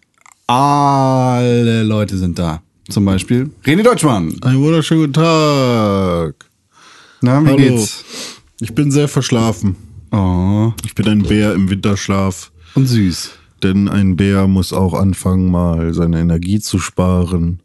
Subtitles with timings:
[0.47, 2.61] Alle Leute sind da.
[2.89, 4.35] Zum Beispiel René Deutschmann.
[4.41, 6.35] Einen wunderschönen guten Tag.
[7.21, 7.57] Na, wie Hallo.
[7.57, 8.03] geht's?
[8.59, 9.75] Ich bin sehr verschlafen.
[10.11, 12.51] Oh, Ich bin ein Bär im Winterschlaf.
[12.75, 13.31] und süß.
[13.65, 17.61] Denn ein Bär muss auch anfangen, mal seine Energie zu sparen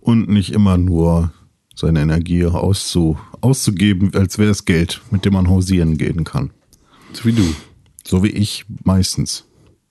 [0.00, 1.32] und nicht immer nur
[1.76, 6.50] seine Energie auszu auszugeben, als wäre es Geld, mit dem man hausieren gehen kann.
[7.12, 7.44] So wie du.
[8.04, 9.44] So wie ich meistens.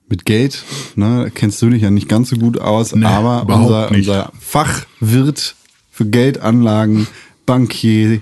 [0.10, 0.66] Mit Geld,
[0.98, 5.56] ne, kennst du dich ja nicht ganz so gut aus, Nee, aber unser, unser Fachwirt
[5.90, 7.08] für Geldanlagen,
[7.46, 8.20] Bankier,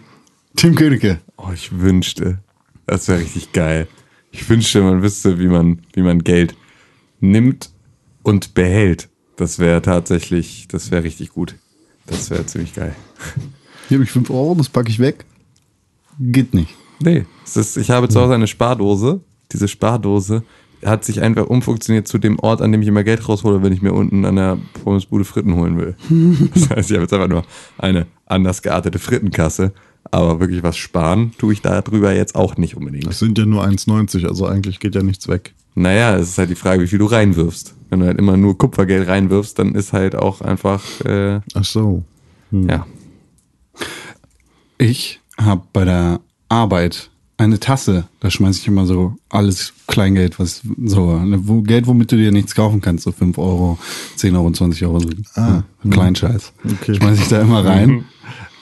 [0.56, 1.22] Tim Königke.
[1.38, 2.38] Oh, ich wünschte,
[2.86, 3.88] das wäre richtig geil.
[4.32, 6.56] Ich wünschte, man wüsste, wie man, wie man Geld
[7.20, 7.72] nimmt
[8.24, 9.10] und behält.
[9.36, 11.56] Das wäre tatsächlich, das wäre richtig gut.
[12.08, 12.96] Das wäre ziemlich geil.
[13.88, 15.26] Hier habe ich 5 Euro, das packe ich weg.
[16.20, 16.76] Geht nicht.
[17.00, 19.22] Nee, ist, ich habe zu Hause eine Spardose.
[19.52, 20.44] Diese Spardose
[20.84, 23.82] hat sich einfach umfunktioniert zu dem Ort, an dem ich immer Geld raushole, wenn ich
[23.82, 25.96] mir unten an der Pommesbude Fritten holen will.
[26.54, 27.44] Das heißt, ich habe jetzt einfach nur
[27.78, 29.74] eine anders geartete Frittenkasse.
[30.12, 33.08] Aber wirklich was sparen tue ich da drüber jetzt auch nicht unbedingt.
[33.08, 35.56] Das sind ja nur 1,90, also eigentlich geht ja nichts weg.
[35.76, 37.76] Naja, es ist halt die Frage, wie viel du reinwirfst.
[37.90, 42.04] Wenn du halt immer nur Kupfergeld reinwirfst, dann ist halt auch einfach, äh, Ach so.
[42.52, 42.88] ja.
[44.78, 50.62] Ich habe bei der Arbeit eine Tasse, da schmeiße ich immer so alles Kleingeld, was
[50.86, 53.78] so, ne, wo, Geld, womit du dir nichts kaufen kannst, so 5 Euro,
[54.16, 56.54] 10 Euro, 20 Euro, so ah, Kleinscheiß.
[56.64, 56.96] Okay.
[56.96, 58.06] Schmeiße ich da immer rein.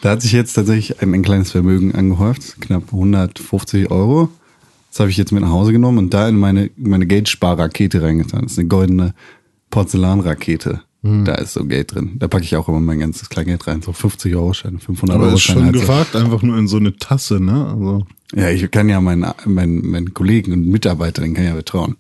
[0.01, 4.29] Da hat sich jetzt tatsächlich ein, ein kleines Vermögen angehäuft, knapp 150 Euro.
[4.93, 8.43] Das habe ich jetzt mit nach Hause genommen und da in meine, meine Geldsparrakete reingetan.
[8.43, 9.15] Das ist eine goldene
[9.71, 10.81] Porzellanrakete.
[11.01, 12.11] Da ist so Geld drin.
[12.19, 13.81] Da packe ich auch immer mein ganzes Kleingeld rein.
[13.81, 15.57] So 50 Euro Scheine, 500 Aber Euro ist Scheine.
[15.59, 15.81] schon halt so.
[15.81, 17.67] gefragt, einfach nur in so eine Tasse, ne?
[17.67, 18.05] Also.
[18.33, 21.97] Ja, ich kann ja meinen, meinen, meinen Kollegen und Mitarbeitern kann ja vertrauen.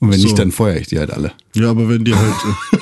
[0.00, 0.24] Und wenn So.
[0.26, 1.32] nicht, dann feuere ich die halt alle.
[1.54, 2.34] Ja, aber wenn die halt,
[2.72, 2.78] äh,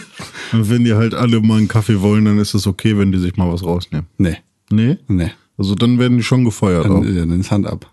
[0.53, 3.37] wenn die halt alle mal einen Kaffee wollen, dann ist es okay, wenn die sich
[3.37, 4.07] mal was rausnehmen.
[4.19, 4.39] Nee,
[4.73, 4.97] Nee?
[5.07, 5.31] nee.
[5.57, 6.87] Also dann werden die schon gefeuert.
[6.87, 7.03] Auch.
[7.03, 7.93] Dann, ja, dann ist Hand ab.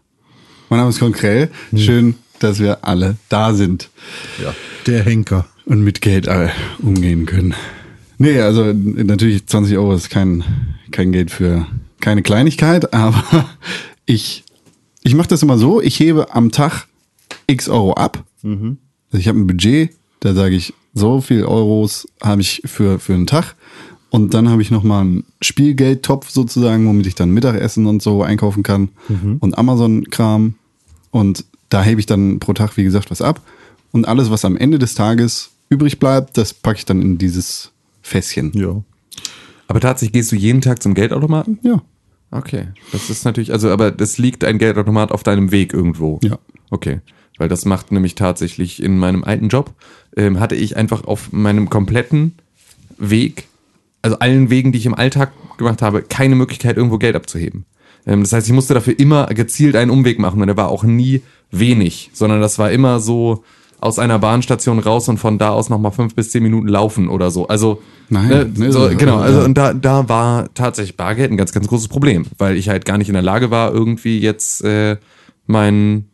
[0.71, 1.49] Mein Name ist Konkrell.
[1.75, 3.89] Schön, dass wir alle da sind
[4.41, 4.55] Ja.
[4.87, 5.45] Der Henker.
[5.65, 6.47] und mit Geld äh,
[6.79, 7.53] umgehen können.
[8.17, 10.45] Nee, also natürlich 20 Euro ist kein,
[10.91, 11.67] kein Geld für
[11.99, 13.49] keine Kleinigkeit, aber
[14.05, 14.45] ich,
[15.03, 16.87] ich mache das immer so, ich hebe am Tag
[17.47, 18.23] x Euro ab.
[19.11, 19.89] Also ich habe ein Budget,
[20.21, 23.55] da sage ich, so viel Euros habe ich für, für einen Tag.
[24.09, 28.63] Und dann habe ich nochmal einen Spielgeldtopf sozusagen, womit ich dann Mittagessen und so einkaufen
[28.63, 28.87] kann
[29.41, 30.55] und Amazon-Kram.
[31.11, 33.41] Und da hebe ich dann pro Tag, wie gesagt, was ab.
[33.91, 37.71] Und alles, was am Ende des Tages übrig bleibt, das packe ich dann in dieses
[38.01, 38.51] Fässchen.
[38.53, 38.81] Ja.
[39.67, 41.59] Aber tatsächlich gehst du jeden Tag zum Geldautomaten?
[41.61, 41.81] Ja.
[42.31, 42.67] Okay.
[42.91, 46.19] Das ist natürlich, also, aber das liegt ein Geldautomat auf deinem Weg irgendwo.
[46.23, 46.39] Ja.
[46.69, 47.01] Okay.
[47.37, 49.73] Weil das macht nämlich tatsächlich in meinem alten Job,
[50.15, 52.35] ähm, hatte ich einfach auf meinem kompletten
[52.97, 53.47] Weg,
[54.01, 57.65] also allen Wegen, die ich im Alltag gemacht habe, keine Möglichkeit, irgendwo Geld abzuheben.
[58.05, 60.83] Ähm, das heißt, ich musste dafür immer gezielt einen Umweg machen und der war auch
[60.83, 63.43] nie wenig, sondern das war immer so
[63.79, 67.31] aus einer Bahnstation raus und von da aus nochmal fünf bis zehn Minuten laufen oder
[67.31, 67.47] so.
[67.47, 71.67] Also, Nein, ne, so, genau, also und da, da war tatsächlich Bargeld ein ganz, ganz
[71.67, 74.97] großes Problem, weil ich halt gar nicht in der Lage war, irgendwie jetzt äh,
[75.47, 76.10] meinen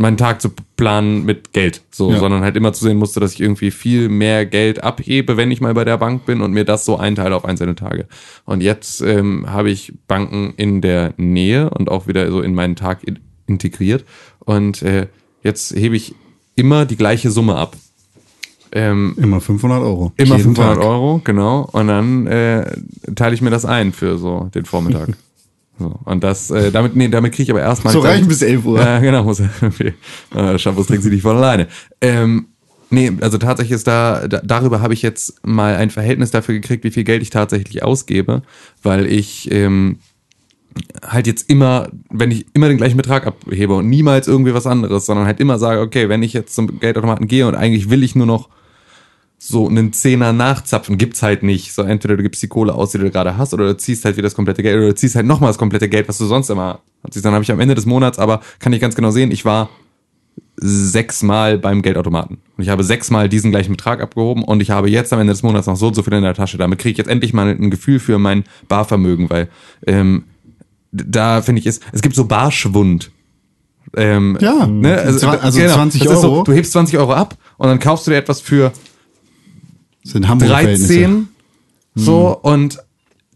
[0.00, 2.18] meinen Tag zu planen mit Geld, so, Ja.
[2.18, 5.60] sondern halt immer zu sehen musste, dass ich irgendwie viel mehr Geld abhebe, wenn ich
[5.60, 8.06] mal bei der Bank bin und mir das so einteile auf einzelne Tage.
[8.44, 12.76] Und jetzt ähm, habe ich Banken in der Nähe und auch wieder so in meinen
[12.76, 14.04] Tag in integriert
[14.38, 15.08] und äh,
[15.42, 16.14] jetzt hebe ich
[16.54, 17.76] immer die gleiche Summe ab.
[18.72, 20.12] Ähm, Immer 500 Euro.
[20.16, 20.84] Immer Jeden 500 Tag.
[20.84, 21.68] Euro, genau.
[21.72, 22.64] Und dann äh,
[23.16, 25.08] teile ich mir das ein für so den Vormittag.
[25.80, 25.98] so.
[26.04, 27.92] Und das, äh, damit, nee, damit kriege ich aber erstmal.
[27.92, 28.78] So reichen bis 11 Uhr.
[28.78, 29.24] Ja, genau.
[29.24, 29.94] Muss, okay.
[30.34, 31.68] äh, Shampoos trinkt sie nicht von alleine.
[32.02, 32.48] Ähm,
[32.90, 36.84] nee, also tatsächlich ist da, da, darüber habe ich jetzt mal ein Verhältnis dafür gekriegt,
[36.84, 38.42] wie viel Geld ich tatsächlich ausgebe,
[38.82, 40.00] weil ich ähm,
[41.02, 45.06] halt jetzt immer, wenn ich immer den gleichen Betrag abhebe und niemals irgendwie was anderes,
[45.06, 48.14] sondern halt immer sage, okay, wenn ich jetzt zum Geldautomaten gehe und eigentlich will ich
[48.14, 48.50] nur noch
[49.42, 51.72] so einen Zehner nachzapfen gibt's halt nicht.
[51.72, 54.16] So entweder du gibst die Kohle aus, die du gerade hast, oder du ziehst halt
[54.18, 56.50] wieder das komplette Geld, oder du ziehst halt nochmal das komplette Geld, was du sonst
[56.50, 57.24] immer hast.
[57.24, 59.70] Dann habe ich am Ende des Monats, aber kann ich ganz genau sehen, ich war
[60.56, 62.38] sechsmal beim Geldautomaten.
[62.56, 65.42] Und ich habe sechsmal diesen gleichen Betrag abgehoben und ich habe jetzt am Ende des
[65.42, 66.58] Monats noch so und so viel in der Tasche.
[66.58, 69.48] Damit kriege ich jetzt endlich mal ein Gefühl für mein Barvermögen, weil
[69.86, 70.24] ähm,
[70.92, 73.10] da finde ich es, es gibt so Barschwund.
[73.96, 74.98] Ähm, Ja, ne?
[74.98, 76.36] also, Zwa- also genau, 20 das ist Euro.
[76.36, 78.72] So, du hebst 20 Euro ab und dann kaufst du dir etwas für
[80.02, 81.28] Das sind Hamburger 13
[81.94, 82.78] so und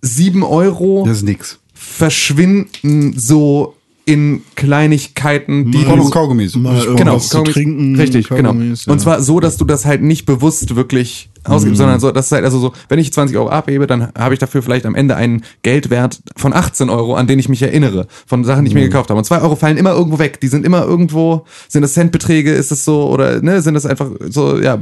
[0.01, 1.59] 7 Euro Das ist nix.
[1.75, 3.75] verschwinden so
[4.07, 6.55] in Kleinigkeiten, die Mal- du Kaugummis.
[6.57, 7.55] Mal genau, Kaugummis.
[7.55, 7.97] trinken.
[7.97, 8.51] Richtig, genau.
[8.53, 8.93] Kaugummis, ja.
[8.93, 12.33] Und zwar so, dass du das halt nicht bewusst wirklich ausgibst, sondern so, das ist
[12.33, 15.17] halt also so, wenn ich 20 Euro abhebe, dann habe ich dafür vielleicht am Ende
[15.17, 18.83] einen Geldwert von 18 Euro, an den ich mich erinnere, von Sachen, die ich mir
[18.85, 19.19] gekauft habe.
[19.19, 20.41] Und 2 Euro fallen immer irgendwo weg.
[20.41, 24.11] Die sind immer irgendwo, sind das Centbeträge, ist es so, oder ne, sind das einfach
[24.29, 24.79] so, ja,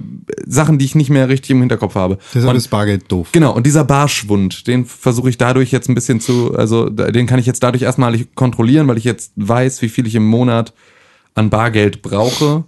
[0.46, 2.18] Sachen, die ich nicht mehr richtig im Hinterkopf habe.
[2.34, 3.28] Deshalb Und- ist Bargeld doof.
[3.32, 7.38] Genau, und dieser Barschwund, den versuche ich dadurch jetzt ein bisschen zu, also den kann
[7.38, 10.72] ich jetzt dadurch erstmalig kontrollieren, weil ich jetzt weiß, wie viel ich im Monat
[11.34, 12.64] an Bargeld brauche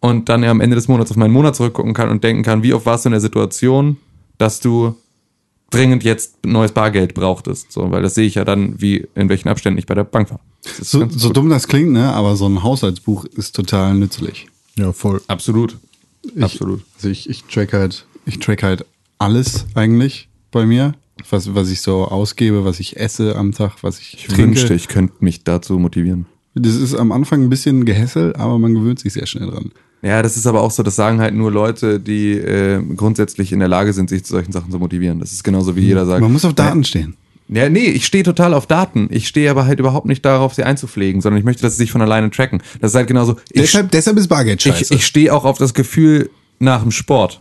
[0.00, 2.62] und dann ja am Ende des Monats auf meinen Monat zurückgucken kann und denken kann,
[2.62, 3.96] wie oft warst du in der Situation,
[4.38, 4.94] dass du
[5.70, 7.72] dringend jetzt neues Bargeld brauchtest.
[7.72, 10.30] So, weil das sehe ich ja dann, wie in welchen Abständen ich bei der Bank
[10.30, 10.40] war.
[10.80, 12.12] So, so dumm das klingt, ne?
[12.12, 14.46] Aber so ein Haushaltsbuch ist total nützlich.
[14.76, 15.20] Ja, voll.
[15.26, 15.76] Absolut.
[16.34, 16.82] Ich, Absolut.
[16.96, 18.84] Also ich, ich track halt, ich track halt
[19.18, 20.94] alles eigentlich bei mir.
[21.30, 24.42] Was, was ich so ausgebe, was ich esse am Tag, was ich, Ich trinke.
[24.42, 26.26] wünschte, ich könnte mich dazu motivieren.
[26.54, 29.72] Das ist am Anfang ein bisschen Gehässel, aber man gewöhnt sich sehr schnell dran.
[30.06, 33.58] Ja, das ist aber auch so, das sagen halt nur Leute, die äh, grundsätzlich in
[33.58, 35.18] der Lage sind, sich zu solchen Sachen zu motivieren.
[35.18, 36.20] Das ist genauso wie jeder sagt.
[36.20, 37.16] Man muss auf Daten stehen.
[37.48, 39.08] Ja, nee, ich stehe total auf Daten.
[39.10, 41.90] Ich stehe aber halt überhaupt nicht darauf, sie einzupflegen, sondern ich möchte, dass sie sich
[41.90, 42.62] von alleine tracken.
[42.80, 43.36] Das ist halt genauso.
[43.50, 44.94] Ich, Deshalb, deshalb ist Bargeld scheiße.
[44.94, 46.30] ich, ich stehe auch auf das Gefühl
[46.60, 47.40] nach dem Sport.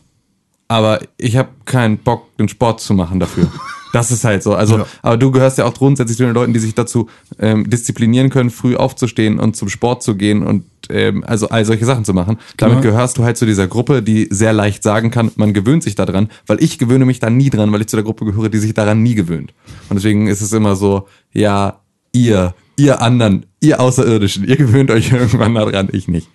[0.67, 3.51] Aber ich habe keinen Bock, den Sport zu machen dafür.
[3.95, 4.53] Das ist halt so.
[4.55, 4.85] Also, Ja.
[5.01, 7.09] aber du gehörst ja auch grundsätzlich zu den Leuten, die sich dazu
[7.39, 11.85] ähm, disziplinieren können, früh aufzustehen und zum Sport zu gehen und ähm, also all solche
[11.85, 12.37] Sachen zu machen.
[12.57, 12.91] Damit Genau.
[12.93, 16.29] gehörst du halt zu dieser Gruppe, die sehr leicht sagen kann, man gewöhnt sich daran,
[16.45, 18.73] weil ich gewöhne mich da nie dran, weil ich zu der Gruppe gehöre, die sich
[18.73, 19.53] daran nie gewöhnt.
[19.89, 21.79] Und deswegen ist es immer so, ja,
[22.11, 26.27] ihr, ihr anderen, ihr Außerirdischen, ihr gewöhnt euch irgendwann daran, ich nicht.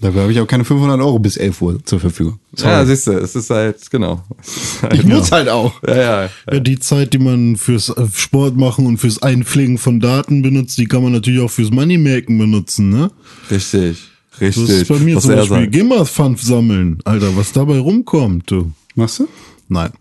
[0.00, 2.38] Dafür habe ich auch keine 500 Euro bis 11 Uhr zur Verfügung.
[2.56, 4.24] Ja, siehst du, es ist halt, genau.
[4.42, 5.74] Ist halt, ich muss halt auch.
[5.86, 10.00] ja, ja, Ja, die Zeit, die man fürs äh, Sport machen und fürs Einpflegen von
[10.00, 13.10] Daten benutzt, die kann man natürlich auch fürs Moneymaken benutzen, ne?
[13.50, 13.98] richtig,
[14.40, 14.66] richtig.
[14.66, 15.66] Das ist bei mir Was zum Beispiel.
[15.66, 16.98] GEMA-Pfand sammeln.
[17.04, 18.72] Alter, was dabei rumkommt, du.
[18.94, 19.28] Machst du?
[19.68, 19.92] Nein.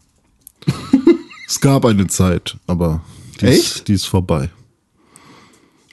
[1.48, 3.02] es gab eine Zeit, aber
[3.42, 3.60] die, Echt?
[3.60, 4.50] Ist, die ist vorbei.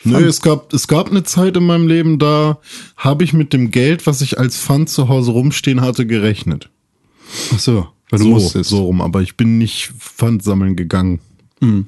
[0.06, 2.58] Nö, es gab, es gab eine Zeit in meinem Leben, da
[2.96, 6.70] habe ich mit dem Geld, was ich als Pfand zu Hause rumstehen hatte, gerechnet.
[7.54, 8.70] Ach so, weil du so, musstest.
[8.70, 11.20] so rum, aber ich bin nicht Pfand sammeln gegangen.
[11.60, 11.86] Mhm.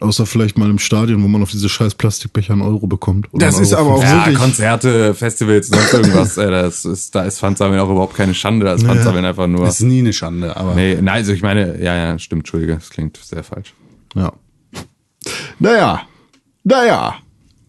[0.00, 3.32] Außer vielleicht mal im Stadion, wo man auf diese scheiß Plastikbecher einen Euro bekommt.
[3.32, 4.02] Oder Das ist Euro aber auch.
[4.02, 6.36] Ja, wirklich- Konzerte, Festivals, sonst irgendwas.
[6.36, 8.66] ey, das ist, da ist Pfandsammeln auch überhaupt keine Schande.
[8.66, 9.64] Da ist Pfandsammeln einfach nur.
[9.66, 10.74] Das ist nie eine Schande, aber.
[10.74, 13.72] Nee, nein, also ich meine, ja, ja, stimmt, Entschuldige, das klingt sehr falsch.
[14.16, 14.32] Ja.
[15.60, 16.02] Naja,
[16.64, 17.14] naja,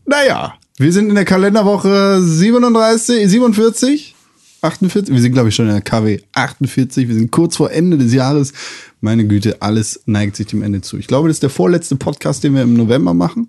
[0.06, 0.54] naja.
[0.78, 4.16] Wir sind in der Kalenderwoche 37, 47,
[4.62, 5.13] 48.
[5.13, 7.07] Wir sind, glaube ich, schon in der KW 48.
[7.07, 8.52] Wir sind kurz vor Ende des Jahres.
[9.00, 10.98] Meine Güte, alles neigt sich dem Ende zu.
[10.98, 13.48] Ich glaube, das ist der vorletzte Podcast, den wir im November machen.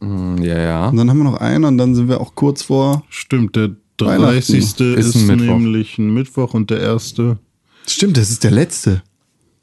[0.00, 0.88] Hm, Ja, ja.
[0.88, 3.04] Und dann haben wir noch einen und dann sind wir auch kurz vor.
[3.08, 4.58] Stimmt, der Weihnachten 30.
[4.58, 5.46] ist ist, ein Mittwoch.
[5.58, 7.38] nämlich ein Mittwoch und der erste.
[7.86, 9.02] Stimmt, das ist der letzte.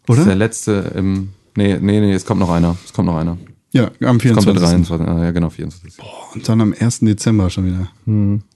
[0.05, 0.35] Das ist der Oder?
[0.35, 1.29] letzte im.
[1.57, 2.77] Nee, nee, nee, es kommt noch einer.
[2.85, 3.37] Es kommt noch einer.
[3.73, 4.87] Ja, am Es kommt der 24.
[4.87, 5.07] 23.
[5.07, 6.03] Ah, ja, genau, 24.
[6.33, 6.99] Und dann am 1.
[6.99, 7.87] Dezember schon wieder.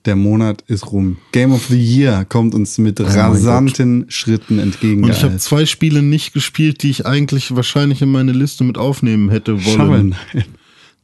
[0.04, 1.18] Der Monat ist rum.
[1.32, 5.06] Game of the Year kommt uns mit rasanten Schritten entgegen.
[5.06, 8.78] Und ich habe zwei Spiele nicht gespielt, die ich eigentlich wahrscheinlich in meine Liste mit
[8.78, 9.78] aufnehmen hätte wollen.
[9.78, 10.16] Schammeln.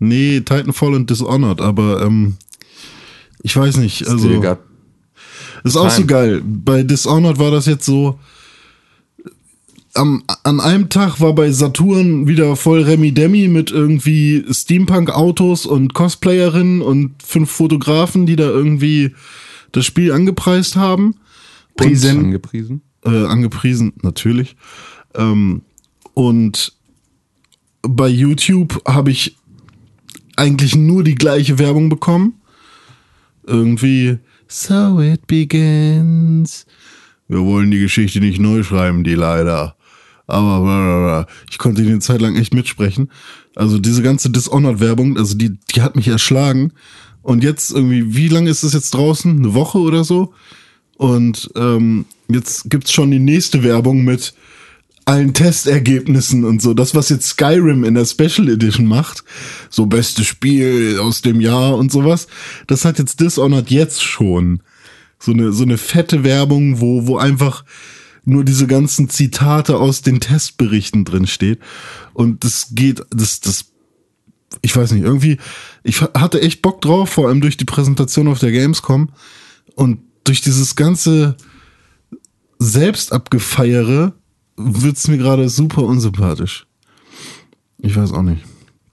[0.04, 2.34] Nee, Titanfall und Dishonored, aber ähm,
[3.44, 4.08] ich weiß nicht.
[4.08, 4.42] Also,
[5.64, 6.42] ist auch so geil.
[6.44, 8.20] Bei Dishonored war das jetzt so.
[9.94, 15.94] Am, an einem Tag war bei Saturn wieder voll Remi Demi mit irgendwie Steampunk-Autos und
[15.94, 19.14] Cosplayerinnen und fünf Fotografen, die da irgendwie
[19.74, 21.16] das Spiel angepreist haben.
[21.76, 22.20] Prisen.
[22.20, 22.82] angepriesen.
[23.04, 24.56] äh, angepriesen, natürlich.
[25.16, 25.62] Ähm,
[26.14, 26.74] und
[27.82, 29.38] bei YouTube habe ich
[30.36, 32.36] eigentlich nur die gleiche Werbung bekommen.
[33.46, 36.66] Irgendwie, so it begins.
[37.28, 39.76] Wir wollen die Geschichte nicht neu schreiben, die leider.
[40.32, 41.28] Aber bla, bla, bla.
[41.50, 43.12] ich konnte die Zeit lang echt mitsprechen.
[43.56, 46.72] Also diese ganze Dishonored-Werbung, also die, die hat mich erschlagen.
[47.22, 49.38] Und jetzt irgendwie, wie lange ist es jetzt draußen?
[49.38, 50.34] Eine Woche oder so?
[50.96, 54.34] Und ähm, jetzt gibt's schon die nächste Werbung mit
[55.04, 56.74] allen Testergebnissen und so.
[56.74, 59.26] Das, was jetzt Skyrim in der Special Edition macht,
[59.70, 62.28] so beste Spiel aus dem Jahr und sowas,
[62.68, 64.62] das hat jetzt Dishonored jetzt schon.
[65.20, 67.66] So eine, so eine fette Werbung, wo, wo einfach
[68.24, 71.60] nur diese ganzen Zitate aus den Testberichten drin steht.
[72.14, 73.66] Und das geht, das, das,
[74.62, 75.38] ich weiß nicht, irgendwie,
[75.84, 79.10] ich hatte echt Bock drauf, vor allem durch die Präsentation auf der Gamescom
[79.76, 81.36] und durch dieses ganze
[82.60, 84.14] Selbstabgefeiere
[84.56, 86.68] wird's mir gerade super unsympathisch.
[87.80, 88.44] Ich weiß auch nicht.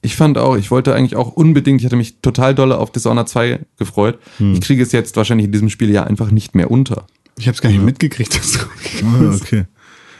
[0.01, 3.29] Ich fand auch, ich wollte eigentlich auch unbedingt, ich hatte mich total dolle auf Dishonored
[3.29, 4.19] 2 gefreut.
[4.55, 7.07] Ich kriege es jetzt wahrscheinlich in diesem Spiel ja einfach nicht mehr unter.
[7.39, 8.59] Ich habe es gar nicht mitgekriegt, dass du
[9.05, 9.65] Ah, okay.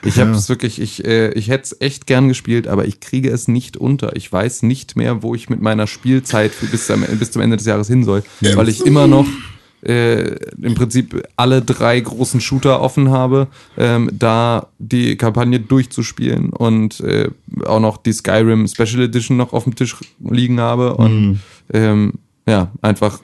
[0.05, 0.27] Ich Ja.
[0.27, 3.49] habe es wirklich, ich, äh, ich hätte es echt gern gespielt, aber ich kriege es
[3.49, 4.15] nicht unter.
[4.17, 7.57] Ich weiß nicht mehr, wo ich mit meiner Spielzeit für bis, zum, bis zum Ende
[7.57, 8.23] des Jahres hin soll,
[8.57, 9.27] weil ich immer noch
[9.83, 17.01] äh, im Prinzip alle drei großen Shooter offen habe, ähm, da die Kampagne durchzuspielen und
[17.01, 17.29] äh,
[17.67, 21.41] auch noch die Skyrim Special Edition noch auf dem Tisch liegen habe und
[21.73, 22.15] ähm,
[22.47, 23.21] ja, einfach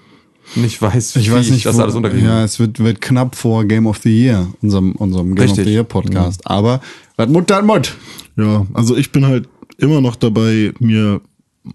[0.55, 3.37] nicht weiß, Ich wie weiß nicht, das wo, alles unterkriegen Ja, es wird, wird knapp
[3.37, 5.67] vor Game of the Year, unserem, unserem Game of Richtig.
[5.67, 6.47] the Year Podcast.
[6.47, 6.81] Aber,
[7.17, 7.95] was Mut, das Mut.
[8.37, 9.49] Ja, also ich bin halt
[9.79, 11.21] immer noch dabei, mir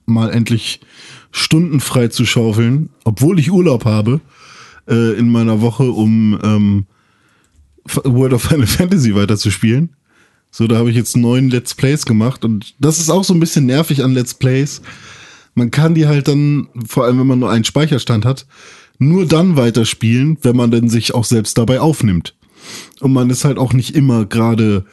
[0.05, 0.81] mal endlich
[1.31, 4.21] Stunden frei zu schaufeln, obwohl ich Urlaub habe
[4.87, 6.85] äh, in meiner Woche, um ähm,
[8.03, 9.95] World of Final Fantasy weiterzuspielen.
[10.51, 13.39] So, da habe ich jetzt neun Let's Plays gemacht und das ist auch so ein
[13.39, 14.81] bisschen nervig an Let's Plays.
[15.55, 18.45] Man kann die halt dann, vor allem wenn man nur einen Speicherstand hat,
[18.97, 22.35] nur dann weiterspielen, wenn man dann sich auch selbst dabei aufnimmt.
[22.99, 24.85] Und man ist halt auch nicht immer gerade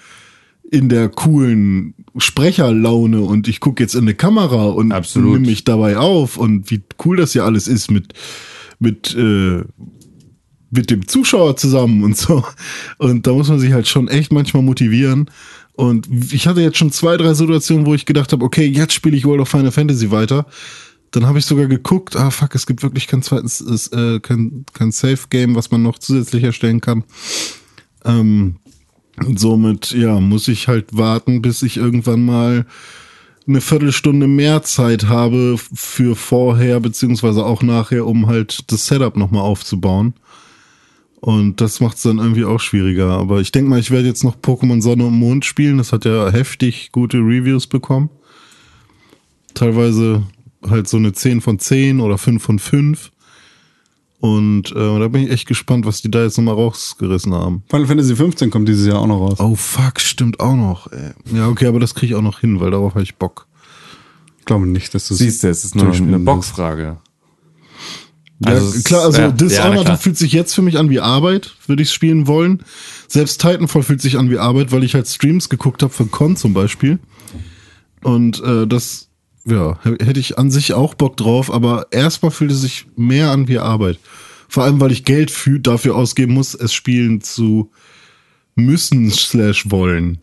[0.70, 5.96] in der coolen Sprecherlaune und ich gucke jetzt in eine Kamera und nehme mich dabei
[5.96, 8.14] auf und wie cool das ja alles ist mit
[8.78, 9.62] mit äh,
[10.70, 12.44] mit dem Zuschauer zusammen und so.
[12.98, 15.30] Und da muss man sich halt schon echt manchmal motivieren.
[15.76, 19.16] Und ich hatte jetzt schon zwei, drei Situationen, wo ich gedacht habe, okay, jetzt spiele
[19.16, 20.46] ich World of Final Fantasy weiter.
[21.10, 24.64] Dann habe ich sogar geguckt, ah fuck, es gibt wirklich kein zweites, ist, äh, kein,
[24.72, 27.04] kein Safe-Game, was man noch zusätzlich erstellen kann.
[28.04, 28.56] Ähm,
[29.34, 32.66] somit, ja, muss ich halt warten, bis ich irgendwann mal
[33.46, 39.42] eine Viertelstunde mehr Zeit habe für vorher, beziehungsweise auch nachher, um halt das Setup nochmal
[39.42, 40.14] aufzubauen.
[41.26, 43.08] Und das macht es dann irgendwie auch schwieriger.
[43.08, 45.76] Aber ich denke mal, ich werde jetzt noch Pokémon Sonne und Mond spielen.
[45.76, 48.10] Das hat ja heftig gute Reviews bekommen.
[49.52, 50.22] Teilweise
[50.64, 53.10] halt so eine 10 von 10 oder 5 von 5.
[54.20, 57.64] Und äh, da bin ich echt gespannt, was die da jetzt nochmal rausgerissen haben.
[57.70, 59.40] Final Fantasy 15 kommt dieses Jahr auch noch raus.
[59.40, 60.92] Oh fuck, stimmt auch noch.
[60.92, 61.10] Ey.
[61.34, 63.48] Ja, okay, aber das kriege ich auch noch hin, weil darauf habe ich Bock.
[64.38, 66.20] Ich glaube nicht, dass du es Siehst du, es ist nur eine.
[66.20, 66.98] Bockfrage.
[68.44, 69.98] Ja, Also klar, also ja, ja, Dishonored klar.
[69.98, 72.62] fühlt sich jetzt für mich an wie Arbeit, würde ich spielen wollen.
[73.08, 76.36] Selbst Titanfall fühlt sich an wie Arbeit, weil ich halt Streams geguckt habe von Con
[76.36, 76.98] zum Beispiel.
[78.02, 79.08] Und äh, das,
[79.46, 83.48] ja, hätte ich an sich auch Bock drauf, aber erstmal fühlt es sich mehr an
[83.48, 83.98] wie Arbeit.
[84.48, 87.70] Vor allem, weil ich Geld für, dafür ausgeben muss, es spielen zu
[88.54, 90.18] müssen slash wollen.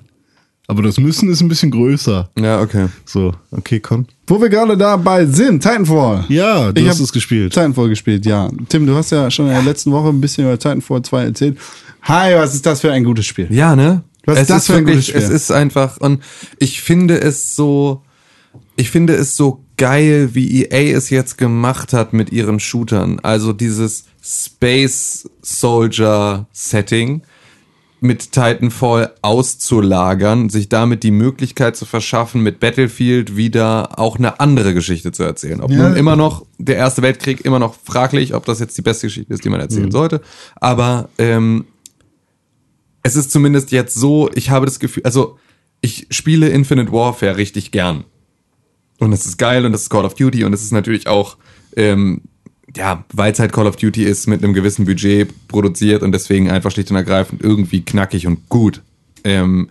[0.67, 2.29] Aber das müssen ist ein bisschen größer.
[2.39, 2.87] Ja, okay.
[3.05, 4.07] So, okay, Con.
[4.27, 6.25] Wo wir gerade dabei sind, Titanfall.
[6.29, 7.53] Ja, du Ich hast es gespielt.
[7.53, 8.49] Titanfall gespielt, ja.
[8.69, 11.57] Tim, du hast ja schon in der letzten Woche ein bisschen über Titanfall 2 erzählt.
[12.03, 13.47] Hi, was ist das für ein gutes Spiel?
[13.49, 14.03] Ja, ne?
[14.25, 15.21] Was ist es das ist für ein wirklich, gutes Spiel?
[15.21, 16.23] es ist einfach, und
[16.59, 18.01] ich finde es so,
[18.77, 23.19] ich finde es so geil, wie EA es jetzt gemacht hat mit ihren Shootern.
[23.21, 27.23] Also dieses Space Soldier Setting
[28.03, 34.73] mit Titanfall auszulagern, sich damit die Möglichkeit zu verschaffen, mit Battlefield wieder auch eine andere
[34.73, 35.61] Geschichte zu erzählen.
[35.61, 35.77] Ob Ja.
[35.89, 39.33] nun immer noch der Erste Weltkrieg immer noch fraglich, ob das jetzt die beste Geschichte
[39.33, 39.63] ist, die man Mhm.
[39.63, 40.21] erzählen sollte.
[40.55, 41.65] Aber ähm,
[43.03, 45.37] es ist zumindest jetzt so, ich habe das Gefühl, also
[45.81, 48.03] ich spiele Infinite Warfare richtig gern.
[48.99, 51.37] Und es ist geil und es ist Call of Duty und es ist natürlich auch,
[51.75, 52.21] ähm,
[52.75, 56.49] ja, weil es halt Call of Duty ist, mit einem gewissen Budget produziert und deswegen
[56.49, 58.81] einfach schlicht und ergreifend irgendwie knackig und gut.
[59.23, 59.69] Ähm,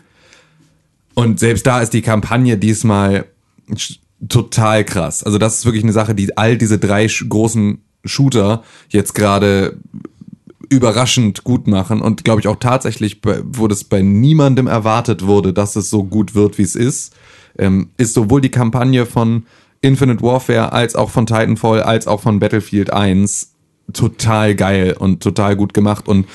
[1.15, 3.27] und selbst da ist die Kampagne diesmal
[4.29, 5.23] total krass.
[5.23, 9.77] Also das ist wirklich eine Sache, die all diese drei großen Shooter jetzt gerade
[10.69, 15.77] überraschend gut machen und glaube ich auch tatsächlich, wo das bei niemandem erwartet wurde, dass
[15.77, 17.15] es so gut wird, wie es ist,
[17.59, 19.45] ähm, ist sowohl die Kampagne von
[19.83, 23.53] Infinite Warfare als auch von Titanfall als auch von Battlefield 1
[23.93, 26.27] total geil und total gut gemacht und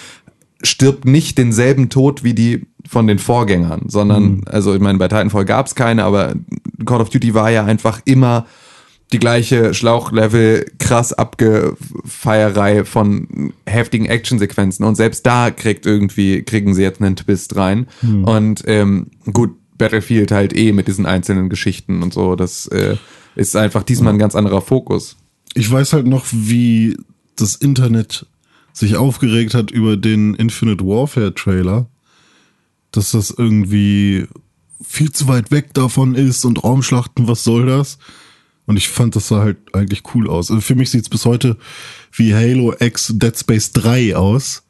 [0.62, 5.46] stirbt nicht denselben Tod wie die von den Vorgängern, sondern, also ich meine, bei Titanfall
[5.46, 6.34] gab es keine, aber
[6.86, 8.46] Call of Duty war ja einfach immer
[9.14, 14.86] die gleiche Schlauchlevel, krass Abgefeierei von heftigen Actionsequenzen.
[14.86, 17.88] Und selbst da kriegt irgendwie, kriegen sie jetzt einen Twist rein.
[18.26, 22.36] Und ähm, gut, Battlefield halt eh mit diesen einzelnen Geschichten und so.
[22.36, 22.98] Das äh,
[23.38, 25.16] ist einfach diesmal ein ganz anderer Fokus.
[25.54, 26.98] Ich weiß halt noch, wie
[27.36, 28.26] das Internet
[28.74, 31.88] sich aufgeregt hat über den Infinite Warfare Trailer,
[32.92, 34.28] dass das irgendwie
[34.84, 37.98] viel zu weit weg davon ist und Raumschlachten, was soll das?
[38.66, 40.52] Und ich fand, das sah halt eigentlich cool aus.
[40.52, 41.58] Also für mich sieht's bis heute
[42.12, 44.64] wie Halo X Dead Space 3 aus.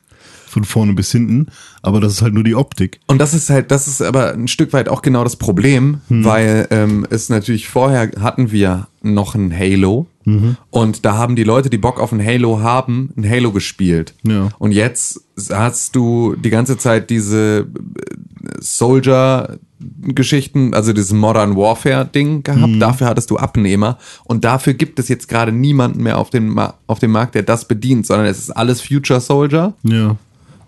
[0.57, 1.47] Von vorne bis hinten.
[1.83, 2.99] Aber das ist halt nur die Optik.
[3.05, 6.67] Und das ist halt, das ist aber ein Stück weit auch genau das Problem, weil
[6.71, 10.07] ähm, es natürlich vorher hatten wir noch ein Halo
[10.71, 14.13] und da haben die Leute, die Bock auf ein Halo haben, ein Halo gespielt.
[14.23, 14.49] Ja.
[14.59, 17.65] Und jetzt hast du die ganze Zeit diese äh,
[18.59, 22.81] Soldier-Geschichten, also dieses Modern Warfare-Ding gehabt.
[22.81, 26.73] Dafür hattest du Abnehmer und dafür gibt es jetzt gerade niemanden mehr auf, den Ma
[26.87, 29.75] auf dem Markt, der das bedient, sondern es ist alles Future Soldier.
[29.83, 30.17] Ja.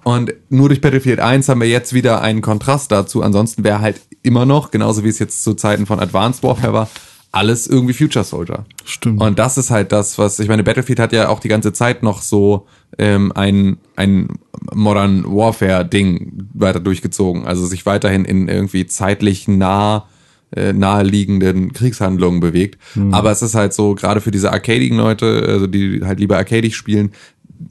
[0.09, 3.21] Und nur durch Battlefield 1 haben wir jetzt wieder einen Kontrast dazu.
[3.21, 6.89] Ansonsten wäre halt immer noch, genauso wie es jetzt zu Zeiten von Advanced Warfare war,
[7.31, 8.65] alles irgendwie Future Soldier.
[8.85, 9.21] Stimmt.
[9.21, 12.01] Und das ist halt das, was, ich meine, Battlefield hat ja auch die ganze Zeit
[12.01, 12.65] noch so
[12.97, 14.29] ähm, ein, ein
[14.73, 17.45] Modern Warfare-Ding weiter durchgezogen.
[17.45, 20.07] Also sich weiterhin in irgendwie zeitlich nah
[20.55, 22.79] äh, naheliegenden Kriegshandlungen bewegt.
[23.11, 26.75] Aber es ist halt so, gerade für diese arcadigen Leute, also die halt lieber arcadig
[26.75, 27.11] spielen,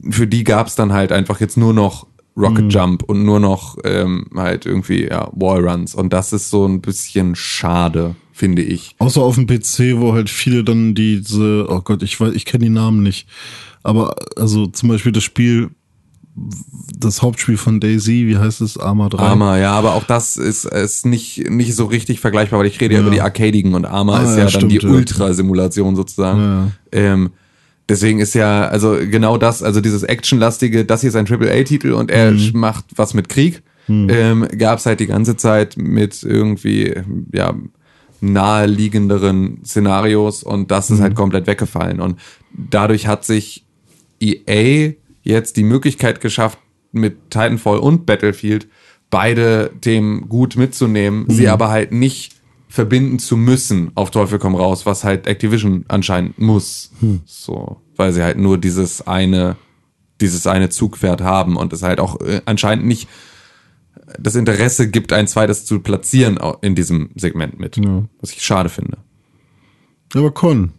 [0.09, 2.07] für die gab's dann halt einfach jetzt nur noch
[2.39, 5.93] Rocket Jump und nur noch ähm, halt irgendwie ja, Wallruns.
[5.95, 8.95] Und das ist so ein bisschen schade, finde ich.
[8.99, 12.63] Außer auf dem PC, wo halt viele dann diese, oh Gott, ich weiß, ich kenne
[12.65, 13.27] die Namen nicht.
[13.83, 15.69] Aber also zum Beispiel das Spiel,
[16.97, 18.77] das Hauptspiel von Daisy, wie heißt es?
[18.77, 19.19] Arma 3.
[19.21, 22.93] Arma, ja, aber auch das ist, ist nicht, nicht so richtig vergleichbar, weil ich rede
[22.93, 23.05] ja, Ja.
[23.05, 24.89] über die Arcadigen und Arma Ah, ist ja, ja, dann stimmt, die ja.
[24.89, 26.39] Ultrasimulation sozusagen.
[26.41, 26.71] Ja.
[26.93, 27.31] Ähm,
[27.89, 32.11] deswegen ist ja, also genau das, also dieses Actionlastige, das hier ist ein AAA-Titel und
[32.11, 32.51] er Mhm.
[32.53, 36.93] macht was mit Krieg, ähm, gab es halt die ganze Zeit mit irgendwie,
[37.33, 37.55] ja,
[38.43, 40.95] naheliegenderen Szenarios und das Mhm.
[40.95, 41.99] ist halt komplett weggefallen.
[41.99, 42.19] Und
[42.53, 43.65] dadurch hat sich
[44.21, 46.57] EA jetzt die Möglichkeit geschafft,
[46.91, 48.67] mit Titanfall und Battlefield
[49.11, 52.33] beide Themen gut mitzunehmen, sie aber halt nicht
[52.69, 56.91] verbinden zu müssen auf Teufel komm raus, was halt Activision anscheinend muss.
[57.25, 59.57] So, weil sie halt nur dieses eine,
[60.21, 63.09] dieses eine Zugpferd haben und es halt auch äh, anscheinend nicht
[64.17, 67.77] das Interesse gibt, ein zweites zu platzieren in diesem Segment mit.
[67.77, 68.03] Ja.
[68.21, 68.97] Was ich schade finde.
[70.13, 70.71] Aber Con,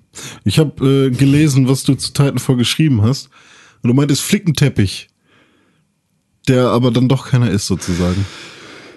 [0.45, 3.31] ich habe äh, gelesen, was du zu Titanfall geschrieben hast.
[3.83, 5.09] Und du meintest Flickenteppich.
[6.49, 8.25] Der aber dann doch keiner ist, sozusagen.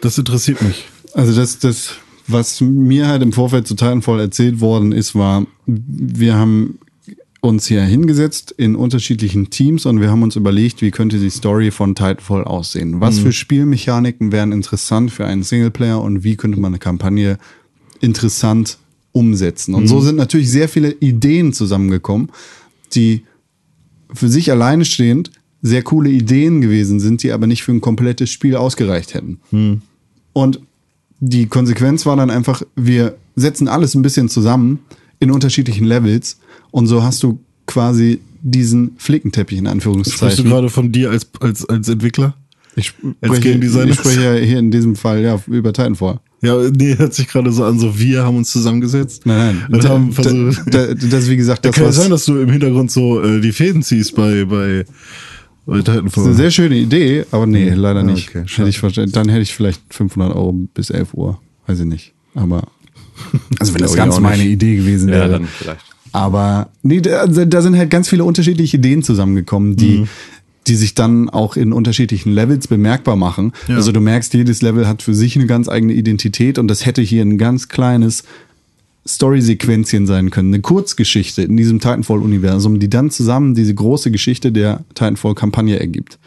[0.01, 0.86] Das interessiert mich.
[1.13, 1.95] Also das, das,
[2.27, 6.79] was mir halt im Vorfeld zu Titanfall erzählt worden ist, war, wir haben
[7.41, 11.71] uns hier hingesetzt in unterschiedlichen Teams und wir haben uns überlegt, wie könnte die Story
[11.71, 13.01] von Titanfall aussehen.
[13.01, 17.38] Was für Spielmechaniken wären interessant für einen Singleplayer und wie könnte man eine Kampagne
[17.99, 18.77] interessant
[19.12, 19.75] umsetzen.
[19.75, 22.29] Und so sind natürlich sehr viele Ideen zusammengekommen,
[22.95, 23.23] die
[24.13, 25.31] für sich alleine stehend
[25.62, 29.39] sehr coole Ideen gewesen sind, die aber nicht für ein komplettes Spiel ausgereicht hätten.
[30.33, 30.62] Und
[31.19, 34.80] die Konsequenz war dann einfach, wir setzen alles ein bisschen zusammen
[35.19, 36.38] in unterschiedlichen Levels
[36.71, 40.45] und so hast du quasi diesen Flickenteppich in Sprichst du Anführungszeichen.
[40.45, 42.36] gerade von dir als, als, als Entwickler?
[42.76, 43.91] Ich als spreche, Game Designer?
[43.91, 46.19] ich spreche ja hier in diesem Fall ja über Titanfall.
[46.41, 49.26] Ja, nee, hört sich gerade so an, so wir haben uns zusammengesetzt.
[49.26, 49.73] Nein, nein.
[49.76, 52.10] Und Da- haben versucht, da- da- das ist wie gesagt das, kann ja was sein,
[52.10, 54.84] dass du im Hintergrund so äh, die Fäden ziehst bei, bei,
[55.65, 58.30] Das ist eine sehr schöne Idee, aber nee, leider Ah, nicht.
[58.30, 59.12] okay, hätte ich verstanden.
[59.13, 61.39] Dann hätte ich vielleicht 500 Euro bis 11 Uhr.
[61.67, 62.13] Weiß ich nicht.
[62.36, 62.63] Aber,
[63.60, 64.52] also wenn das ganz meine nicht.
[64.54, 65.41] Idee gewesen wäre.
[65.45, 65.86] vielleicht.
[66.12, 70.06] Aber nee, da, da sind halt ganz viele unterschiedliche Ideen zusammengekommen, die,
[70.67, 73.54] die sich dann auch in unterschiedlichen Levels bemerkbar machen.
[73.67, 73.76] Ja.
[73.78, 77.02] Also du merkst, jedes Level hat für sich eine ganz eigene Identität und das hätte
[77.02, 78.23] hier ein ganz kleines
[79.07, 84.85] Story-Sequenzchen sein können, eine Kurzgeschichte in diesem Titanfall-Universum, die dann zusammen diese große Geschichte der
[84.95, 86.19] Titanfall-Kampagne ergibt.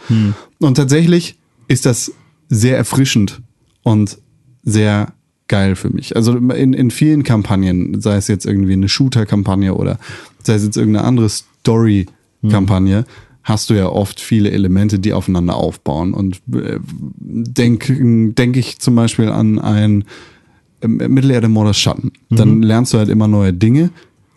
[0.59, 1.37] Und tatsächlich
[1.69, 2.13] ist das
[2.49, 3.41] sehr erfrischend
[3.83, 4.19] und
[4.63, 5.13] sehr
[5.49, 6.17] geil für mich.
[6.17, 9.99] Also in, in vielen Kampagnen, sei es jetzt irgendwie eine Shooter-Kampagne oder
[10.43, 13.05] sei es jetzt irgendeine andere Story-Kampagne,
[13.43, 16.15] hast du ja oft viele Elemente, die aufeinander aufbauen.
[16.15, 16.79] Und äh,
[17.19, 20.05] denke denk ich zum Beispiel an ein
[20.89, 22.13] Mittelerde Morders Schatten.
[22.31, 23.91] Dann lernst du halt immer neue Dinge,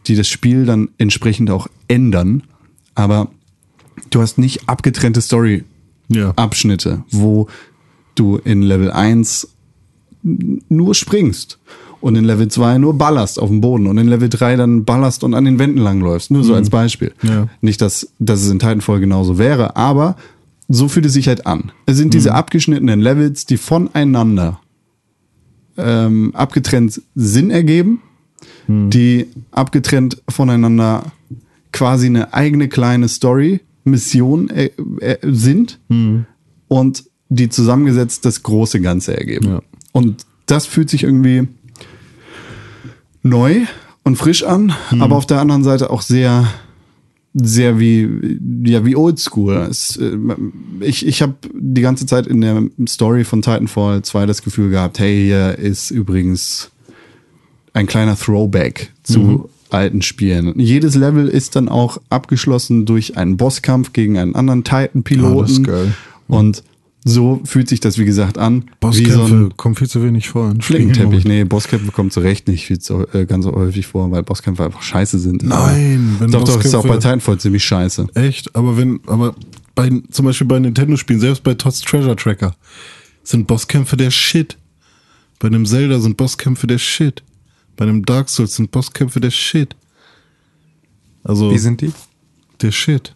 [0.07, 2.43] die das Spiel dann entsprechend auch ändern.
[2.95, 3.29] Aber
[4.09, 5.63] du hast nicht abgetrennte Story
[6.07, 6.33] Ja.
[7.11, 7.47] Wo
[8.15, 9.49] du in Level 1
[10.25, 11.59] n- nur springst
[12.01, 15.23] und in Level 2 nur ballerst auf dem Boden und in Level 3 dann ballerst
[15.23, 16.31] und an den Wänden langläufst.
[16.31, 17.13] Nur so als Beispiel.
[17.23, 17.47] Ja.
[17.61, 20.15] Nicht, dass, dass es in Titanfall genauso wäre, aber
[20.67, 21.71] so fühlt es sich halt an.
[21.85, 24.59] Es sind diese abgeschnittenen Levels, die voneinander
[25.79, 28.01] ähm, abgetrennt Sinn ergeben,
[28.67, 31.11] die abgetrennt voneinander
[31.71, 35.79] quasi eine eigene kleine Story, Mission äh, äh, sind
[36.67, 39.47] und die zusammengesetzt das große Ganze ergeben.
[39.47, 39.61] Ja.
[39.91, 41.47] Und das fühlt sich irgendwie
[43.23, 43.65] neu
[44.03, 46.47] und frisch an, aber auf der anderen Seite auch sehr
[47.33, 48.07] sehr wie
[48.63, 49.67] ja wie oldschool.
[49.69, 50.17] Es, äh,
[50.81, 54.99] ich ich habe die ganze Zeit in der Story von Titanfall 2 das Gefühl gehabt,
[54.99, 56.71] hey, hier ist übrigens
[57.73, 60.59] ein kleiner Throwback zu alten Spielen.
[60.59, 65.51] Jedes Level ist dann auch abgeschlossen durch einen Bosskampf gegen einen anderen Ah, das Titan-Piloten.
[65.51, 65.93] ist geil.
[66.27, 66.63] Und
[67.05, 68.61] so fühlt sich das, wie gesagt, an.
[68.61, 70.53] so Bosskämpfe ein kommen viel zu wenig vor.
[70.59, 71.23] Flickenteppich.
[71.23, 74.65] Nee, Bosskämpfe kommen zu Recht nicht viel zu, äh, ganz so häufig vor, weil Bosskämpfe
[74.65, 75.43] einfach scheiße sind.
[75.43, 78.07] Nein, wenn doch, doch, ist auch bei Titanfall ziemlich scheiße.
[78.15, 78.53] Echt?
[78.55, 79.33] Aber wenn, aber
[79.75, 82.55] bei, zum Beispiel bei Nintendo-Spielen, selbst bei Todd's Treasure Tracker,
[83.23, 84.57] sind Bosskämpfe der Shit.
[85.39, 87.23] Bei einem Zelda sind Bosskämpfe der Shit.
[87.77, 89.75] Bei einem Dark Souls sind Bosskämpfe der Shit.
[91.23, 91.93] Also Wie sind die?
[92.61, 93.15] der Shit.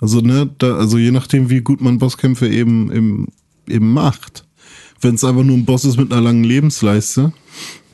[0.00, 3.26] Also, ne, da, also je nachdem, wie gut man Bosskämpfe eben, eben,
[3.68, 4.44] eben macht.
[5.00, 7.32] Wenn es einfach nur ein Boss ist mit einer langen Lebensleiste,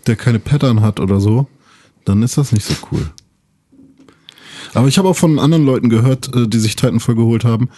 [0.06, 1.46] der keine Pattern hat oder so,
[2.04, 3.10] dann ist das nicht so cool.
[4.74, 7.68] Aber ich habe auch von anderen Leuten gehört, äh, die sich Titanfall geholt haben,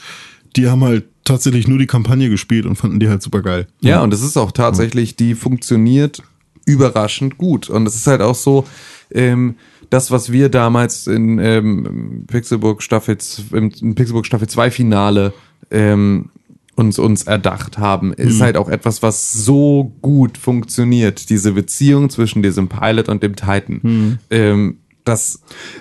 [0.57, 3.67] die haben halt tatsächlich nur die Kampagne gespielt und fanden die halt super geil.
[3.81, 6.23] Ja, und das ist auch tatsächlich, die funktioniert
[6.65, 7.69] überraschend gut.
[7.69, 8.65] Und es ist halt auch so,
[9.11, 9.57] ähm,
[9.91, 13.19] das, was wir damals in ähm, Pixelburg Staffel,
[13.53, 15.33] im, im Pixelburg Staffel 2 Finale
[15.71, 16.31] ähm,
[16.77, 21.31] uns, uns erdacht haben, ist halt auch etwas, was so gut funktioniert.
[21.31, 24.19] Diese Beziehung zwischen diesem Pilot und dem Titan.
[24.31, 25.41] Ähm, das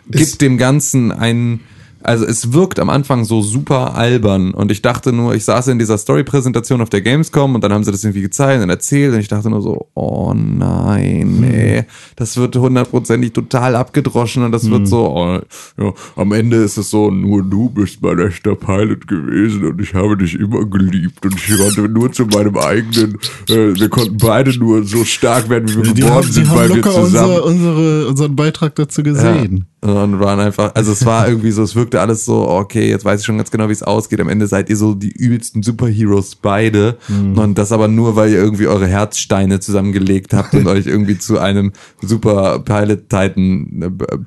[0.09, 1.61] gibt dem Ganzen einen,
[2.05, 5.79] also es wirkt am Anfang so super albern und ich dachte nur, ich saß in
[5.79, 9.19] dieser Story-Präsentation auf der Gamescom und dann haben sie das irgendwie gezeigt und erzählt und
[9.19, 14.87] ich dachte nur so, oh nein, nee, das wird hundertprozentig total abgedroschen und das wird
[14.87, 15.39] so, oh,
[15.81, 19.93] ja, am Ende ist es so, nur du bist mein echter Pilot gewesen und ich
[19.93, 23.17] habe dich immer geliebt und ich konnte nur zu meinem eigenen,
[23.49, 26.69] äh, wir konnten beide nur so stark werden, wie wir Die geboren haben, sind, weil
[26.69, 29.57] wir locker zusammen unser, unsere, unseren Beitrag dazu gesehen.
[29.57, 29.74] ja.
[29.85, 33.19] Und waren einfach, also es war irgendwie so, es wirkte alles so, okay, jetzt weiß
[33.19, 34.19] ich schon ganz genau, wie es ausgeht.
[34.19, 36.97] Am Ende seid ihr so die übelsten Superheroes beide.
[37.07, 41.37] Und das aber nur, weil ihr irgendwie eure Herzsteine zusammengelegt habt und euch irgendwie zu
[41.39, 41.71] einem
[42.01, 44.17] Super Pilot Titan äh,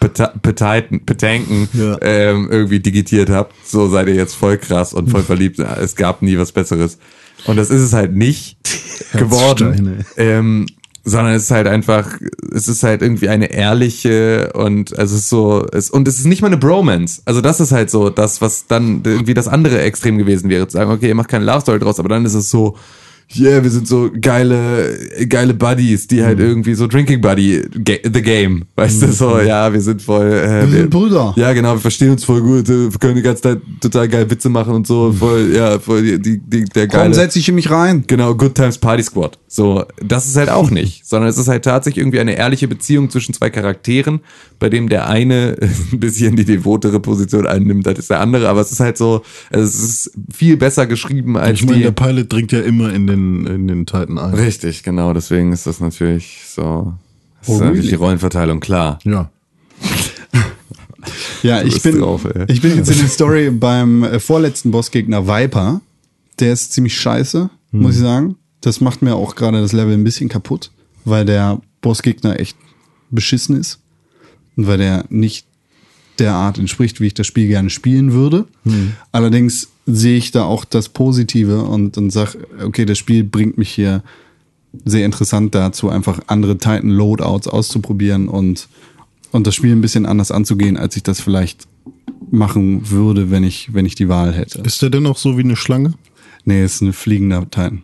[0.00, 1.96] Peta- Petanken Ja.
[2.02, 3.54] ähm, irgendwie digitiert habt.
[3.66, 5.58] So seid ihr jetzt voll krass und voll verliebt.
[5.60, 6.98] Es gab nie was Besseres.
[7.46, 8.56] Und das ist es halt nicht
[9.12, 10.04] geworden.
[10.16, 10.66] Ähm,
[11.04, 12.18] sondern es ist halt einfach,
[12.52, 16.24] es ist halt irgendwie eine ehrliche und also es ist so, es, und es ist
[16.24, 17.20] nicht mal eine Bromance.
[17.26, 20.66] Also das ist halt so das, was dann irgendwie das andere Extrem gewesen wäre.
[20.66, 22.76] Zu sagen, okay, ihr macht keine Love Story draus, aber dann ist es so,
[23.36, 24.96] yeah, wir sind so geile,
[25.28, 26.24] geile Buddies, die Mhm.
[26.24, 30.64] halt irgendwie so Drinking Buddy, the game, weißt du, so, ja, wir sind voll, äh,
[30.66, 30.72] Mhm.
[30.72, 31.32] Wir sind Brüder.
[31.36, 34.30] Ja, genau, wir verstehen uns voll gut, äh, wir können die ganze Zeit total geil
[34.30, 37.04] Witze machen und so, voll, ja, voll die, die, die der geile.
[37.04, 38.04] Komm, setz dich in mich rein.
[38.06, 39.38] Genau, Good Times Party Squad.
[39.48, 43.10] So, das ist halt auch nicht, sondern es ist halt tatsächlich irgendwie eine ehrliche Beziehung
[43.10, 44.20] zwischen zwei Charakteren,
[44.64, 45.58] bei dem der eine
[45.92, 49.62] ein bisschen die devotere Position einnimmt als der andere, aber es ist halt so, also
[49.62, 51.82] es ist viel besser geschrieben als Ich meine, die.
[51.82, 54.32] der Pilot dringt ja immer in den, in den Titan ein.
[54.32, 56.94] Richtig, genau, deswegen ist das natürlich so.
[57.40, 58.98] Das Oh, ist natürlich die Rollenverteilung klar.
[59.04, 59.30] Ja.
[61.42, 65.82] Ja, ich bin, drauf, ich bin jetzt in der Story beim äh, vorletzten Bossgegner Viper.
[66.40, 68.36] Der ist ziemlich scheiße, muss ich sagen.
[68.62, 70.70] Das macht mir auch gerade das Level ein bisschen kaputt,
[71.04, 72.56] weil der Bossgegner echt
[73.10, 73.80] beschissen ist.
[74.56, 75.46] Weil der nicht
[76.18, 78.46] der Art entspricht, wie ich das Spiel gerne spielen würde.
[79.12, 83.70] Allerdings sehe ich da auch das Positive und, und sag, okay, das Spiel bringt mich
[83.70, 84.02] hier
[84.84, 88.68] sehr interessant dazu, einfach andere Titan-Loadouts auszuprobieren und,
[89.30, 91.66] und das Spiel ein bisschen anders anzugehen, als ich das vielleicht
[92.30, 94.60] machen würde, wenn ich, wenn ich die Wahl hätte.
[94.60, 95.94] Ist der denn auch so wie eine Schlange?
[96.44, 97.82] Nee, ist ein fliegender Titan.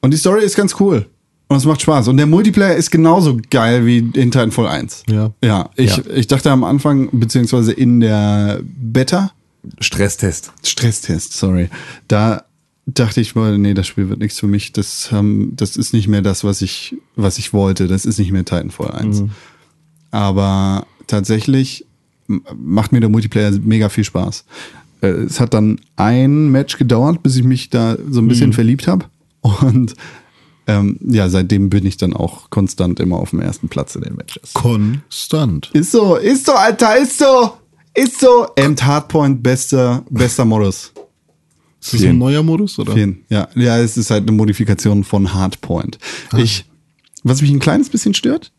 [0.00, 1.06] Und die Story ist ganz cool.
[1.48, 2.08] Und es macht Spaß.
[2.08, 5.04] Und der Multiplayer ist genauso geil wie in Titanfall 1.
[5.08, 5.32] Ja.
[5.44, 6.02] Ja, ich, Ja.
[6.14, 9.32] ich dachte am Anfang, beziehungsweise in der Beta,
[9.80, 10.52] Stresstest.
[10.62, 11.70] Stresstest, sorry.
[12.06, 12.44] Da
[12.86, 14.72] dachte ich mal, nee, das Spiel wird nichts für mich.
[14.72, 17.86] Das, ähm, das ist nicht mehr das, was ich, was ich wollte.
[17.86, 19.22] Das ist nicht mehr Titanfall 1.
[20.10, 21.86] Aber tatsächlich
[22.56, 24.44] macht mir der Multiplayer mega viel Spaß.
[25.00, 28.86] Äh, Es hat dann ein Match gedauert, bis ich mich da so ein bisschen verliebt
[28.86, 29.06] habe.
[29.40, 29.94] Und
[30.66, 34.14] ähm, ja, seitdem bin ich dann auch konstant immer auf dem ersten Platz in den
[34.14, 34.52] Matches.
[34.54, 35.70] Konstant.
[35.72, 37.52] Ist so, ist so, Alter, ist so,
[37.94, 38.46] ist so.
[38.58, 40.92] Amt Hardpoint, bester, bester Modus.
[41.80, 42.94] Ist das ein neuer Modus oder?
[42.94, 43.24] Vielen.
[43.28, 45.98] Ja, ja, es ist halt eine Modifikation von Hardpoint.
[46.36, 46.64] Ich,
[47.24, 48.52] was mich ein kleines bisschen stört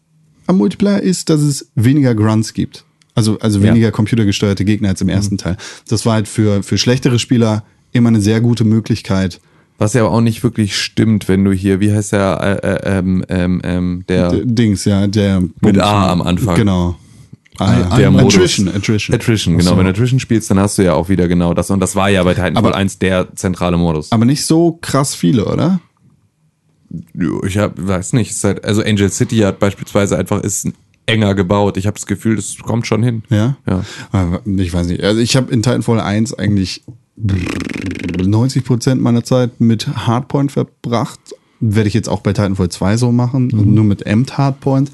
[0.47, 2.85] am Multiplayer ist, dass es weniger Grunts gibt.
[3.15, 3.65] Also, also Ja.
[3.69, 5.57] weniger computergesteuerte Gegner als im ersten Teil.
[5.87, 7.63] Das war halt für, für schlechtere Spieler
[7.93, 9.39] immer eine sehr gute Möglichkeit.
[9.77, 13.25] Was ja auch nicht wirklich stimmt, wenn du hier, wie heißt der, äh, äh, ähm,
[13.27, 16.55] ähm, ähm, der, D- Dings, ja, der Mit A am Anfang.
[16.55, 16.95] Genau.
[17.57, 18.35] Ah, der Modus.
[18.35, 19.15] Attrition, Attrition.
[19.15, 19.77] Attrition, genau.
[19.77, 21.69] Wenn du Attrition spielst, dann hast du ja auch wieder genau das.
[21.71, 24.11] Und das war ja bei Titanfall Aber- 1 der zentrale Modus.
[24.11, 25.79] Aber nicht so krass viele, oder?
[27.45, 30.67] Ich hab, weiß nicht, halt, also Angel City hat beispielsweise einfach ist
[31.05, 31.77] enger gebaut.
[31.77, 33.23] Ich habe das Gefühl, das kommt schon hin.
[33.29, 33.57] Ja?
[33.67, 33.83] Ja.
[34.11, 35.03] Aber Ich weiß nicht.
[35.03, 36.83] Also ich habe in Titanfall 1 eigentlich
[38.17, 41.19] 90 Prozent meiner Zeit mit Hardpoint verbracht.
[41.59, 43.47] Werde ich jetzt auch bei Titanfall 2 so machen.
[43.47, 44.91] Nur mit Amt Hardpoint.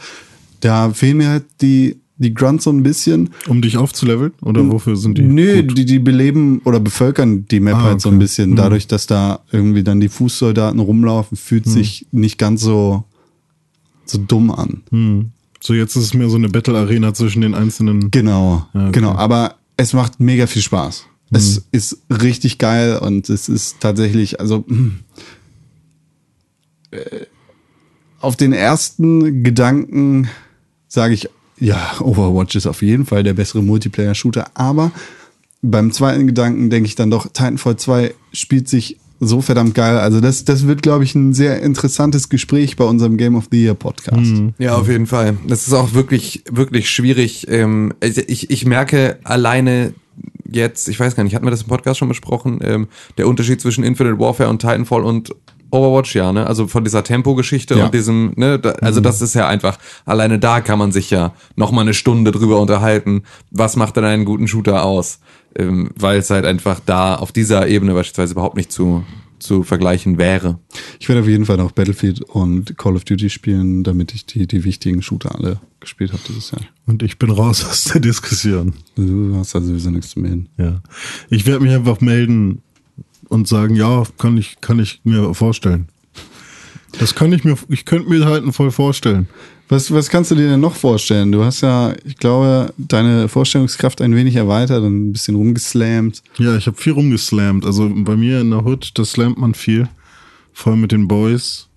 [0.60, 3.32] Da fehlen mir halt die, die Grunts so ein bisschen.
[3.48, 4.32] Um dich aufzuleveln?
[4.44, 5.24] Oder wofür sind die?
[5.24, 5.78] Nö, gut?
[5.78, 8.16] die, die beleben oder bevölkern die Map Ah, halt so okay.
[8.16, 8.56] ein bisschen.
[8.56, 13.04] Dadurch, dass da irgendwie dann die Fußsoldaten rumlaufen, fühlt sich nicht ganz so,
[14.06, 14.82] so dumm an.
[14.92, 15.32] Hm.
[15.64, 18.12] So, jetzt ist es mehr so eine Battle-Arena zwischen den einzelnen.
[18.12, 18.92] Genau, Ja, okay.
[18.94, 19.12] genau.
[19.14, 21.06] Aber es macht mega viel Spaß.
[21.32, 24.66] Es ist richtig geil und es ist tatsächlich, also
[26.92, 27.26] äh,
[28.20, 30.30] auf den ersten Gedanken
[30.88, 34.92] sage ich, ja, Overwatch ist auf jeden Fall der bessere Multiplayer-Shooter, aber
[35.62, 40.00] beim zweiten Gedanken denke ich dann doch, Titanfall 2 spielt sich so verdammt geil.
[40.00, 43.64] Also das, das wird, glaube ich, ein sehr interessantes Gespräch bei unserem Game of the
[43.64, 44.34] Year Podcast.
[44.58, 45.38] Ja, auf jeden Fall.
[45.48, 47.48] Das ist auch wirklich, wirklich schwierig.
[47.48, 49.94] Ähm, also ich, ich merke alleine
[50.50, 53.62] jetzt, ich weiß gar nicht, hatten wir das im Podcast schon besprochen, ähm, der Unterschied
[53.62, 55.34] zwischen Infinite Warfare und Titanfall und
[55.74, 56.46] Overwatch, ja, ne?
[56.48, 57.86] Also von dieser Tempo-Geschichte Ja.
[57.86, 61.34] und diesem, ne, da, also das ist ja einfach, alleine da kann man sich ja
[61.56, 65.20] noch mal eine Stunde drüber unterhalten, was macht denn einen guten Shooter aus?
[65.56, 69.04] Ähm, weil es halt einfach da auf dieser Ebene beispielsweise überhaupt nicht zu,
[69.42, 70.60] zu vergleichen wäre.
[71.00, 74.48] Ich werde auf jeden Fall noch Battlefield und Call of Duty spielen, damit ich die,
[74.48, 76.62] die wichtigen Shooter alle gespielt habe dieses Jahr.
[76.86, 78.74] Und ich bin raus aus der Diskussion.
[78.96, 80.50] Du hast also sowieso nichts zu melden.
[80.58, 80.82] Ja.
[81.30, 82.62] Ich werde mich einfach melden
[83.30, 85.88] und sagen, ja, kann ich, kann ich mir vorstellen.
[87.00, 89.28] Das kann ich mir, ich könnte mir halt voll vorstellen.
[89.70, 91.32] Was, was kannst du dir denn noch vorstellen?
[91.32, 96.22] Du hast ja, ich glaube, deine Vorstellungskraft ein wenig erweitert und ein bisschen rumgeslammt.
[96.38, 97.66] Ja, ich habe viel rumgeslammt.
[97.66, 99.88] Also bei mir in der Hood, da slammt man viel.
[100.52, 101.70] Vor allem mit den Boys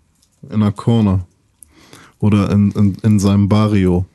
[0.51, 1.27] in der Corner.
[2.19, 4.07] Oder in, in, in seinem Barrio.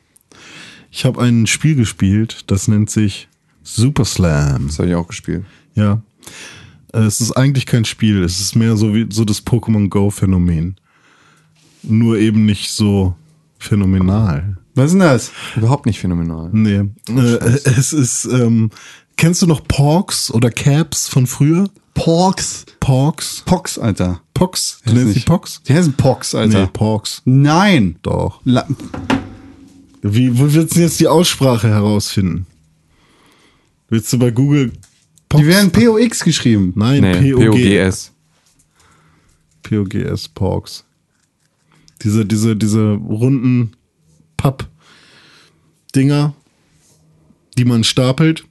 [0.90, 3.28] Ich habe ein Spiel gespielt, das nennt sich
[3.62, 4.66] Super Slam.
[4.66, 5.44] Das habe ich auch gespielt.
[5.74, 6.02] Ja.
[6.92, 10.10] Äh, Es ist eigentlich kein Spiel, es ist mehr so wie so das Pokémon Go
[10.10, 10.76] Phänomen.
[11.82, 13.14] Nur eben nicht so
[13.58, 14.58] phänomenal.
[14.74, 15.32] Was ist denn das?
[15.56, 16.50] Überhaupt nicht phänomenal.
[16.52, 16.88] Nee.
[17.08, 18.70] Äh, es ist, ähm,
[19.16, 21.68] kennst du noch Porks oder Caps von früher?
[21.94, 22.64] Porks.
[22.78, 23.42] Porks?
[23.44, 24.22] Pox, Alter.
[24.32, 24.80] Pox?
[24.86, 25.20] Du nennst die.
[25.20, 25.60] Pox?
[25.66, 26.62] Die heißen Pox, Alter.
[26.62, 27.20] Nee, Porks.
[27.24, 27.96] Nein.
[28.02, 28.40] Doch.
[28.44, 28.66] La
[30.02, 32.46] Wie, wo willst du denn jetzt die Aussprache herausfinden?
[33.88, 34.72] Willst du bei Google
[35.28, 35.42] Pox?
[35.42, 36.72] die werden POX geschrieben.
[36.76, 37.50] Nein, Nee, POG.
[37.50, 38.12] POGS.
[39.62, 40.84] POGS Porks.
[42.02, 43.72] Diese, diese, diese runden
[44.36, 46.34] Papp-Dinger,
[47.58, 48.44] die man stapelt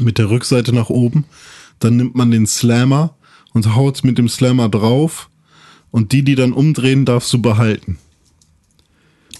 [0.00, 1.24] mit der Rückseite nach oben.
[1.78, 3.16] Dann nimmt man den Slammer
[3.52, 5.28] und haut mit dem Slammer drauf.
[5.90, 7.98] Und die, die dann umdrehen, darfst du behalten.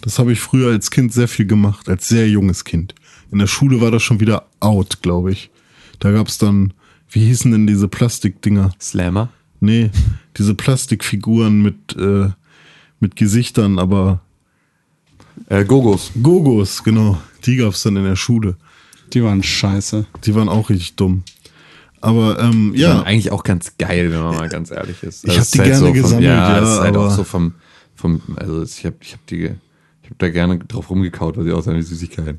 [0.03, 2.95] Das habe ich früher als Kind sehr viel gemacht, als sehr junges Kind.
[3.31, 5.51] In der Schule war das schon wieder out, glaube ich.
[6.01, 6.75] Da gab es dann,
[7.09, 8.75] wie hießen denn diese Plastikdinger?
[8.81, 9.31] Slammer.
[9.61, 9.91] Nee,
[10.37, 12.31] diese Plastikfiguren mit, äh,
[13.03, 14.21] mit Gesichtern, aber
[15.49, 16.13] Äh, Gogos.
[16.23, 17.19] Gogos, genau.
[17.45, 18.57] Die gab's dann in der Schule.
[19.13, 20.07] Die waren scheiße.
[20.25, 21.23] Die waren auch richtig dumm.
[22.01, 22.95] Aber ähm, Ja.
[22.97, 25.25] ja, eigentlich auch ganz geil, wenn man mal ganz ehrlich ist.
[25.25, 26.35] Ich Das hab ist die gerne vom, gesammelt, ja.
[26.55, 27.55] ja, das ist halt aber- auch so vom,
[27.95, 31.53] vom also ich habe ich hab die, ich habe da gerne drauf rumgekaut, weil sie
[31.53, 32.39] aussehen wie Süßigkeiten.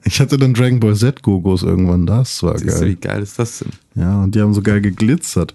[0.04, 2.06] ich hatte dann Dragon Ball Z Gogos irgendwann.
[2.06, 3.14] Das war Siehst du, wie geil.
[3.14, 3.70] geil ist das denn?
[3.94, 5.54] Ja, und die haben so geil geglitzert.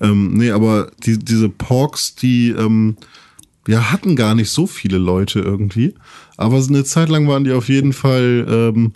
[0.00, 2.96] Ähm, nee, aber die, diese Porks, die ähm,
[3.68, 5.94] ja, hatten gar nicht so viele Leute irgendwie.
[6.36, 8.92] Aber eine Zeit lang waren die auf jeden Fall ähm,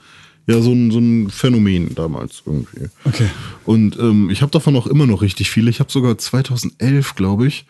[0.46, 2.88] ja so ein, so ein Phänomen damals irgendwie.
[3.04, 3.28] Okay.
[3.64, 5.70] Und ähm, ich habe davon auch immer noch richtig viele.
[5.70, 7.66] Ich habe sogar 2011, glaube ich,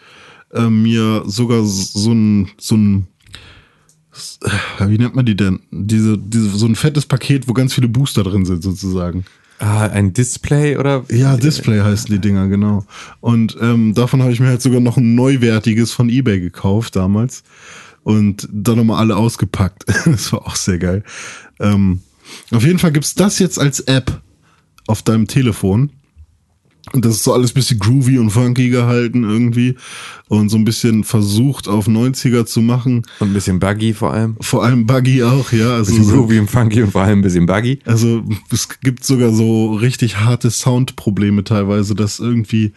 [0.52, 3.06] äh, mir sogar so ein, so ein,
[4.78, 5.60] äh, wie nennt man die denn?
[5.70, 9.24] Diese, diese, so ein fettes Paket, wo ganz viele Booster drin sind, sozusagen.
[9.58, 11.04] Ah, ein Display oder?
[11.10, 12.84] Ja, Display heißen die Dinger, genau.
[13.20, 17.42] Und ähm, davon habe ich mir halt sogar noch ein neuwertiges von eBay gekauft damals.
[18.02, 19.84] Und dann nochmal alle ausgepackt.
[20.04, 21.02] das war auch sehr geil.
[21.58, 22.00] Ähm,
[22.52, 24.20] auf jeden Fall gibt's das jetzt als App
[24.86, 25.90] auf deinem Telefon.
[26.92, 29.74] Und das ist so alles bisschen groovy und funky gehalten irgendwie.
[30.28, 33.02] Und so ein bisschen versucht auf 90er zu machen.
[33.18, 34.36] Und ein bisschen buggy vor allem.
[34.40, 35.74] Vor allem buggy auch, ja.
[35.74, 37.80] Also Bisschen so, groovy und funky und vor allem ein bisschen buggy.
[37.84, 42.72] also es gibt sogar so richtig harte Soundprobleme teilweise, dass irgendwie,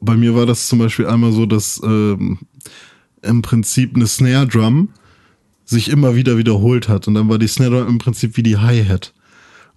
[0.00, 2.38] bei mir war das zum Beispiel einmal so, dass ähm,
[3.22, 4.88] im Prinzip eine Snare Drum
[5.66, 8.56] sich immer wieder wiederholt hat und dann war die Snare Drum im Prinzip wie die
[8.56, 9.12] Hi-Hat.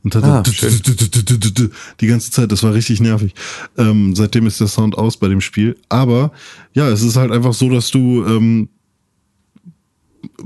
[0.04, 0.44] Und hat Ah,
[2.02, 3.34] die ganze Zeit, das war richtig nervig.
[3.78, 5.78] Ähm, seitdem ist der Sound aus bei dem Spiel.
[5.90, 6.32] Aber
[6.74, 8.70] ja, es ist halt einfach so, dass du ähm,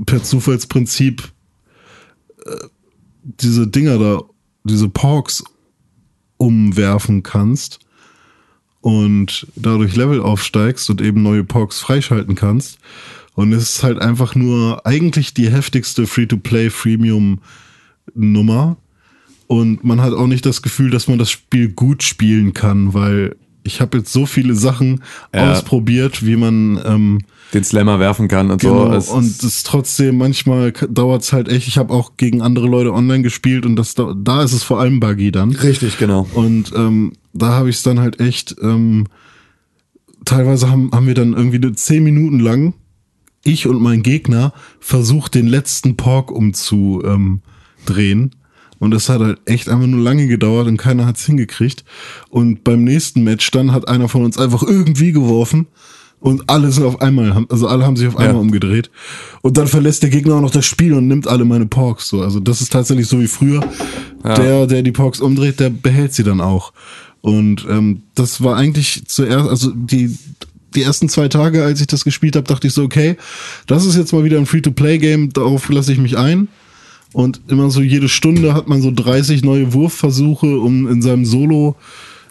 [0.06, 1.32] per Zufallsprinzip
[3.24, 4.22] diese Dinger da,
[4.64, 5.44] diese Porks
[6.36, 7.80] umwerfen kannst
[8.80, 12.78] und dadurch Level aufsteigst und eben neue Porks freischalten kannst.
[13.34, 18.76] Und es ist halt einfach nur eigentlich die heftigste Free-to-Play Freemium-Nummer.
[19.46, 23.36] Und man hat auch nicht das Gefühl, dass man das Spiel gut spielen kann, weil
[23.62, 25.02] ich habe jetzt so viele Sachen
[25.34, 25.52] Ja.
[25.52, 27.18] ausprobiert, wie man ähm,
[27.54, 28.96] Den Slammer werfen kann und Genau, so.
[28.96, 31.68] Es und ist- es trotzdem, manchmal dauert es halt echt.
[31.68, 34.80] Ich habe auch gegen andere Leute online gespielt und das, da, da ist es vor
[34.80, 35.50] allem buggy dann.
[35.52, 36.26] Richtig, genau.
[36.34, 39.06] Und ähm, da habe ich es dann halt echt, ähm,
[40.24, 42.74] teilweise haben, haben wir dann irgendwie eine zehn Minuten lang,
[43.44, 47.14] ich und mein Gegner, versucht, den letzten Pork umzudrehen.
[47.14, 47.40] Ähm,
[47.86, 48.30] drehen.
[48.84, 51.84] Und das hat halt echt einfach nur lange gedauert und keiner hat's hingekriegt.
[52.28, 55.66] Und beim nächsten Match dann hat einer von uns einfach irgendwie geworfen.
[56.20, 58.40] Und alle sind auf einmal, also alle haben sich auf einmal Ja.
[58.40, 58.90] umgedreht.
[59.42, 62.08] Und dann verlässt der Gegner auch noch das Spiel und nimmt alle meine Porks.
[62.08, 63.60] So, also das ist tatsächlich so wie früher.
[64.24, 66.72] Der, der die Porks umdreht, der behält sie dann auch.
[67.20, 70.16] Und ähm, das war eigentlich zuerst, also die
[70.74, 73.16] die ersten zwei Tage, als ich das gespielt habe, dachte ich so, okay,
[73.66, 76.48] das ist jetzt mal wieder ein Free-to-Play-Game, darauf lasse ich mich ein.
[77.14, 81.76] Und immer so jede Stunde hat man so 30 neue Wurfversuche, um in seinem Solo,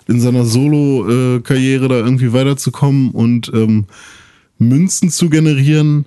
[0.08, 3.86] in seiner Solo-Karriere da irgendwie weiterzukommen und ähm,
[4.60, 6.06] Münzen zu generieren.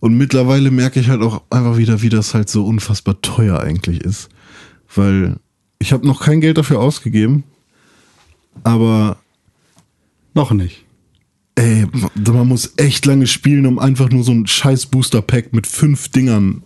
[0.00, 4.00] Und mittlerweile merke ich halt auch einfach wieder, wie das halt so unfassbar teuer eigentlich
[4.00, 4.30] ist.
[4.94, 5.36] Weil
[5.78, 7.44] ich habe noch kein Geld dafür ausgegeben,
[8.62, 9.18] aber
[10.34, 10.84] Noch nicht.
[11.54, 11.86] Ey,
[12.32, 16.62] man muss echt lange spielen, um einfach nur so ein scheiß Booster-Pack mit fünf Dingern,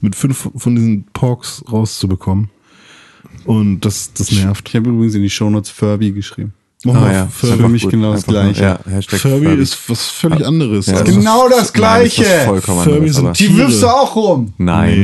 [0.00, 2.50] mit fünf von diesen Porks rauszubekommen.
[3.44, 4.68] Und das, das nervt.
[4.68, 6.52] Ich habe übrigens in die Shownotes Furby geschrieben.
[6.84, 7.26] Mach Ah, ja.
[7.26, 7.56] Furby.
[7.62, 8.62] Für mich genau das Einfach Gleiche.
[8.62, 9.62] Ja, Furby, Furby.
[9.62, 10.86] ist was völlig anderes.
[10.86, 12.22] Ja, Also, Genau das Nein, ist Gleiche.
[12.22, 14.52] was vollkommen Furby anderes, sind die- Die wirfst du auch rum.
[14.58, 15.00] Nein.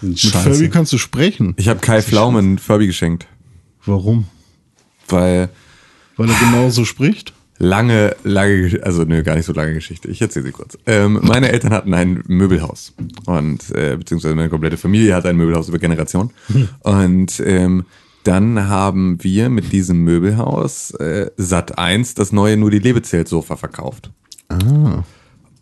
[0.00, 0.08] nee.
[0.08, 1.54] Mit Furby kannst du sprechen.
[1.56, 3.26] Ich habe Kai Pflaumen Furby geschenkt,
[3.86, 4.26] Warum?
[5.08, 5.50] weil
[6.16, 7.32] Weil er genauso spricht?
[7.58, 10.08] Lange, lange, also nö, gar nicht so lange Geschichte.
[10.08, 10.78] Ich erzähle sie kurz.
[10.86, 12.92] Ähm, meine Eltern hatten ein Möbelhaus
[13.26, 16.30] und äh, beziehungsweise meine komplette Familie hat ein Möbelhaus über Generationen.
[16.80, 17.84] Und ähm,
[18.24, 24.10] dann haben wir mit diesem Möbelhaus äh, Sat 1 das neue nur die Lebezelt-Sofa verkauft.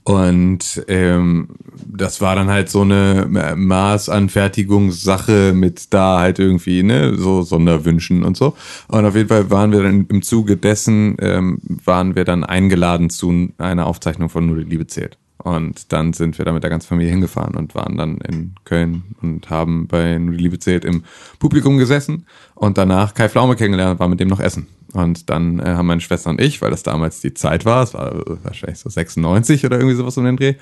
[0.04, 1.48] Und ähm,
[1.86, 8.24] das war dann halt so eine Ma- Maßanfertigungssache mit da halt irgendwie, ne, so Sonderwünschen
[8.24, 8.56] und so.
[8.88, 13.10] Und auf jeden Fall waren wir dann im Zuge dessen, ähm, waren wir dann eingeladen
[13.10, 15.18] zu einer Aufzeichnung von Nur die Liebe zählt.
[15.42, 19.02] Und dann sind wir da mit der ganzen Familie hingefahren und waren dann in Köln
[19.22, 21.02] und haben bei Nur die Liebe zählt im
[21.40, 24.68] Publikum gesessen und danach Kai Pflaume kennengelernt und war mit dem noch essen.
[24.92, 27.92] Und dann äh, haben meine Schwester und ich, weil das damals die Zeit war, es
[27.92, 30.54] war äh, wahrscheinlich so 96 oder irgendwie sowas um den Dreh,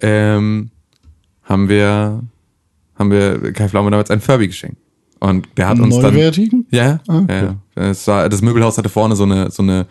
[0.00, 0.70] ähm,
[1.44, 2.20] haben wir,
[2.96, 4.78] haben wir Kai Pflaume damals ein Furby geschenkt.
[5.20, 6.12] Und der hat uns dann.
[6.12, 6.66] Neuwertigen?
[6.70, 7.50] Ja, Ah, okay.
[7.76, 7.82] ja.
[7.90, 9.86] Es war, das Möbelhaus hatte vorne so eine, so eine,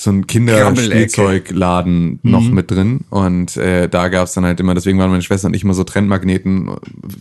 [0.00, 5.10] so ein Kinderspielzeugladen noch mit drin und äh, da gab's dann halt immer, deswegen waren
[5.10, 6.70] meine Schwester und ich immer so Trendmagneten.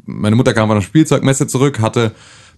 [0.06, 2.12] Meine Mutter kam von der Spielzeugmesse zurück, hatte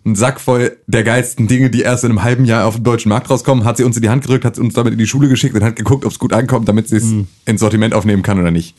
[0.03, 3.07] einen Sack voll der geilsten Dinge, die erst in einem halben Jahr auf dem deutschen
[3.07, 5.29] Markt rauskommen, hat sie uns in die Hand gerückt, hat uns damit in die Schule
[5.29, 7.13] geschickt und hat geguckt, ob's gut ankommt, damit sie es
[7.45, 8.75] ins Sortiment aufnehmen kann oder nicht.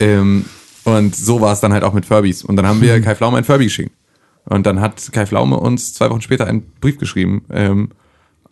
[0.00, 0.46] Ähm,
[0.82, 2.42] und so war es dann halt auch mit Furbys.
[2.42, 3.92] Und dann haben wir Kai Pflaume ein Furby geschenkt.
[4.46, 7.90] Und dann hat Kai Pflaume uns zwei Wochen später einen Brief geschrieben, ähm,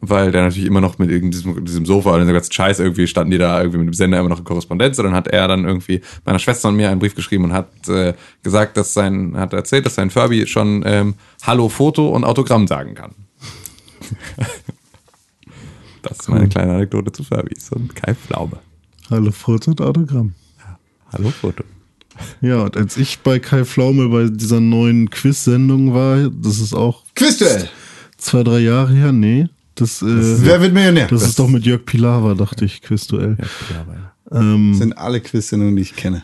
[0.01, 3.31] weil der natürlich immer noch mit diesem, diesem Sofa und dem ganzen Scheiß irgendwie standen
[3.31, 4.99] die da irgendwie mit dem Sender immer noch in Korrespondenz.
[4.99, 7.89] Und dann hat er dann irgendwie meiner Schwester und mir einen Brief geschrieben und hat
[7.89, 12.67] äh, gesagt, dass sein, hat erzählt, dass sein Furby schon ähm, Hallo Foto und Autogramm
[12.67, 13.15] sagen kann.
[16.03, 18.59] das ist meine kleine Anekdote zu Furbys und Kai Pflaume.
[19.11, 20.35] Hallo Foto und Autogramm.
[21.13, 21.65] Hallo Foto.
[22.41, 27.05] Ja, und als ich bei Kai Pflaume bei dieser neuen Quiz-Sendung war, das ist auch
[27.15, 27.69] Quizduell.
[28.19, 29.13] zwei, drei Jahre her?
[29.13, 29.49] Nee.
[29.81, 30.07] Das, äh,
[30.45, 31.07] Wer wird Millionär?
[31.09, 33.37] das ist doch mit Jörg Pilawa, dachte ich, Quizduell.
[34.33, 36.23] Ähm, Das sind alle Quiz-Sendungen, die ich kenne.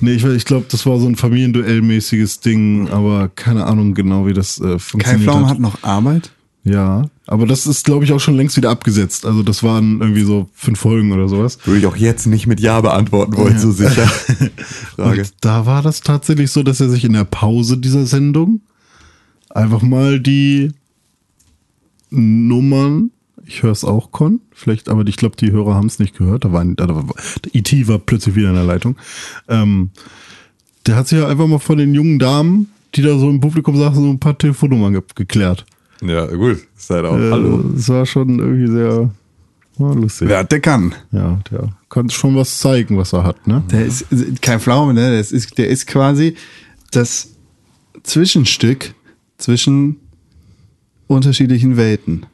[0.00, 4.34] nee, ich, ich glaube, das war so ein Familienduell-mäßiges Ding, aber keine Ahnung genau, wie
[4.34, 5.50] das äh, Kai funktioniert Pflaume hat.
[5.54, 6.30] hat noch Arbeit?
[6.64, 9.24] Ja, aber das ist, glaube ich, auch schon längst wieder abgesetzt.
[9.24, 11.58] Also das waren irgendwie so fünf Folgen oder sowas.
[11.64, 14.06] Würde ich auch jetzt nicht mit Ja beantworten wollen, so sicher.
[14.96, 15.22] Frage.
[15.22, 18.60] Und da war das tatsächlich so, dass er sich in der Pause dieser Sendung
[19.48, 20.72] einfach mal die
[22.10, 23.10] Nummern,
[23.46, 26.44] ich höre es auch, Con, vielleicht, aber ich glaube, die Hörer haben es nicht gehört.
[26.44, 27.04] Da war, ein- da war
[27.44, 28.96] der IT war plötzlich wieder in der Leitung.
[29.48, 29.90] Ähm,
[30.86, 33.76] der hat sich ja einfach mal von den jungen Damen, die da so im Publikum
[33.76, 35.66] saßen, so ein paar Telefonnummern ge geklärt.
[36.02, 36.58] Ja, gut.
[36.76, 37.16] Ist halt auch.
[37.18, 37.58] Äh, Hallo.
[37.74, 39.10] Das war schon irgendwie sehr
[39.78, 40.28] ja, lustig.
[40.28, 40.94] Wer der kann.
[41.12, 43.62] Ja, der kann schon was zeigen, was er hat, ne?
[43.70, 44.06] Der ist
[44.40, 45.10] kein Pflaume, ne?
[45.10, 46.34] Der ist, der ist quasi
[46.90, 47.30] das
[48.02, 48.94] Zwischenstück
[49.38, 49.96] zwischen
[51.08, 52.26] unterschiedlichen Welten.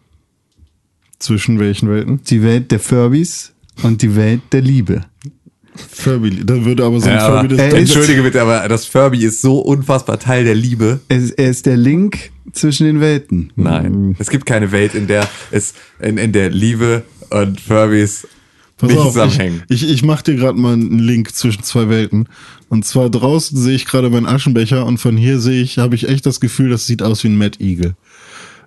[1.18, 2.20] Zwischen welchen Welten?
[2.24, 3.52] Die Welt der Furbies
[3.82, 5.02] und die Welt der Liebe.
[5.76, 6.44] Furby.
[6.44, 9.58] Dann würde aber so ein Ja, Furby das entschuldige bitte, aber das Furby ist so
[9.58, 11.00] unfassbar Teil der Liebe.
[11.08, 13.52] Er ist, er ist der Link zwischen den Welten.
[13.56, 14.14] Nein.
[14.18, 18.28] Es gibt keine Welt, in der es in, in der Liebe und Furbies
[18.76, 19.62] Pass nicht auf, ich, zusammenhängen.
[19.68, 22.28] ich, ich mach dir gerade mal einen Link zwischen zwei Welten.
[22.68, 26.08] Und zwar draußen sehe ich gerade meinen Aschenbecher und von hier sehe ich, habe ich
[26.08, 27.94] echt das Gefühl, das sieht aus wie ein Mad Eagle.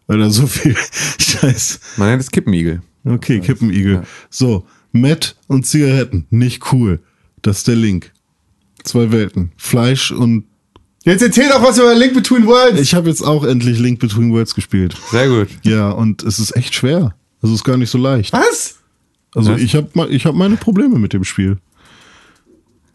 [0.07, 0.75] Weil da so viel
[1.19, 1.79] Scheiß.
[1.97, 2.81] Man nennt es Kippenigel.
[3.05, 4.03] Okay, Kippenigel.
[4.29, 6.99] So, Matt und Zigaretten, nicht cool.
[7.41, 8.11] Das ist der Link.
[8.83, 9.51] Zwei Welten.
[9.57, 10.45] Fleisch und
[11.03, 12.81] Jetzt erzähl doch was über Link Between Worlds.
[12.81, 14.95] ich habe jetzt auch endlich Link Between Worlds gespielt.
[15.11, 15.47] Sehr gut.
[15.63, 17.15] Ja, und es ist echt schwer.
[17.41, 18.33] Also es ist gar nicht so leicht.
[18.33, 18.75] was?
[19.33, 19.61] Also Was?
[19.61, 21.57] ich habe ich hab meine Probleme mit dem Spiel.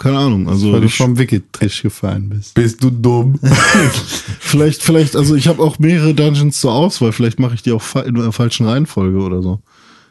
[0.02, 2.54] Keine Ahnung, also Weil du vom Wicked-Trish gefallen bist.
[2.54, 3.38] Bist du dumm?
[4.40, 7.12] vielleicht, vielleicht, also ich habe auch mehrere Dungeons zur Auswahl.
[7.12, 9.60] Vielleicht mache ich die auch in der falschen Reihenfolge oder so.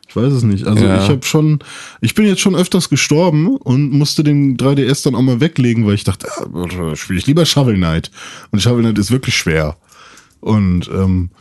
[0.08, 0.66] Ich weiß es nicht.
[0.66, 1.04] Also Ja.
[1.04, 1.60] ich habe schon,
[2.00, 5.96] ich bin jetzt schon öfters gestorben und musste den 3DS dann auch mal weglegen, weil
[5.96, 8.12] ich dachte, ah, spiele ich lieber Shovel Knight.
[8.52, 9.76] Und Shovel Knight ist wirklich schwer.
[10.39, 11.32] Und ähm,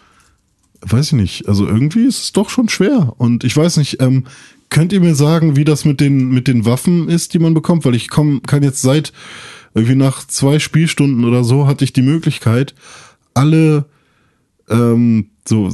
[0.81, 1.49] weiß ich nicht.
[1.49, 3.13] Also irgendwie ist es doch schon schwer.
[3.17, 4.25] Und ich weiß nicht, ähm,
[4.71, 7.85] könnt ihr mir sagen, wie das mit den, mit den Waffen ist, die man bekommt?
[7.85, 9.13] Weil ich komm, kann jetzt seit
[9.75, 12.75] irgendwie nach zwei Spielstunden oder so hatte ich die Möglichkeit,
[13.35, 13.85] alle
[14.69, 15.69] ähm, so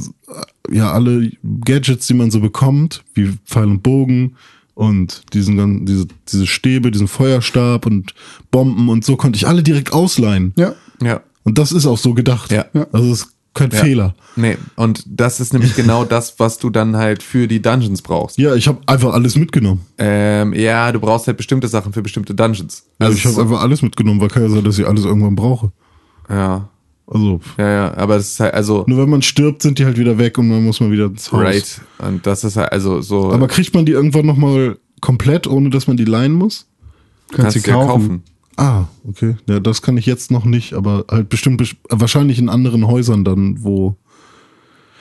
[0.69, 1.31] ja alle
[1.63, 4.35] Gadgets, die man so bekommt, wie Pfeil und Bogen
[4.73, 8.13] und diesen diese diese Stäbe, diesen Feuerstab und
[8.51, 10.53] Bomben und so konnte ich alle direkt ausleihen.
[10.57, 10.75] Ja.
[11.01, 11.21] ja.
[11.43, 12.51] Und das ist auch so gedacht.
[12.51, 12.65] Ja.
[12.73, 12.87] Ja.
[12.91, 13.79] Also es ist kein Ja.
[13.83, 14.15] Fehler.
[14.35, 18.37] Nee, und das ist nämlich genau das, was du dann halt für die Dungeons brauchst.
[18.37, 19.81] Ja, ich habe einfach alles mitgenommen.
[19.97, 22.85] Ähm, ja, du brauchst halt bestimmte Sachen für bestimmte Dungeons.
[22.99, 25.71] Also ich habe einfach alles mitgenommen, weil kann ja sein, dass ich alles irgendwann brauche.
[26.29, 26.69] ja,
[27.07, 29.97] Also ja, ja, aber es ist halt, also, nur wenn man stirbt, sind die halt
[29.97, 31.41] wieder weg und man muss mal wieder ins Haus.
[31.41, 31.81] right.
[31.99, 35.69] Und das ist halt, also so, Aber kriegt man die irgendwann noch mal komplett, ohne
[35.69, 36.67] dass man die leihen muss?
[37.31, 38.23] Kannst sie du ja kaufen.
[38.57, 39.35] Ah, okay.
[39.47, 43.23] Ja, das kann ich jetzt noch nicht, aber halt bestimmt bes- wahrscheinlich in anderen Häusern
[43.23, 43.95] dann, wo.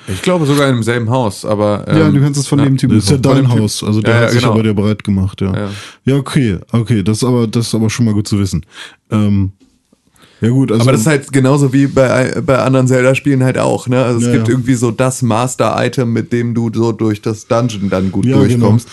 [0.09, 1.84] Ich glaube sogar im selben Haus, aber.
[1.88, 2.66] Ja, ähm, du kannst es von ja.
[2.66, 4.52] dem Typen Das ist ja dein Haus, also der Ja, hat ja, sich genau.
[4.52, 5.52] aber dir bereit gemacht, ja.
[5.54, 5.70] Ja.
[6.04, 8.64] Ja, okay, okay, das ist aber, das ist aber schon mal gut zu wissen.
[9.11, 9.52] Ähm,
[10.42, 13.88] ja gut, also Aber das ist halt genauso wie bei, bei anderen Zelda-Spielen halt auch,
[13.88, 14.04] ne?
[14.04, 14.52] Also es Ja, gibt ja.
[14.54, 18.86] irgendwie so das Master-Item, mit dem du so durch das Dungeon dann gut Ja, durchkommst.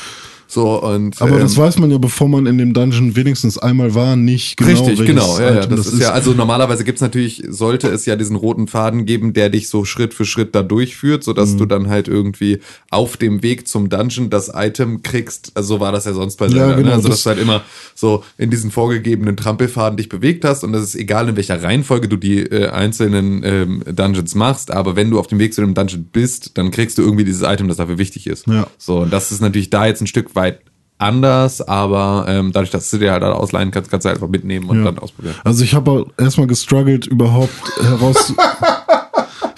[0.54, 1.20] So und.
[1.22, 4.58] aber ähm, das weiß man ja, bevor man in dem Dungeon wenigstens einmal war, nicht
[4.58, 4.70] genau.
[4.70, 5.40] Richtig, genau.
[5.40, 9.06] Ja, ja, das, ist ja, also normalerweise gibt's natürlich, sollte es ja diesen roten Faden
[9.06, 11.58] geben, der dich so Schritt für Schritt da durchführt, sodass Mhm.
[11.58, 12.60] du dann halt irgendwie
[12.92, 15.52] auf dem Weg zum Dungeon das Item kriegst.
[15.56, 16.74] Also so war das ja sonst bei Zelda.
[16.76, 16.94] genau, ne?
[16.94, 17.62] Also das- dass du halt immer
[17.96, 22.08] so in diesen vorgegebenen Trampelfaden dich bewegt hast und das ist egal, in welcher Reihenfolge
[22.08, 25.74] du die äh, einzelnen ähm, Dungeons machst, aber wenn du auf dem Weg zu dem
[25.74, 28.46] Dungeon bist, dann kriegst du irgendwie dieses Item, das dafür wichtig ist.
[28.48, 28.68] Ja.
[28.78, 30.43] So, und das ist natürlich da jetzt ein Stück weit
[30.98, 34.70] anders, aber ähm, dadurch, dass du dir halt ausleihen kannst, kannst du halt einfach mitnehmen
[34.70, 34.86] und Ja.
[34.86, 35.36] dann ausprobieren.
[35.44, 38.34] Also ich habe erstmal gestruggelt, überhaupt heraus.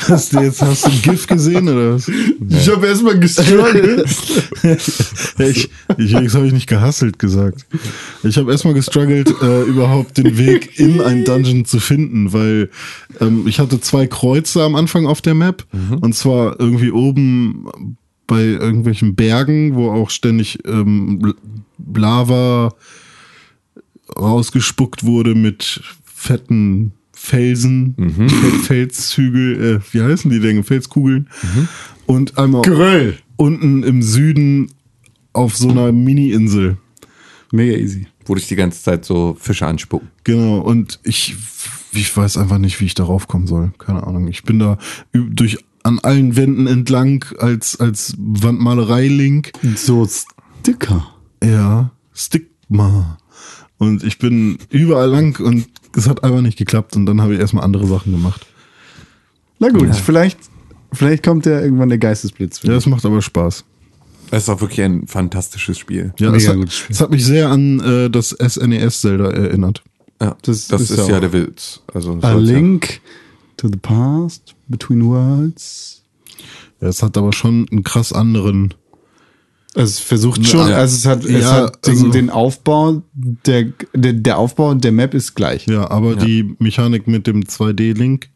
[0.08, 2.08] hast du jetzt hast du ein GIF gesehen oder was?
[2.50, 4.06] Ich habe erstmal gestruggelt.
[5.38, 7.66] Ich, ich, das habe ich nicht gehasselt gesagt.
[8.24, 12.70] Ich habe erstmal gestruggelt, äh, überhaupt den Weg in ein Dungeon zu finden, weil
[13.22, 15.66] ähm, ich hatte zwei Kreuze am Anfang auf der Map.
[16.02, 17.98] Und zwar irgendwie oben
[18.28, 21.34] bei irgendwelchen Bergen, wo auch ständig ähm,
[21.94, 22.74] Lava
[24.18, 27.96] rausgespuckt wurde mit fetten Felsen,
[28.28, 30.64] Fel- Felszügel, äh, wie heißen die denn?
[30.64, 31.30] Felskugeln.
[32.06, 33.18] Und einmal Geröll.
[33.36, 34.72] unten im Süden
[35.34, 36.78] auf so einer Mini-Insel.
[37.52, 38.08] Mega easy.
[38.26, 40.10] Wo dich die ganze Zeit so Fische anspucken.
[40.24, 40.60] Genau.
[40.60, 41.36] Und ich,
[41.94, 43.72] ich weiß einfach nicht, wie ich darauf kommen soll.
[43.78, 44.28] Keine Ahnung.
[44.28, 44.78] Ich bin da
[45.14, 49.52] durch an allen Wänden entlang als, als Wandmalerei-Link.
[49.76, 51.08] So Sticker.
[51.44, 53.18] Ja, Stigma.
[53.78, 57.40] Und ich bin überall lang und es hat einfach nicht geklappt und dann habe ich
[57.40, 58.46] erstmal andere Sachen gemacht.
[59.60, 60.40] Na gut, vielleicht,
[60.94, 62.62] vielleicht kommt ja irgendwann der Geistesblitz.
[62.64, 63.64] Ja, es macht aber Spaß.
[64.32, 66.14] Das ist auch wirklich ein fantastisches Spiel.
[66.20, 66.94] Ja, Mega es hat, gutes Spiel.
[66.96, 69.84] es hat mich sehr an äh, das SNES-Zelda erinnert.
[70.22, 71.82] Ja, Das das, ist ist, ja ja auch- der Witz.
[71.94, 73.02] Also, A soll's ja- Link
[73.58, 76.04] to the Past, Between Worlds.
[76.82, 78.74] Ja, es hat aber schon einen krass anderen.
[79.76, 80.78] Also es versucht schon, Ja.
[80.78, 84.92] also es hat, es Ja, hat den, also- den Aufbau, der, der, der Aufbau der
[84.92, 85.66] Map ist gleich.
[85.68, 88.30] Ja, aber die Mechanik mit dem 2D-Link,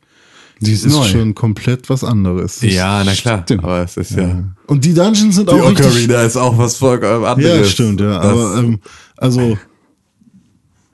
[0.60, 1.06] die ist, neu.
[1.08, 2.62] schon komplett was anderes.
[2.62, 3.44] Ja, na klar.
[3.44, 3.64] Stimmt.
[3.64, 4.44] Aber es ist ja.
[4.68, 5.86] Und die Dungeons sind Die auch richtig.
[5.86, 7.58] Ocarina ist auch was vollkommen anderes.
[7.60, 8.16] Ja, stimmt, ja.
[8.20, 8.80] Das- aber ähm,
[9.16, 9.58] also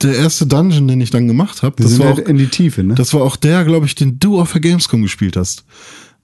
[0.05, 2.83] der erste Dungeon, den ich dann gemacht habe, das war auch, halt in die Tiefe,
[2.83, 2.95] ne?
[2.95, 5.65] das war auch der, glaube ich, den du auf der Gamescom gespielt hast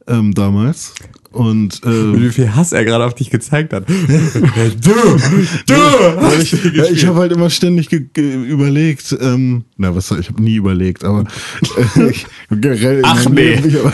[0.08, 0.94] ähm, damals.
[1.32, 3.88] Und äh, wie viel Hass er gerade auf dich gezeigt hat.
[3.90, 3.94] du,
[5.66, 5.74] du!
[5.74, 10.56] Weil ich ich habe halt immer ständig überlegt, ähm, na was soll ich habe nie
[10.56, 11.24] überlegt, aber
[11.96, 12.12] äh,
[12.56, 13.56] generell Ach, nee.
[13.56, 13.92] Hab ich aber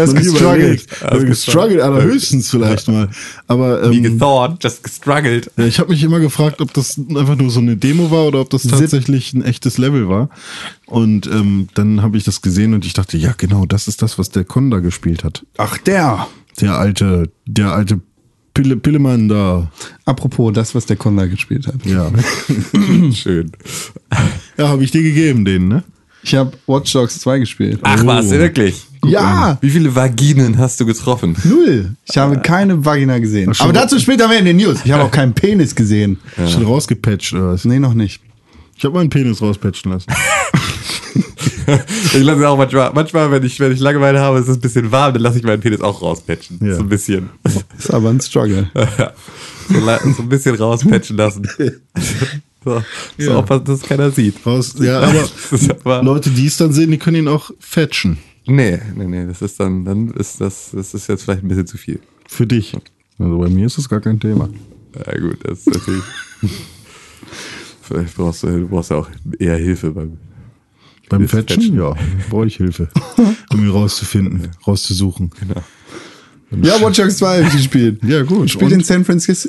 [0.00, 0.86] hast gestruggelt.
[1.26, 3.08] gestruggelt allerhöchstens vielleicht mal,
[3.46, 5.52] aber Wie ähm, gethought, just gestruggelt.
[5.56, 8.40] ja, ich habe mich immer gefragt, ob das einfach nur so eine Demo war oder
[8.40, 10.28] ob das tatsächlich ein echtes Level war.
[10.88, 14.18] Und ähm, dann habe ich das gesehen und ich dachte, ja genau, das ist das,
[14.18, 15.44] was der Konda gespielt hat.
[15.58, 16.26] Ach, der.
[16.60, 18.00] Der alte, der alte
[18.54, 19.70] Pille, Pillemann da.
[20.06, 21.84] Apropos das, was der Konda gespielt hat.
[21.84, 22.10] Ja,
[23.12, 23.52] Schön.
[24.56, 25.84] ja habe ich dir gegeben, den, ne?
[26.22, 27.78] Ich habe Watch Dogs 2 gespielt.
[27.82, 28.84] Ach was, wirklich?
[29.04, 31.36] ja, Wie viele Vaginen hast du getroffen?
[31.44, 31.94] null.
[32.10, 33.52] Ich habe keine Vagina gesehen.
[33.60, 34.80] Aber dazu später mehr in den News.
[34.84, 36.18] Ich habe auch keinen Penis gesehen.
[36.48, 37.64] Schon rausgepatcht oder was?
[37.64, 38.20] Nee, noch nicht.
[38.78, 40.06] Ich habe meinen Penis rauspatchen lassen.
[42.14, 44.90] Ich lasse auch manchmal, manchmal, wenn ich, wenn ich Langeweile habe, ist es ein bisschen
[44.92, 46.58] warm, dann lasse ich meinen Penis auch rauspatchen.
[46.62, 46.76] Ja.
[46.76, 47.28] So ein bisschen.
[47.76, 48.70] Ist aber ein Struggle.
[49.68, 51.46] so, so ein bisschen rauspatchen lassen.
[52.64, 52.82] So,
[53.16, 53.36] so Ja.
[53.36, 54.44] aufpassen, dass keiner sieht.
[54.44, 55.28] Raus, ja, aber
[55.84, 58.18] aber- Leute, die es dann sehen, die können ihn auch fetchen.
[58.46, 61.68] Nee, nee, nee, das ist dann, dann ist das, das ist jetzt vielleicht ein bisschen
[61.68, 62.00] zu viel.
[62.26, 62.76] Für dich.
[63.20, 64.48] Also bei mir ist das gar kein Thema.
[64.96, 66.02] Ja gut, das ist natürlich.
[67.88, 69.08] Vielleicht brauchst du, du brauchst ja auch
[69.38, 70.12] eher Hilfe beim.
[71.08, 71.78] Beim Fetchen, Fetchen.
[71.78, 71.94] ja,
[72.28, 72.88] brauche ich Hilfe,
[73.50, 75.30] um ihn rauszufinden, rauszusuchen.
[76.62, 78.00] Ja, Watch Dogs 2 habe ich gespielt.
[78.06, 78.50] Ja, gut.
[78.50, 79.48] Spielt in San Francisco.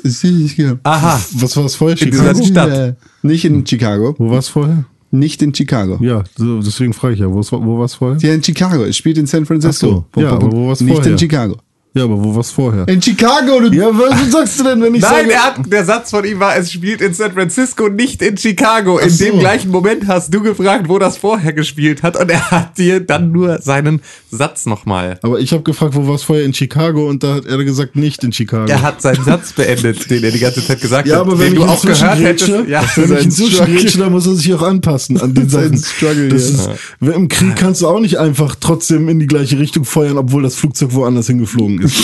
[0.84, 1.20] Aha!
[1.34, 2.00] Was war es vorher?
[2.00, 2.44] In dieser Chicago?
[2.46, 2.70] Stadt.
[2.70, 4.14] Äh, Nicht in Chicago.
[4.18, 4.84] Wo war es vorher?
[5.10, 5.98] Nicht in Chicago.
[6.00, 7.34] Ja, so, deswegen frage ich ja, wo
[7.78, 8.18] war es vorher?
[8.20, 8.84] Ja, in Chicago.
[8.84, 10.06] Es spielt in San Francisco.
[10.10, 10.20] Ach so.
[10.22, 11.12] Ja, aber wo war's Nicht vorher?
[11.12, 11.58] in Chicago.
[11.92, 12.86] Ja, aber wo war es vorher?
[12.86, 13.74] In Chicago, du.
[13.74, 15.32] Ja, was sagst du denn, wenn ich Nein, sage?
[15.32, 18.98] er hat, der Satz von ihm war, es spielt in San Francisco, nicht in Chicago.
[18.98, 19.24] In Ach so.
[19.24, 23.00] dem gleichen Moment hast du gefragt, wo das vorher gespielt hat und er hat dir
[23.00, 25.18] dann nur seinen Satz nochmal.
[25.22, 27.96] Aber ich habe gefragt, wo war es vorher in Chicago und da hat er gesagt,
[27.96, 28.70] nicht in Chicago.
[28.70, 31.54] Er hat seinen Satz beendet, den er die ganze Zeit gesagt ja, hat, aber wenn
[31.54, 32.68] den du auch gehört hättest.
[32.68, 35.76] Ja, wenn ich inzwischen dann muss er sich auch anpassen an ist ein Sachen.
[35.78, 36.70] Struggle Das ist,
[37.00, 40.54] Im Krieg kannst du auch nicht einfach trotzdem in die gleiche Richtung feuern, obwohl das
[40.54, 41.96] Flugzeug woanders hingeflogen ist.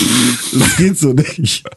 [0.53, 1.63] Das geht so nicht.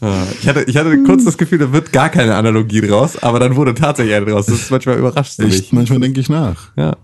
[0.00, 3.38] Ah, Ich hatte, ich hatte kurz das Gefühl, da wird gar keine Analogie draus, aber
[3.38, 4.46] dann wurde tatsächlich eine draus.
[4.46, 5.72] Das ist manchmal überrascht mich.
[5.72, 6.70] Manchmal denke ich nach.
[6.76, 6.96] Ja.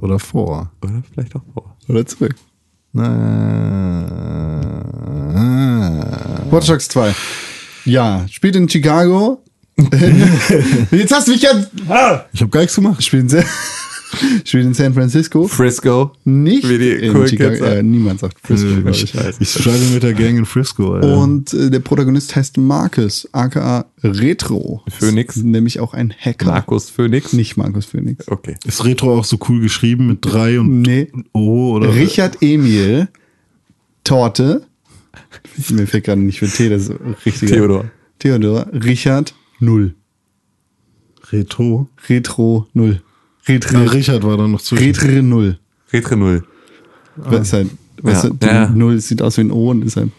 [0.00, 0.70] Oder vor.
[0.82, 1.76] Oder vielleicht auch vor.
[1.88, 2.34] Oder zurück.
[2.92, 3.20] Na,
[6.50, 7.14] Watch Dogs 2.
[7.84, 9.42] Ja, spielt in Chicago.
[10.90, 12.26] Jetzt hast du mich ja.
[12.32, 13.02] ich habe gar nichts gemacht.
[13.02, 13.44] Spielt in, San,
[14.44, 15.46] spielt in San Francisco.
[15.46, 16.12] Frisco.
[16.24, 17.50] Nicht Wie die in coolen Chicago.
[17.50, 18.68] Kids Äh, niemand sagt Frisco.
[18.82, 19.50] glaub Ich, ich.
[19.50, 20.94] schreibe mit der Gang in Frisco.
[20.94, 21.16] Alter.
[21.18, 24.82] Und äh, der Protagonist heißt Marcus, aka Retro.
[24.88, 25.36] Phoenix.
[25.36, 26.46] Ist Nämlich auch ein Hacker.
[26.46, 27.32] Markus Phoenix.
[27.32, 28.26] Nicht Markus Phoenix.
[28.28, 28.56] Okay.
[28.66, 31.10] ist Retro auch so cool geschrieben mit drei und Nee.
[31.32, 33.08] O oder Richard Emil
[34.04, 34.62] Torte.
[35.70, 36.94] Mir fällt gerade nicht für T, das ist
[37.26, 37.50] richtig.
[37.50, 37.90] Theodor.
[38.18, 38.66] Theodor.
[38.72, 39.94] Richard Null.
[41.32, 41.88] Retro?
[42.08, 43.02] Retro Null.
[43.46, 43.78] Na, Retro.
[43.84, 44.84] Richard war da noch zwischen.
[44.84, 45.58] Retro Null.
[45.92, 46.44] Retre Null.
[47.16, 47.70] Was ist halt,
[48.02, 48.30] weißt Ja.
[48.30, 48.68] du, die Ja.
[48.68, 50.12] Null sieht aus wie ein O und ist ein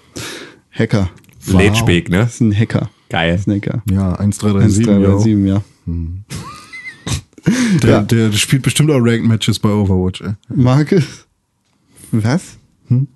[0.72, 1.09] Hacker.
[1.47, 2.17] Letschbeek, ne?
[2.19, 2.89] Das ist ein Hacker.
[3.09, 3.32] Geil.
[3.32, 3.82] Das ist ein Hacker.
[3.89, 5.19] Ja, 1, 3, 3, 1, 7, 3, ja.
[5.19, 5.63] 7, ja.
[7.82, 8.01] Der, Ja.
[8.03, 10.22] der spielt bestimmt auch Ranked Matches bei Overwatch.
[10.22, 10.34] Ey.
[10.53, 11.26] Marcus?
[12.11, 12.57] Was?
[12.88, 13.07] Hm?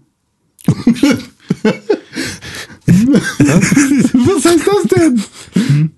[2.87, 5.91] Was heißt das denn?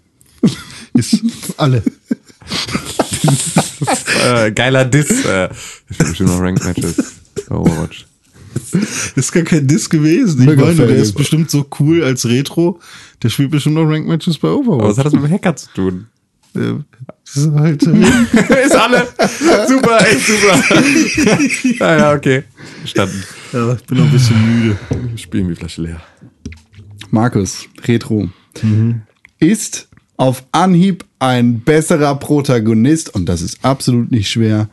[0.94, 1.24] Ist
[1.58, 1.84] alle.
[4.26, 5.26] äh, geiler Diss.
[5.26, 5.50] Äh,
[5.90, 6.96] ich will bestimmt noch Ranked Matches.
[7.48, 8.06] bei Overwatch.
[9.16, 10.42] Ist gar kein Diss gewesen.
[10.42, 12.80] Ich Mega meine, der ist bestimmt so cool als Retro.
[13.22, 14.98] Der spielt bestimmt noch Ranked Matches bei Aber was Overwatch.
[14.98, 16.08] hat das mit dem Hacker zu tun?
[16.56, 16.74] äh,
[17.24, 19.08] ist halt, äh, ist alle.
[19.68, 20.64] Super, echt super.
[21.80, 22.44] ja, ja, okay.
[22.80, 23.24] Verstanden.
[23.54, 24.78] ja, ich bin noch ein bisschen müde.
[25.18, 26.02] Spielen die Flasche leer.
[27.12, 28.30] Markus, Retro,
[29.40, 34.70] ist auf Anhieb ein besserer Protagonist, und das ist absolut nicht schwer,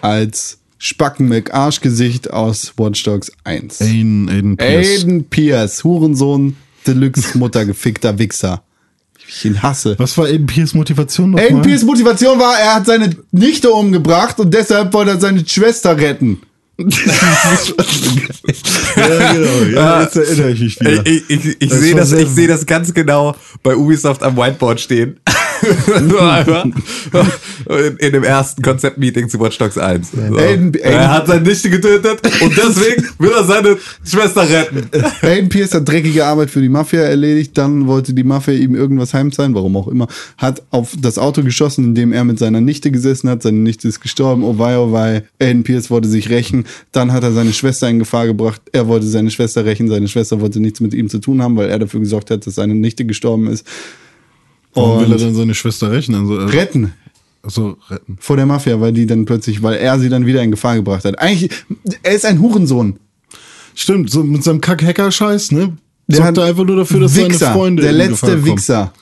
[0.00, 3.80] als Spacken Arschgesicht aus Watch Dogs 1.
[3.80, 5.02] Aiden, Aiden Pierce.
[5.02, 8.62] Aiden Pierce, Hurensohn, Deluxe Muttergefickter Wichser.
[9.18, 9.94] Wie ich ihn hasse.
[9.98, 11.46] Was war Aiden Pierce Motivation nochmal?
[11.46, 15.96] Aiden Pierce Motivation war, er hat seine Nichte umgebracht und deshalb wollte er seine Schwester
[15.96, 16.40] retten.
[18.96, 19.62] Ja, genau.
[19.74, 21.06] Ja, jetzt erinnere ich mich wieder.
[21.06, 25.20] Ich, ich, ich, sehe das, ich sehe das ganz genau bei Ubisoft am Whiteboard stehen.
[27.98, 30.12] in dem ersten Konzeptmeeting zu Watch Dogs 1.
[30.12, 30.18] So.
[30.18, 34.88] Aiden- Aiden- er hat seine Nichte getötet und deswegen will er seine Schwester retten.
[35.22, 39.14] Aiden Pierce hat dreckige Arbeit für die Mafia erledigt, dann wollte die Mafia ihm irgendwas
[39.14, 40.08] heimzahlen, warum auch immer,
[40.38, 43.88] hat auf das Auto geschossen, in dem er mit seiner Nichte gesessen hat, seine Nichte
[43.88, 47.52] ist gestorben, oh wei, oh wei, Aiden Pierce wollte sich rächen, dann hat er seine
[47.52, 51.08] Schwester in Gefahr gebracht, er wollte seine Schwester rächen, seine Schwester wollte nichts mit ihm
[51.08, 53.66] zu tun haben, weil er dafür gesorgt hat, dass seine Nichte gestorben ist.
[54.76, 56.14] Warum will er dann seine Schwester rächen?
[56.14, 56.92] Also, also, retten
[57.46, 58.18] also retten.
[58.20, 61.04] vor der Mafia, weil die dann plötzlich, weil er sie dann wieder in Gefahr gebracht
[61.04, 61.18] hat.
[61.18, 61.50] Eigentlich,
[62.02, 62.98] er ist ein Hurensohn.
[63.74, 65.76] Stimmt, so mit seinem Kack-Hacker-Scheiß, ne?
[66.08, 68.44] Der Sorgt hat einfach nur dafür, dass Wichser, seine Freunde der letzte.
[68.44, 68.92] Wichser.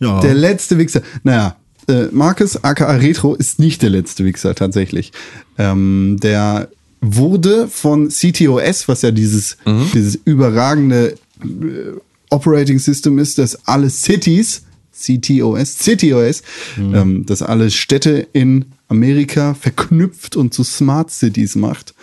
[0.00, 0.20] Ja.
[0.20, 1.02] Der letzte Wichser.
[1.24, 1.56] Naja,
[1.88, 5.12] äh, Marcus aka Retro ist nicht der letzte Wichser tatsächlich.
[5.58, 6.68] Ähm, der
[7.00, 9.56] wurde von CTOS, was ja dieses,
[9.94, 11.98] dieses überragende äh,
[12.30, 14.62] Operating System ist, das alle Cities,
[14.98, 16.42] CTOS, CTOS,
[16.78, 21.94] ähm, das alle Städte in Amerika verknüpft und zu Smart Cities macht,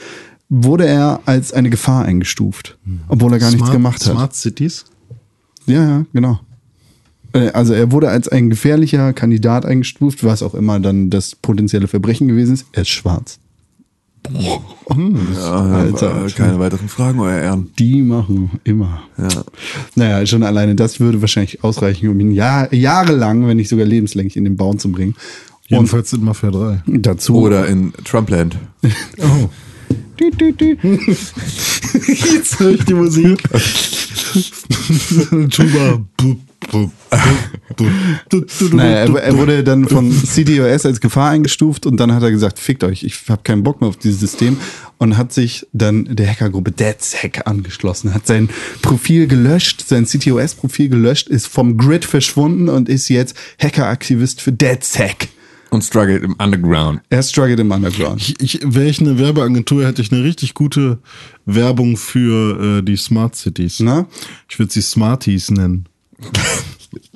[0.50, 2.78] wurde er als eine Gefahr eingestuft,
[3.08, 4.14] obwohl er gar nichts Smart- gemacht hat.
[4.14, 4.86] Smart Cities?
[5.66, 6.40] Ja, ja, genau.
[7.34, 11.88] Äh, Also er wurde als ein gefährlicher Kandidat eingestuft, was auch immer dann das potenzielle
[11.88, 12.66] Verbrechen gewesen ist.
[12.74, 13.40] Er ist schwarz.
[14.88, 16.26] Alter.
[16.26, 17.72] Äh, keine weiteren Fragen, euer Ehren.
[17.78, 19.04] Die machen immer.
[19.18, 19.44] Ja.
[19.96, 24.38] Naja, schon alleine das würde wahrscheinlich ausreichen, um ihn Jahr, jahrelang, wenn nicht sogar lebenslänglich
[24.38, 25.16] in den Baum zu bringen.
[25.70, 26.84] Und Jedenfalls in Mafia 3.
[26.86, 27.36] dazu.
[27.38, 28.58] Oder in Trumpland.
[29.20, 29.50] Oh.
[30.20, 30.78] Dü, dü, dü.
[32.34, 33.44] Jetzt höre ich die Musik.
[35.52, 36.06] Tuba.
[38.72, 42.60] Naja, er, er wurde dann von CTOS als Gefahr eingestuft und dann hat er gesagt,
[42.60, 44.58] fickt euch, ich habe keinen Bock mehr auf dieses System
[44.98, 48.50] und hat sich dann der Hackergruppe DeadSec angeschlossen, hat sein
[48.82, 55.30] Profil gelöscht, sein CTOS-Profil gelöscht, ist vom Grid verschwunden und ist jetzt Hackeraktivist für DeadSec.
[55.72, 57.02] Und struggled im Underground.
[57.10, 58.22] Er struggelt im Underground.
[58.22, 61.00] Ich, ich, wäre ich eine Werbeagentur, hätte ich eine richtig gute
[61.46, 63.82] Werbung für äh, die Smart Cities.
[63.82, 64.08] Na?
[64.48, 65.90] Ich würde sie Smarties nennen.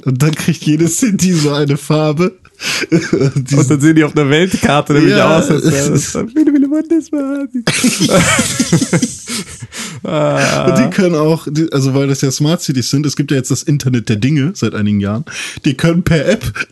[0.05, 2.37] Und dann kriegt jede City so eine Farbe.
[2.91, 5.37] Die Und dann sehen die auf der Weltkarte nämlich Ja.
[5.39, 5.47] aus.
[5.47, 7.63] viele, viele Bundesstaaten.
[10.03, 13.51] Und die können auch, also weil das ja Smart Cities sind, es gibt ja jetzt
[13.51, 15.25] das Internet der Dinge seit einigen Jahren,
[15.65, 16.67] die können per App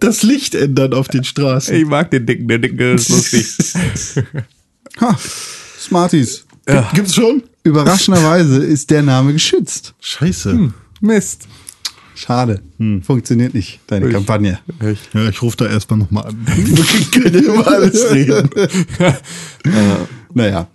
[0.00, 1.74] das Licht ändern auf den Straßen.
[1.74, 3.46] Ich mag den Dicken, der Dicke ist lustig.
[5.00, 5.18] Ha,
[5.80, 6.44] Smarties.
[6.68, 6.90] Ja.
[6.94, 7.44] Gibt's schon?
[7.64, 9.94] Überraschenderweise ist der Name geschützt.
[10.00, 10.70] Scheiße.
[11.00, 11.48] Mist.
[12.22, 12.62] Schade.
[13.02, 14.58] Funktioniert nicht, deine Ich- Kampagne.
[15.12, 16.38] Ja, ich rufe da erstmal nochmal an.
[16.46, 18.48] Wir können über alles reden.
[20.34, 20.66] Naja.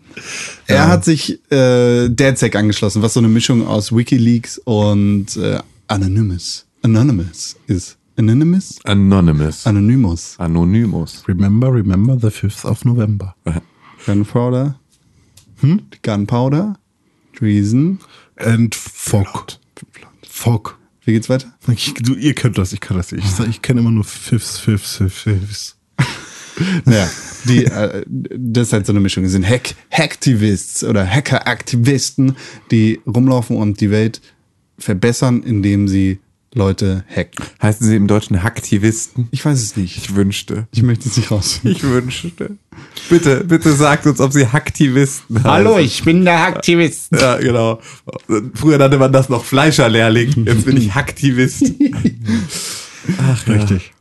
[0.67, 6.65] Er hat sich äh, DeadSec angeschlossen, was so eine Mischung aus WikiLeaks und äh, Anonymous.
[6.83, 7.97] Anonymous ist.
[8.17, 8.79] Anonymous?
[8.83, 9.65] Anonymous.
[9.65, 10.35] Anonymous.
[10.39, 11.23] Anonymous.
[11.27, 13.35] Remember, remember the 5th of November.
[14.05, 14.75] Gunpowder.
[15.61, 15.81] Hm?
[16.03, 16.77] Gunpowder.
[17.35, 17.99] Treason.
[18.37, 19.53] And Fog.
[20.27, 20.76] Fog.
[21.07, 21.53] Wie geht's weiter?
[21.71, 23.23] Ich, du, ihr könnt das, ich kann das nicht.
[23.25, 25.77] Ich, ich kenne immer nur Fifths, Fifths, Fifths.
[26.85, 27.07] Naja,
[27.45, 29.23] die, äh, das ist halt so eine Mischung.
[29.23, 32.35] Das sind Hack Hacktivists oder Hackeraktivisten,
[32.71, 34.19] die rumlaufen und die Welt
[34.79, 36.19] verbessern, indem sie
[36.57, 37.45] Leute hacken.
[37.61, 39.27] Heißen sie im Deutschen Hacktivisten?
[39.31, 39.97] Ich weiß es nicht.
[39.97, 40.67] Ich wünschte.
[40.73, 41.77] Ich möchte es nicht rausfinden.
[41.77, 42.57] Ich wünschte.
[43.09, 45.79] Bitte, bitte sagt uns, ob sie Hacktivisten heißen.
[45.79, 47.11] ich bin der Hacktivist.
[47.11, 47.79] Ja, genau.
[48.55, 50.45] Früher nannte man das noch Fleischerlehrling.
[50.45, 51.63] Jetzt bin ich Hacktivist.
[53.19, 53.93] Ach, Richtig.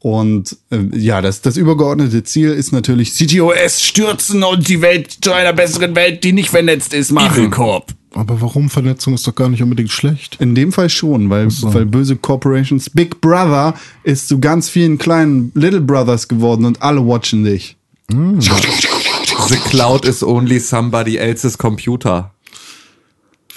[0.00, 5.32] Und äh, ja, das, das übergeordnete Ziel ist natürlich CTOS stürzen und die Welt zu
[5.32, 7.50] einer besseren Welt, die nicht vernetzt ist, machen.
[7.50, 7.92] Corp.
[8.18, 10.38] Aber warum Vernetzung ist doch gar nicht unbedingt schlecht?
[10.40, 11.72] In dem Fall schon, weil, so.
[11.72, 17.06] weil böse Corporations, Big Brother ist zu ganz vielen kleinen Little Brothers geworden und alle
[17.06, 17.76] watchen dich.
[18.10, 22.32] The cloud is only somebody else's computer.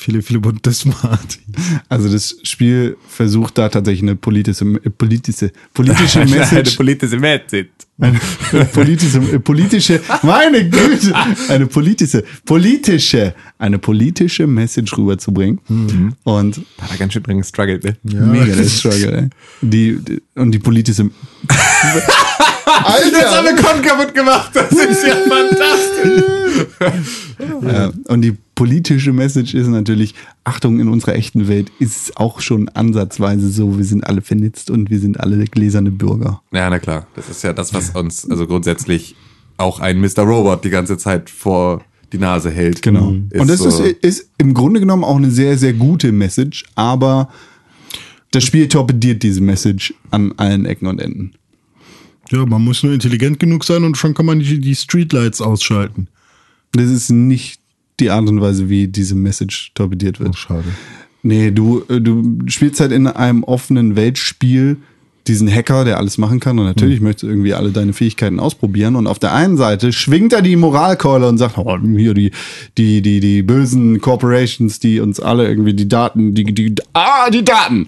[0.07, 1.41] Und das Martin.
[1.87, 7.69] Also das Spiel versucht da tatsächlich eine politische, äh, politische, politische Eine Message, politische Message.
[7.99, 8.19] eine
[8.65, 11.13] politische, politische, meine Güte,
[11.49, 15.59] eine politische, politische, eine politische Message rüberzubringen.
[16.23, 17.95] Und Hat er ganz schön drin gestruggelt, ne?
[18.03, 19.29] mega der Struggle, ey.
[19.61, 21.11] Die, die, und die politische,
[21.51, 24.51] Jetzt haben wir Con kaputt gemacht.
[24.53, 26.23] Das ist ja fantastisch.
[27.61, 32.41] Ja, und die politische Message ist natürlich, Achtung, in unserer echten Welt ist es auch
[32.41, 36.43] schon ansatzweise so, wir sind alle vernetzt und wir sind alle gläserne Bürger.
[36.51, 37.07] Ja, na klar.
[37.16, 39.16] Das ist ja das, was uns also grundsätzlich
[39.57, 40.20] auch ein Mr.
[40.20, 41.84] Robot die ganze Zeit vor
[42.14, 42.84] die Nase hält.
[42.84, 43.16] Genau.
[43.32, 46.64] Ist und das so, ist, ist im Grunde genommen auch eine sehr, sehr gute Message,
[46.76, 47.30] aber
[48.30, 51.34] das Spiel torpediert diese Message an allen Ecken und Enden.
[52.30, 56.09] Ja, man muss nur intelligent genug sein und schon kann man die, die Streetlights ausschalten.
[56.74, 57.61] Das ist nicht
[58.01, 60.31] die Art und Weise, wie diese Message torpediert wird.
[60.31, 60.65] Oh, schade.
[61.23, 64.77] Nee, du, äh, du spielst halt in einem offenen Weltspiel
[65.27, 68.95] diesen Hacker, der alles machen kann und natürlich möchtest du irgendwie alle deine Fähigkeiten ausprobieren
[68.95, 72.31] und auf der einen Seite schwingt er die Moralkeule und sagt, oh, hier die,
[72.77, 77.43] die, die, die bösen Corporations, die uns alle irgendwie die Daten, die, die, ah, die
[77.43, 77.87] Daten!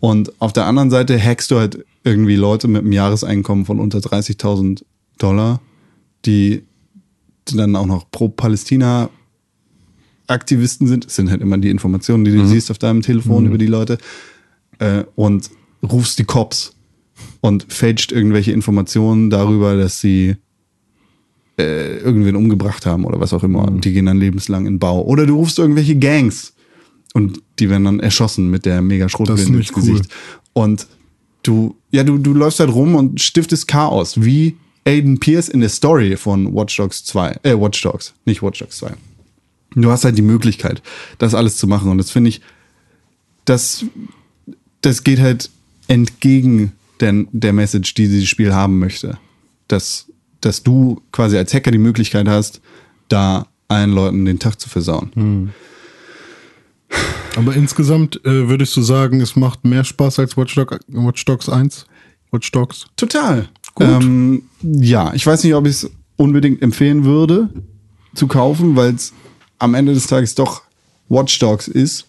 [0.00, 3.98] Und auf der anderen Seite hackst du halt irgendwie Leute mit einem Jahreseinkommen von unter
[3.98, 4.82] 30.000
[5.18, 5.60] Dollar,
[6.24, 6.62] die
[7.54, 9.10] dann auch noch pro Palästina
[10.32, 11.06] Aktivisten sind.
[11.06, 13.98] Es sind halt immer die Informationen, die du siehst auf deinem Telefon über die Leute.
[14.78, 15.50] Äh, und
[15.82, 16.74] rufst die Cops
[17.40, 20.36] und fälscht irgendwelche Informationen darüber, dass sie
[21.58, 23.66] äh, irgendwen umgebracht haben oder was auch immer.
[23.68, 25.02] Und die gehen dann lebenslang in Bau.
[25.02, 26.54] Oder du rufst irgendwelche Gangs
[27.14, 30.08] und die werden dann erschossen mit der mega nicht ins Gesicht.
[30.52, 30.86] Und
[31.42, 35.68] du, ja, du, du läufst halt rum und stiftest Chaos, wie Aiden Pierce in der
[35.68, 38.92] Story von Watch Dogs 2, äh, Watch Dogs, nicht Watch Dogs 2.
[39.74, 40.82] Du hast halt die Möglichkeit,
[41.18, 41.90] das alles zu machen.
[41.90, 42.40] Und das finde ich,
[43.44, 43.84] das,
[44.80, 45.50] das geht halt
[45.88, 49.18] entgegen der, der Message, die dieses Spiel haben möchte.
[49.68, 50.06] Dass,
[50.40, 52.60] dass du quasi als Hacker die Möglichkeit hast,
[53.08, 55.52] da allen Leuten den Tag zu versauen.
[57.36, 61.48] Aber insgesamt äh, würdest du sagen, es macht mehr Spaß als Watch, Dog, Watch Dogs
[61.48, 61.86] 1?
[62.30, 62.86] Watch Dogs?
[62.96, 63.48] Total.
[63.74, 63.86] Gut.
[63.86, 67.48] Ähm, ja, ich weiß nicht, ob ich es unbedingt empfehlen würde
[68.14, 69.12] zu kaufen, weil es
[69.62, 70.62] am Ende des Tages doch
[71.08, 72.06] Watch Dogs ist.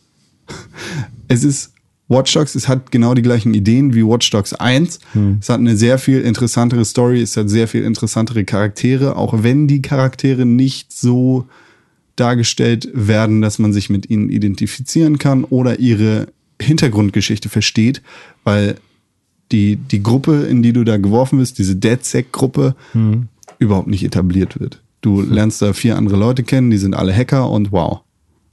[1.28, 1.72] Es ist
[2.10, 5.00] Watch Dogs, es hat genau die gleichen Ideen wie Watch Dogs 1.
[5.40, 9.68] Es hat eine sehr viel interessantere Story, es hat sehr viel interessantere Charaktere, auch wenn
[9.68, 11.48] die Charaktere nicht so
[12.16, 16.28] dargestellt werden, dass man sich mit ihnen identifizieren kann oder ihre
[16.62, 18.02] Hintergrundgeschichte versteht,
[18.44, 18.76] weil
[19.52, 22.76] die, die Gruppe, in die du da geworfen bist, diese DedSec-Gruppe,
[23.60, 24.83] überhaupt nicht etabliert wird.
[25.04, 28.00] Du lernst da vier andere Leute kennen, die sind alle Hacker und wow.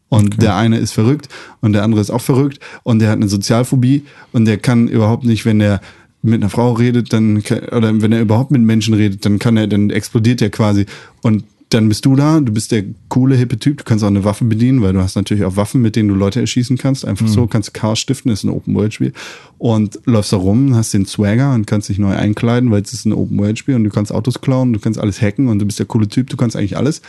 [0.09, 1.29] Und der eine ist verrückt
[1.61, 5.25] und der andere ist auch verrückt und der hat eine Sozialphobie und der kann überhaupt
[5.25, 5.81] nicht, wenn er
[6.23, 9.69] mit einer Frau redet, dann oder wenn er überhaupt mit Menschen redet, dann kann er,
[9.69, 10.87] dann explodiert er quasi
[11.23, 14.25] und dann bist du da, du bist der coole, hippe Typ, du kannst auch eine
[14.25, 17.05] Waffe bedienen, weil du hast natürlich auch Waffen, mit denen du Leute erschießen kannst.
[17.05, 19.12] Einfach so, kannst Chaos stiften, ist ein Open-World-Spiel.
[19.57, 23.07] Und läufst da rum, hast den Swagger und kannst dich neu einkleiden, weil es ist
[23.07, 25.87] ein Open-World-Spiel und du kannst Autos klauen, du kannst alles hacken und du bist der
[25.87, 27.03] coole Typ, du kannst eigentlich alles.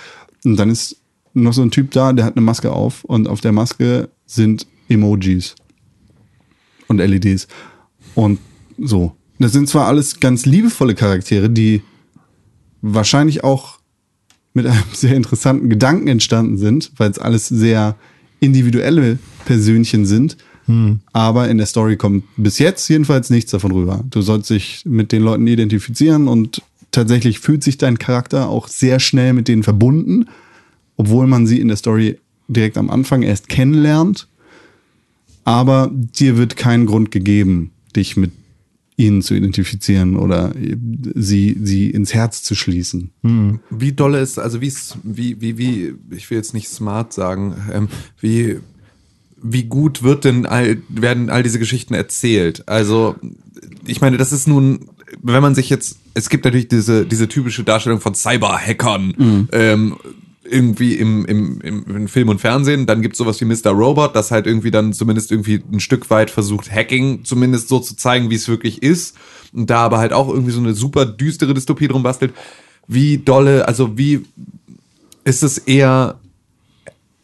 [0.45, 0.97] Und dann ist
[1.33, 4.67] noch so ein Typ da, der hat eine Maske auf und auf der Maske sind
[4.89, 5.55] Emojis
[6.87, 7.47] und LEDs.
[8.13, 8.39] Und
[8.77, 9.15] so.
[9.39, 11.81] Das sind zwar alles ganz liebevolle Charaktere, die
[12.81, 13.80] wahrscheinlich auch
[14.53, 17.95] mit einem sehr interessanten Gedanken entstanden sind, weil es alles sehr
[18.39, 20.37] individuelle Persönchen sind.
[21.11, 24.03] Aber in der Story kommt bis jetzt jedenfalls nichts davon rüber.
[24.09, 28.99] Du sollst dich mit den Leuten identifizieren und tatsächlich fühlt sich dein Charakter auch sehr
[28.99, 30.29] schnell mit denen verbunden,
[30.97, 34.27] obwohl man sie in der Story direkt am Anfang erst kennenlernt.
[35.43, 38.31] Aber dir wird kein Grund gegeben, dich mit
[39.05, 40.53] ihnen zu identifizieren oder
[41.15, 43.11] sie, sie ins Herz zu schließen.
[43.69, 44.71] Wie dolle ist, also wie,
[45.03, 47.89] wie, wie, wie, ich will jetzt nicht smart sagen, ähm,
[48.19, 48.59] wie,
[49.41, 52.67] wie gut wird denn all, werden all diese Geschichten erzählt?
[52.67, 53.15] Also,
[53.85, 54.89] ich meine, das ist nun,
[55.21, 59.95] wenn man sich jetzt, es gibt natürlich diese, diese typische Darstellung von Cyber-Hackern, ähm,
[60.51, 63.71] irgendwie im, im, im, Film und Fernsehen, dann gibt es sowas wie Mr.
[63.71, 67.95] Robot, das halt irgendwie dann zumindest irgendwie ein Stück weit versucht, Hacking zumindest so zu
[67.95, 69.15] zeigen, wie es wirklich ist.
[69.53, 72.33] Und da aber halt auch irgendwie so eine super düstere Dystopie drum bastelt.
[72.87, 74.25] Wie dolle, also wie
[75.23, 76.19] ist es eher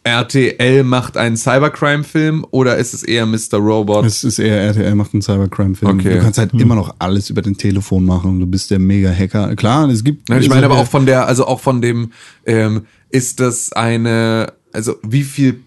[0.08, 3.58] RTL macht einen Cybercrime-Film oder ist es eher Mr.
[3.58, 4.06] Robot?
[4.06, 6.00] Es ist eher RTL macht einen Cybercrime-Film.
[6.00, 6.16] Okay.
[6.16, 8.40] Du kannst halt immer noch alles über den Telefon machen.
[8.40, 9.56] Du bist der Mega-Hacker.
[9.56, 10.30] Klar, es gibt.
[10.30, 12.12] Ja, ich meine aber auch von der, also auch von dem,
[12.46, 15.60] ähm, ist das eine, also wie viel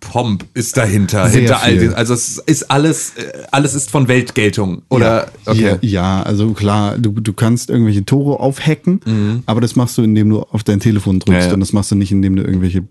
[0.00, 1.28] Pomp ist dahinter.
[1.28, 1.94] Sehr hinter all dem.
[1.94, 4.82] Also es ist alles, äh, alles ist von Weltgeltung.
[4.90, 5.62] Oder okay.
[5.62, 10.28] Ja, ja, also klar, du, du kannst irgendwelche Tore aufhacken, aber das machst du, indem
[10.28, 11.40] du auf dein Telefon drückst Mhm.
[11.40, 11.54] Ja, ja.
[11.54, 12.84] und das machst du nicht, indem du irgendwelche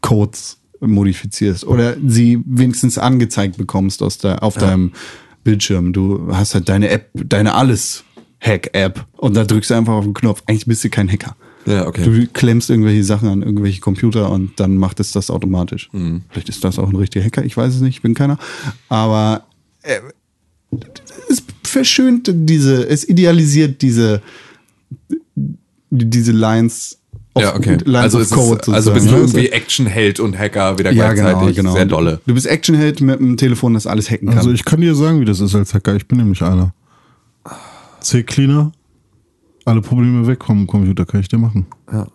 [0.00, 4.92] Codes modifizierst oder sie wenigstens angezeigt bekommst aus der, auf deinem
[5.44, 5.92] Bildschirm.
[5.92, 10.42] Du hast halt deine App, deine alles-Hack-App und da drückst du einfach auf den Knopf.
[10.46, 11.36] Eigentlich bist du kein Hacker.
[11.66, 12.04] Ja, okay.
[12.04, 15.88] Du klemmst irgendwelche Sachen an irgendwelche Computer und dann macht es das automatisch.
[15.92, 16.22] Mhm.
[16.30, 18.38] Vielleicht ist das auch ein richtiger Hacker, ich weiß es nicht, ich bin keiner.
[18.88, 19.44] Aber
[19.82, 19.98] äh,
[21.28, 24.22] es verschönt diese, es idealisiert diese,
[25.90, 26.98] diese Lines
[27.36, 27.76] Ja, okay.
[27.84, 29.38] Lines Also, of es Code ist, also bist du sozusagen.
[29.44, 31.56] irgendwie Actionheld und Hacker wieder ja, gleichzeitig.
[31.56, 31.72] genau, genau.
[31.74, 32.20] Sehr dolle.
[32.26, 34.38] Du bist Actionheld mit einem Telefon, das alles hacken kann.
[34.38, 35.94] Also ich kann dir sagen, wie das ist als Hacker.
[35.96, 36.72] Ich bin nämlich einer.
[38.00, 38.72] C-Cleaner,
[39.64, 41.66] alle Probleme weg vom Computer kann ich dir machen.
[41.92, 42.06] Ja.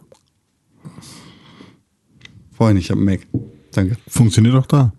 [2.51, 3.27] Freunde, ich habe Mac.
[3.71, 3.97] Danke.
[4.07, 4.93] Funktioniert auch da.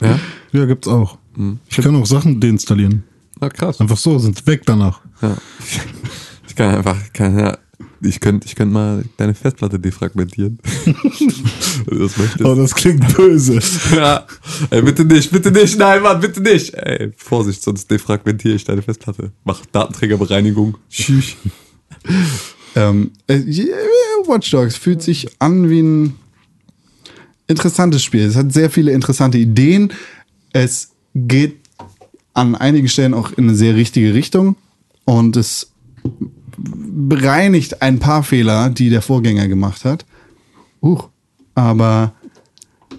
[0.00, 0.18] Ja?
[0.52, 1.18] Ja, gibt's auch.
[1.68, 3.04] Ich kann auch Sachen deinstallieren.
[3.38, 3.80] Na krass.
[3.80, 5.00] Einfach so, sind weg danach.
[5.20, 5.36] Ja.
[6.48, 7.58] Ich kann einfach, kann, ja,
[8.00, 10.58] ich könnte ich könnt mal deine Festplatte defragmentieren.
[11.88, 12.14] Das.
[12.42, 13.60] Oh, das klingt böse.
[13.94, 14.26] ja.
[14.70, 16.74] Ey, bitte nicht, bitte nicht, nein, Mann, bitte nicht.
[16.74, 19.30] Ey, Vorsicht, sonst defragmentiere ich deine Festplatte.
[19.44, 20.78] Mach Datenträgerbereinigung.
[20.90, 21.36] Tschüss.
[22.74, 23.40] Ähm, äh,
[24.26, 26.14] Watch Dogs fühlt sich an wie ein
[27.46, 28.22] interessantes Spiel.
[28.22, 29.92] Es hat sehr viele interessante Ideen.
[30.52, 31.56] Es geht
[32.34, 34.56] an einigen Stellen auch in eine sehr richtige Richtung
[35.04, 35.70] und es
[36.58, 40.04] bereinigt ein paar Fehler, die der Vorgänger gemacht hat.
[40.82, 41.08] Huch,
[41.54, 42.12] aber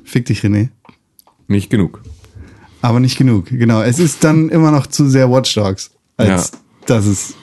[0.03, 0.69] fick dich, René.
[1.47, 2.01] Nicht genug.
[2.81, 3.47] Aber nicht genug.
[3.49, 6.57] Genau, es ist dann immer noch zu sehr Watch Dogs, als Ja.
[6.85, 7.33] dass es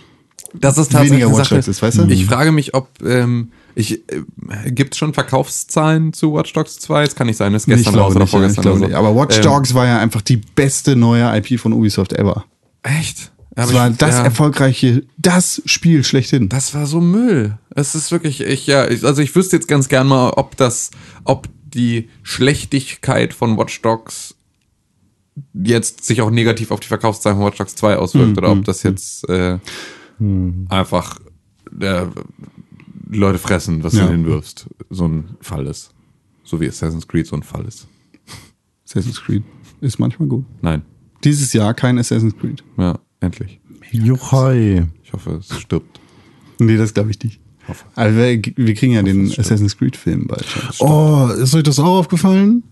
[0.58, 1.54] Das ist Weniger tatsächlich eine Watch Sache.
[1.56, 2.06] Dogs ist, weißt du?
[2.08, 7.02] Ich frage mich, ob ähm, ich äh, gibt es schon Verkaufszahlen zu Watch Dogs 2?
[7.02, 8.62] Es kann nicht sein, das ist gestern ich raus glaube oder nicht, ja, ich vorgestern
[8.62, 8.86] glaube oder so.
[8.86, 8.96] nicht.
[8.96, 12.44] Aber Watch Ähm, Dogs war ja einfach die beste neue IP von Ubisoft ever.
[12.84, 13.32] Echt?
[13.56, 14.24] Aber war ich- das ja.
[14.24, 16.48] erfolgreiche, das Spiel schlechthin.
[16.48, 17.58] Das war so Müll.
[17.70, 20.90] Es ist wirklich, ich, ja, ich, also ich wüsste jetzt ganz gern mal, ob das,
[21.24, 24.34] ob die Schlechtigkeit von Watch Dogs
[25.52, 28.82] jetzt sich auch negativ auf die Verkaufszahlen von Watch Dogs 2 auswirkt oder ob das
[28.84, 29.58] jetzt äh,
[30.68, 31.18] einfach
[31.80, 32.06] äh,
[33.10, 34.06] Leute fressen, was Ja.
[34.06, 35.90] du hinwirfst, so ein Fall ist.
[36.44, 37.86] So wie Assassin's Creed so ein Fall ist.
[38.86, 39.42] Assassin's Creed
[39.80, 40.44] ist manchmal gut.
[40.62, 40.82] Nein.
[41.24, 42.62] Dieses Jahr kein Assassin's Creed.
[42.76, 43.60] Ja, endlich.
[43.90, 44.86] Juchai.
[45.02, 46.00] Ich hoffe, es stirbt.
[46.58, 47.40] Nee, das glaube ich nicht.
[47.68, 47.84] hoffe.
[47.94, 50.44] Also wir, wir kriegen ja den Assassin's Creed Film bald.
[50.80, 52.62] Oh, ist euch das auch aufgefallen?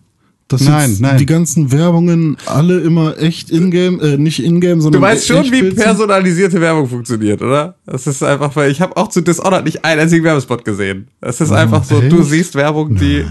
[0.49, 1.17] Dass Nein, nein.
[1.17, 5.71] die ganzen Werbungen alle immer echt in-game, äh, nicht in-game, sondern Du weißt schon, wie
[5.71, 7.77] personalisierte Werbung funktioniert, oder?
[7.87, 11.09] Das ist einfach, weil ich habe auch zu Dishonored nicht einen einzigen Werbespot gesehen.
[11.23, 12.29] Es ist einfach so, du echt?
[12.31, 13.25] siehst Werbung, die,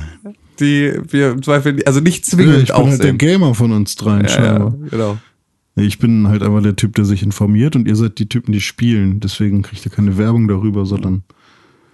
[0.59, 3.17] die wir im Zweifel, also nicht Ja, zwingend ich bin halt der aufsehen.
[3.19, 4.73] Gamer von uns dreien, ja, ja, scheinbar.
[4.89, 5.17] genau.
[5.75, 8.61] Ich bin halt einfach der Typ, der sich informiert und ihr seid die Typen, die
[8.61, 9.19] spielen.
[9.21, 11.23] Deswegen kriegt ihr keine Werbung darüber, sondern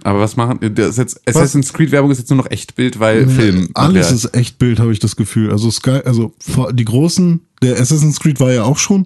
[0.03, 3.27] Aber was machen, das ist jetzt, Assassin's Creed Werbung ist jetzt nur noch Echtbild, weil
[3.27, 3.69] Film.
[3.75, 4.15] alles Ja.
[4.15, 5.51] ist echt Bild, habe ich das Gefühl.
[5.51, 6.33] Also Sky, also
[6.73, 9.05] die großen, der Assassin's Creed war ja auch schon.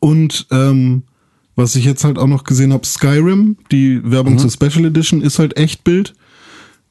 [0.00, 1.04] Und ähm,
[1.54, 4.10] was ich jetzt halt auch noch gesehen habe, Skyrim, die Mhm.
[4.10, 6.14] Werbung zur Special Edition ist halt echt Bild.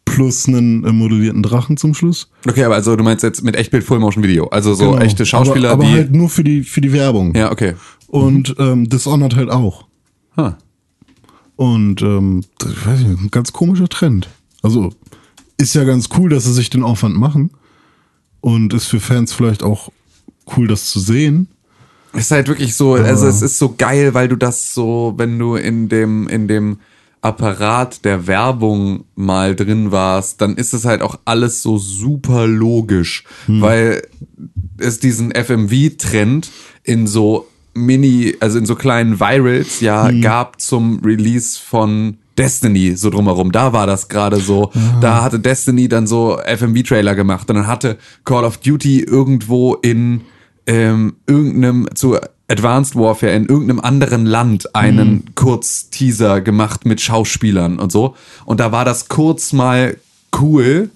[0.05, 2.29] Plus einen äh, modellierten Drachen zum Schluss.
[2.47, 5.01] Okay, aber also du meinst jetzt mit Echtbild Full Motion Video, also so Genau.
[5.01, 5.97] echte Schauspieler, aber, aber die.
[5.97, 7.33] halt nur für die, für die Werbung.
[7.35, 7.75] ja, okay.
[8.07, 9.85] Und ähm, Dishonored halt auch.
[10.35, 10.51] Huh.
[11.55, 14.27] Und ähm, das, ich weiß nicht, ein ganz komischer Trend.
[14.61, 14.91] Also
[15.57, 17.51] ist ja ganz cool, dass sie sich den Aufwand machen.
[18.41, 19.91] Und ist für Fans vielleicht auch
[20.57, 21.47] cool, das zu sehen.
[22.13, 25.37] Es ist halt wirklich so, also es ist so geil, weil du das so, wenn
[25.39, 26.79] du in dem, in dem
[27.21, 33.23] Apparat der Werbung mal drin warst, dann ist es halt auch alles so super logisch,
[33.61, 34.01] weil
[34.77, 36.49] es diesen FMV-Trend
[36.83, 43.09] in so Mini, also in so kleinen Virals ja gab zum Release von Destiny so
[43.09, 43.51] drumherum.
[43.51, 44.71] Da war das gerade so.
[44.99, 50.21] Da hatte Destiny dann so FMV-Trailer gemacht und dann hatte Call of Duty irgendwo in
[50.65, 52.17] ähm, irgendeinem zu
[52.51, 58.15] Advanced Warfare in irgendeinem anderen Land einen Kurzteaser gemacht mit Schauspielern und so.
[58.45, 59.97] Und da war das kurz mal
[60.39, 60.89] cool.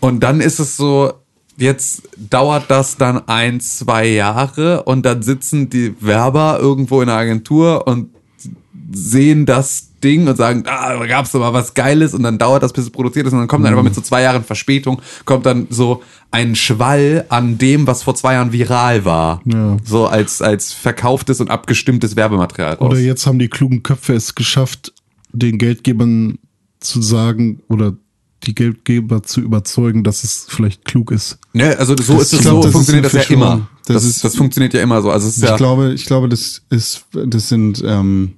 [0.00, 1.12] Und dann ist es so,
[1.56, 7.16] jetzt dauert das dann ein, zwei Jahre und dann sitzen die Werber irgendwo in der
[7.16, 8.10] Agentur und
[8.92, 12.62] sehen das Ding und sagen, ah, da gab's doch mal was Geiles und dann dauert
[12.62, 15.00] das, bis es produziert ist und dann kommt dann aber mit so zwei Jahren Verspätung,
[15.24, 19.40] kommt dann so ein Schwall an dem, was vor zwei Jahren viral war.
[19.46, 19.76] Ja.
[19.84, 22.90] So als, als verkauftes und abgestimmtes Werbematerial raus.
[22.90, 24.92] Oder jetzt haben die klugen Köpfe es geschafft,
[25.32, 26.38] den Geldgebern
[26.80, 27.94] zu sagen oder
[28.44, 31.38] die Geldgeber zu überzeugen, dass es vielleicht klug ist.
[31.52, 33.68] Ne, also so Das- ist es so, das funktioniert das ja immer.
[33.86, 35.10] Das Das, ist- das funktioniert ja immer so.
[35.10, 38.34] Also es ist Ich ja, glaube, ich glaube, das ist, das sind ähm,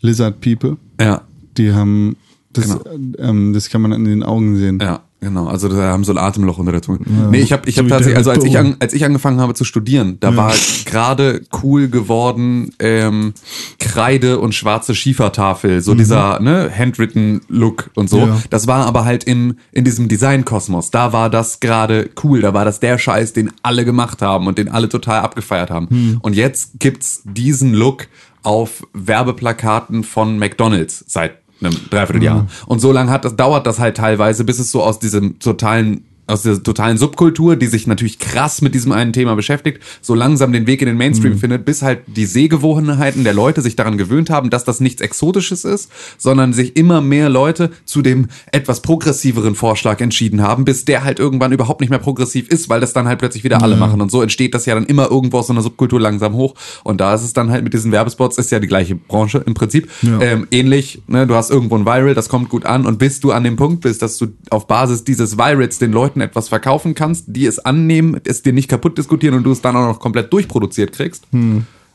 [0.00, 0.76] Lizard People.
[1.00, 1.22] ja,
[1.56, 2.16] Die haben,
[2.52, 2.80] das, Genau.
[3.18, 4.78] ähm, das kann man an den Augen sehen.
[4.80, 5.46] ja, genau.
[5.46, 6.98] Also da haben so ein Atemloch unter der Zunge.
[7.30, 9.64] Nee, ich habe ich hab tatsächlich, also als ich, an, als ich angefangen habe zu
[9.64, 10.52] studieren, da war
[10.84, 13.34] gerade cool geworden ähm,
[13.78, 18.18] Kreide und schwarze Schiefertafel, so dieser ne, handwritten Look und so.
[18.18, 18.42] Ja.
[18.50, 20.90] Das war aber halt im in diesem Design-Kosmos.
[20.90, 22.40] Da war das gerade cool.
[22.40, 26.18] Da war das der Scheiß, den alle gemacht haben und den alle total abgefeiert haben.
[26.22, 28.06] Und jetzt gibt's diesen Look
[28.42, 32.46] auf Werbeplakaten von McDonald's seit einem Dreivierteljahr.
[32.66, 36.04] Und so lange hat das, dauert das halt teilweise, bis es so aus diesem totalen
[36.30, 40.52] aus dieser totalen Subkultur, die sich natürlich krass mit diesem einen Thema beschäftigt, so langsam
[40.52, 44.30] den Weg in den Mainstream findet, bis halt die Sehgewohnheiten der Leute sich daran gewöhnt
[44.30, 49.54] haben, dass das nichts Exotisches ist, sondern sich immer mehr Leute zu dem etwas progressiveren
[49.54, 53.08] Vorschlag entschieden haben, bis der halt irgendwann überhaupt nicht mehr progressiv ist, weil das dann
[53.08, 54.00] halt plötzlich wieder alle machen.
[54.00, 56.54] Und so entsteht das ja dann immer irgendwo aus so einer Subkultur langsam hoch.
[56.84, 59.54] Und da ist es dann halt mit diesen Werbespots, ist ja die gleiche Branche im
[59.54, 59.88] Prinzip.
[60.02, 60.20] Ja.
[60.20, 63.32] Ähm, ähnlich, ne, du hast irgendwo ein Viral, das kommt gut an und bis du
[63.32, 67.24] an dem Punkt bist, dass du auf Basis dieses Virals den Leuten etwas verkaufen kannst,
[67.28, 70.32] die es annehmen, es dir nicht kaputt diskutieren und du es dann auch noch komplett
[70.32, 71.26] durchproduziert kriegst,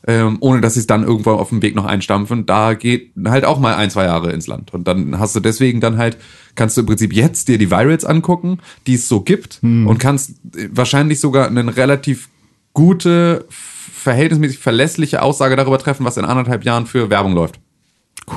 [0.06, 3.44] ähm, ohne dass sie es dann irgendwo auf dem Weg noch einstampfen, da geht halt
[3.44, 4.72] auch mal ein, zwei Jahre ins Land.
[4.72, 6.16] Und dann hast du deswegen dann halt,
[6.54, 10.32] kannst du im Prinzip jetzt dir die Virals angucken, die es so gibt und kannst
[10.56, 12.28] äh, wahrscheinlich sogar einen relativ
[12.72, 17.58] gute, verhältnismäßig verlässliche Aussage darüber treffen, was in anderthalb Jahren für Werbung läuft.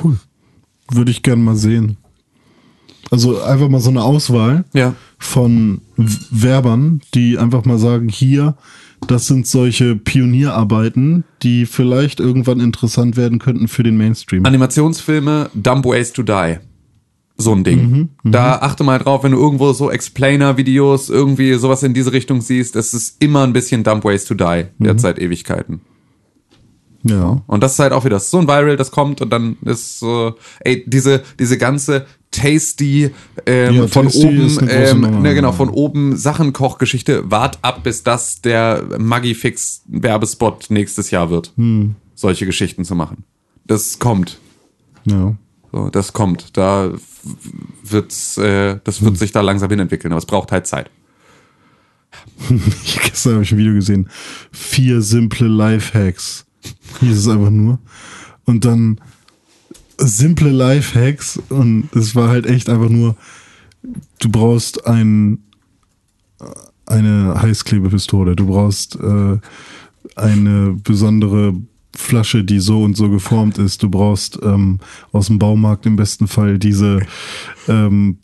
[0.02, 0.18] Cool.
[0.90, 1.98] Würde ich gern mal sehen.
[3.10, 4.94] Also einfach mal so eine Auswahl Ja.
[5.18, 8.54] von Werbern, die einfach mal sagen, hier,
[9.06, 14.44] das sind solche Pionierarbeiten, die vielleicht irgendwann interessant werden könnten für den Mainstream.
[14.46, 16.58] Animationsfilme, Dumb Ways to Die.
[17.36, 18.10] So ein Ding.
[18.22, 22.76] da achte mal drauf, wenn du irgendwo so Explainer-Videos, irgendwie sowas in diese Richtung siehst,
[22.76, 25.80] es ist immer ein bisschen Dumb Ways to Die, jetzt seit Ewigkeiten.
[27.02, 27.40] Ja.
[27.46, 30.34] Und das ist halt auch wieder so ein Viral, das kommt und dann ist so,
[30.60, 33.10] ey, diese, diese ganze tasty,
[33.46, 38.40] ähm, Ja, von Tasty oben, ähm, ne, genau, von oben Sachenkochgeschichte, wart ab, bis das
[38.40, 41.52] der Maggi-Fix Werbespot nächstes Jahr wird.
[41.56, 41.96] Hm.
[42.14, 43.24] Solche Geschichten zu machen.
[43.66, 44.38] Das kommt.
[45.04, 45.36] Ja.
[45.72, 46.56] So, das kommt.
[46.56, 46.92] Da
[47.84, 49.06] wird's, äh, das Hm.
[49.06, 50.90] wird sich da langsam hinentwickeln, aber es braucht halt Zeit.
[52.84, 54.08] Ich, gestern habe ich ein Video gesehen.
[54.50, 56.44] Vier simple Lifehacks.
[57.00, 57.78] Hieß es einfach nur.
[58.44, 59.00] Und dann
[60.00, 61.40] simple Lifehacks.
[61.48, 63.16] Und es war halt echt einfach nur,
[64.18, 65.38] du brauchst ein,
[66.86, 68.36] eine Heißklebepistole.
[68.36, 69.38] Du brauchst äh,
[70.16, 71.54] eine besondere
[71.94, 73.82] Flasche, die so und so geformt ist.
[73.82, 74.78] Du brauchst ähm,
[75.12, 77.00] aus dem Baumarkt im besten Fall diese
[77.68, 78.18] ähm,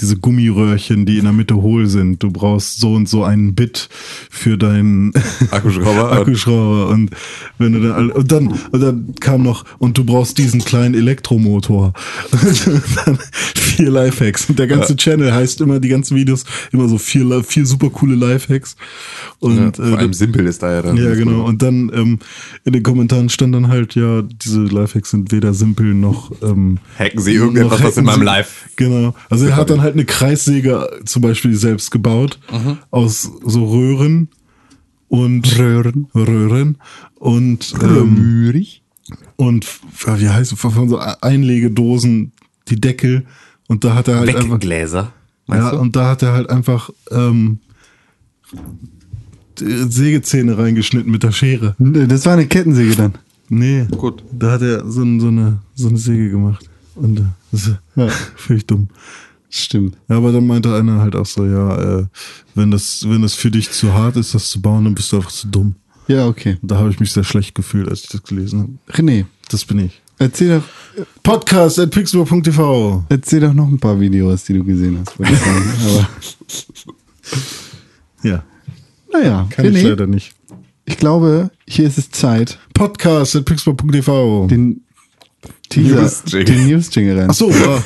[0.00, 2.22] diese Gummiröhrchen, die in der Mitte hohl sind.
[2.22, 3.88] Du brauchst so und so einen Bit
[4.30, 5.12] für deinen
[5.50, 6.12] Akkuschrauber.
[6.20, 7.10] Akkuschrauber und
[7.58, 11.92] wenn du dann und dann und dann kam noch und du brauchst diesen kleinen Elektromotor.
[13.04, 13.18] Dann
[13.54, 17.66] vier Lifehacks und der ganze Channel heißt immer die ganzen Videos immer so vier vier
[17.66, 18.76] super coole Lifehacks
[19.40, 20.96] und Vor allem simpel ist da ja dann.
[20.96, 21.44] ja, genau.
[21.44, 22.18] Und dann ähm,
[22.64, 27.20] in den Kommentaren stand dann halt, ja, diese Lifehacks sind weder simpel noch ähm, Hacken
[27.20, 28.68] Sie irgendetwas, was in meinem Live.
[28.76, 29.14] Genau.
[29.30, 32.78] Also er hat dann halt eine Kreissäge zum Beispiel selbst gebaut Mhm.
[32.90, 34.28] aus so Röhren
[35.08, 36.78] und Röhren, Röhren
[37.14, 38.16] und ähm,
[39.36, 39.66] und
[40.18, 42.32] wie heißt es von so Einlegedosen
[42.68, 43.24] die Deckel
[43.68, 44.58] und da hat er halt einfach.
[45.46, 45.78] Meinst ja, du?
[45.78, 47.58] und da hat er halt einfach ähm,
[49.58, 51.74] Sägezähne reingeschnitten mit der Schere.
[51.78, 53.14] Das war eine Kettensäge dann.
[53.48, 54.24] Nee, Gut.
[54.32, 56.68] Da hat er so, so, eine, so eine Säge gemacht.
[56.94, 57.22] Und äh,
[57.52, 58.08] das ist Ja.
[58.36, 58.88] völlig dumm.
[59.56, 59.96] Stimmt.
[60.08, 62.06] Ja, aber dann meinte einer halt auch so, ja, äh,
[62.56, 65.16] wenn das, wenn das für dich zu hart ist, das zu bauen, dann bist du
[65.16, 65.76] einfach zu dumm.
[66.08, 66.58] Ja, okay.
[66.62, 68.72] Da habe ich mich sehr schlecht gefühlt, als ich das gelesen habe.
[69.00, 70.02] René, Das bin ich.
[70.18, 73.04] erzähl doch, Podcast at pixelburg.tv.
[73.08, 75.72] erzähl doch noch ein paar Videos, die du gesehen hast, würde ich sagen.
[75.86, 76.08] Aber
[78.28, 78.42] Ja,
[79.12, 80.34] naja, kann ich René, leider nicht.
[80.84, 84.46] ich glaube, hier ist es Zeit, Podcast at pixelburg.tv.
[84.48, 84.83] den
[85.68, 86.44] Teaser, News-Jingle.
[86.44, 87.28] den News-Jingle rein.
[87.30, 87.82] Ach so, ja.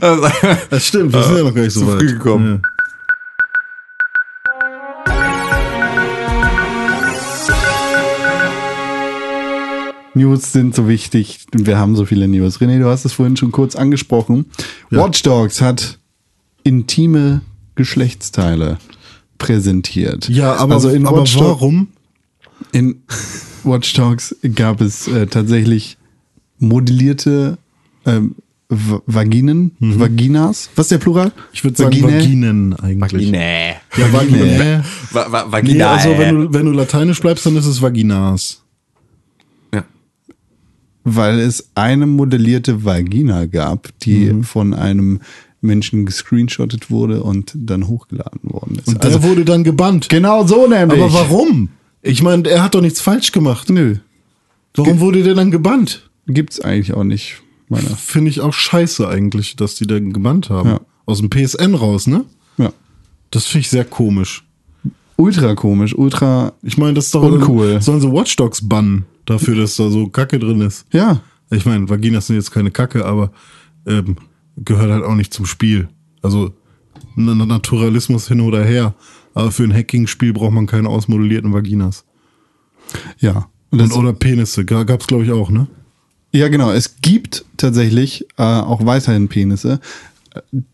[0.70, 1.98] das stimmt, wir sind ja noch gar nicht so weit.
[1.98, 2.62] früh gekommen.
[2.64, 2.68] Ja.
[10.14, 12.58] News sind so wichtig und wir haben so viele News.
[12.58, 14.46] René, du hast es vorhin schon kurz angesprochen.
[14.90, 15.98] Watch Dogs hat
[16.64, 17.40] intime
[17.74, 18.78] Geschlechtsteile
[19.38, 20.28] präsentiert.
[20.28, 21.88] Ja, aber, also in aber Watch warum?
[22.72, 23.02] in
[23.64, 25.96] Watch Dogs gab es äh, tatsächlich
[26.62, 27.58] modellierte
[28.06, 28.36] ähm,
[28.68, 30.70] Vaginen, Vaginas.
[30.76, 31.26] Was ist der Plural?
[31.26, 31.32] Mhm.
[31.52, 32.02] Ich würde sagen?
[32.02, 33.30] Vaginen eigentlich.
[33.30, 33.72] Nee.
[33.98, 34.82] Ja, Vaginae.
[35.10, 35.90] Va va Nee, Vagina.
[35.90, 38.62] also wenn du, wenn du lateinisch bleibst, dann ist es Vaginas.
[39.74, 39.84] ja.
[41.04, 44.44] Weil es eine modellierte Vagina gab, die Mhm.
[44.44, 45.20] von einem
[45.60, 48.88] Menschen gescreenshottet wurde und dann hochgeladen worden ist.
[48.88, 50.08] Und der wurde dann gebannt.
[50.08, 51.00] genau so nämlich.
[51.00, 51.68] Aber warum?
[52.00, 53.68] Ich meine, er hat doch nichts falsch gemacht.
[53.68, 53.96] Nö,
[54.74, 56.08] Warum wurde der dann gebannt?
[56.26, 57.42] Gibt's eigentlich auch nicht.
[57.96, 60.68] Finde ich auch scheiße eigentlich, dass die den gebannt haben.
[60.68, 60.80] Ja.
[61.06, 62.24] Aus dem PSN raus, ne?
[62.58, 62.70] Ja.
[63.30, 64.44] Das finde ich sehr komisch.
[65.16, 66.52] Ultra komisch, ultra.
[66.62, 67.80] Ich meine, das ist doch Uncool.
[67.80, 70.84] Sollen sie Watch Dogs bannen dafür, dass da so Kacke drin ist?
[70.92, 73.30] Ja, Ich meine, Vaginas sind jetzt keine Kacke, aber
[73.86, 74.16] ähm,
[74.56, 75.88] gehört halt auch nicht zum Spiel.
[76.22, 76.52] Also
[77.16, 78.94] Na- Na- Naturalismus hin oder her.
[79.34, 82.04] Aber für ein Hacking-Spiel braucht man keine ausmodellierten Vaginas.
[83.18, 83.48] ja.
[83.70, 85.66] Und Und, oder Penisse, Ga- gab's glaube ich auch, ne?
[86.32, 86.70] Ja, genau.
[86.70, 89.80] Es gibt tatsächlich äh, auch weiterhin Penisse.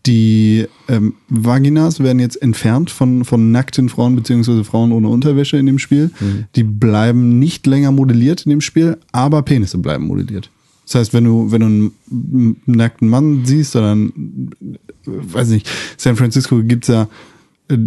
[0.05, 5.65] Die ähm, Vaginas werden jetzt entfernt von, von nackten Frauen beziehungsweise Frauen ohne Unterwäsche in
[5.65, 6.11] dem Spiel.
[6.55, 10.49] Die bleiben nicht länger modelliert in dem Spiel, aber Penisse bleiben modelliert.
[10.85, 11.67] Das heißt, wenn du, wenn du
[12.09, 17.07] einen nackten Mann siehst oder einen, äh, weiß nicht, San Francisco gibt's ja
[17.67, 17.77] äh,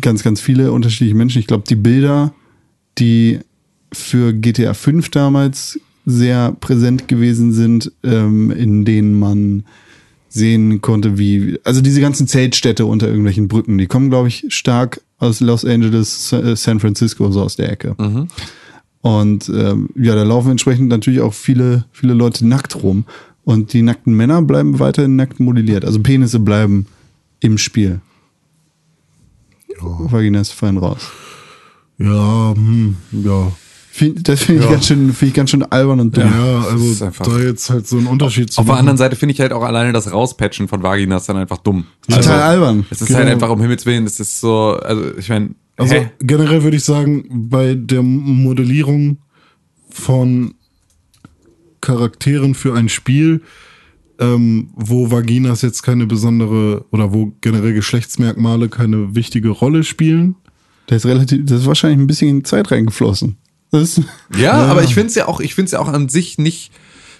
[0.00, 1.38] ganz, ganz viele unterschiedliche Menschen.
[1.38, 2.34] Ich glaube, die Bilder,
[2.98, 3.38] die
[3.92, 9.64] für GTA 5 damals sehr präsent gewesen sind, ähm, in denen man
[10.28, 15.00] sehen konnte, wie, also diese ganzen Zeltstädte unter irgendwelchen Brücken, die kommen, glaube ich, stark
[15.18, 17.94] aus Los Angeles, äh, San Francisco, so aus der Ecke.
[19.02, 23.04] Und ähm, ja, da laufen entsprechend natürlich auch viele, viele Leute nackt rum.
[23.44, 25.84] Und die nackten Männer bleiben weiterhin nackt modelliert.
[25.84, 26.86] Also Penisse bleiben
[27.40, 28.00] im Spiel.
[29.80, 31.10] Vaginas fallen raus.
[31.98, 33.52] Ja, hm, ja.
[33.92, 34.72] Find- Das finde ich, Ja.
[34.72, 36.24] ganz schön, finde ich ganz schön albern und dumm.
[36.24, 39.40] Ja, also da jetzt halt so einen Unterschied zu Auf der anderen Seite finde ich
[39.40, 41.84] halt auch alleine das Rauspatchen von Vaginas dann einfach dumm.
[42.08, 42.86] Total albern.
[42.90, 43.18] Es ist Genau.
[43.20, 46.10] halt einfach um Himmels Willen, das ist so, also ich meine, Also hä?
[46.20, 49.18] generell würde ich sagen, bei der Modellierung
[49.90, 50.54] von
[51.80, 53.42] Charakteren für ein Spiel,
[54.18, 60.36] ähm, wo Vaginas jetzt keine besondere oder wo generell Geschlechtsmerkmale keine wichtige Rolle spielen.
[60.86, 63.36] Da ist relativ, das ist wahrscheinlich ein bisschen Zeit reingeflossen.
[63.70, 64.02] Das ist,
[64.36, 66.72] Ja, aber ich finde es ja auch, ich finde es ja auch an sich nicht,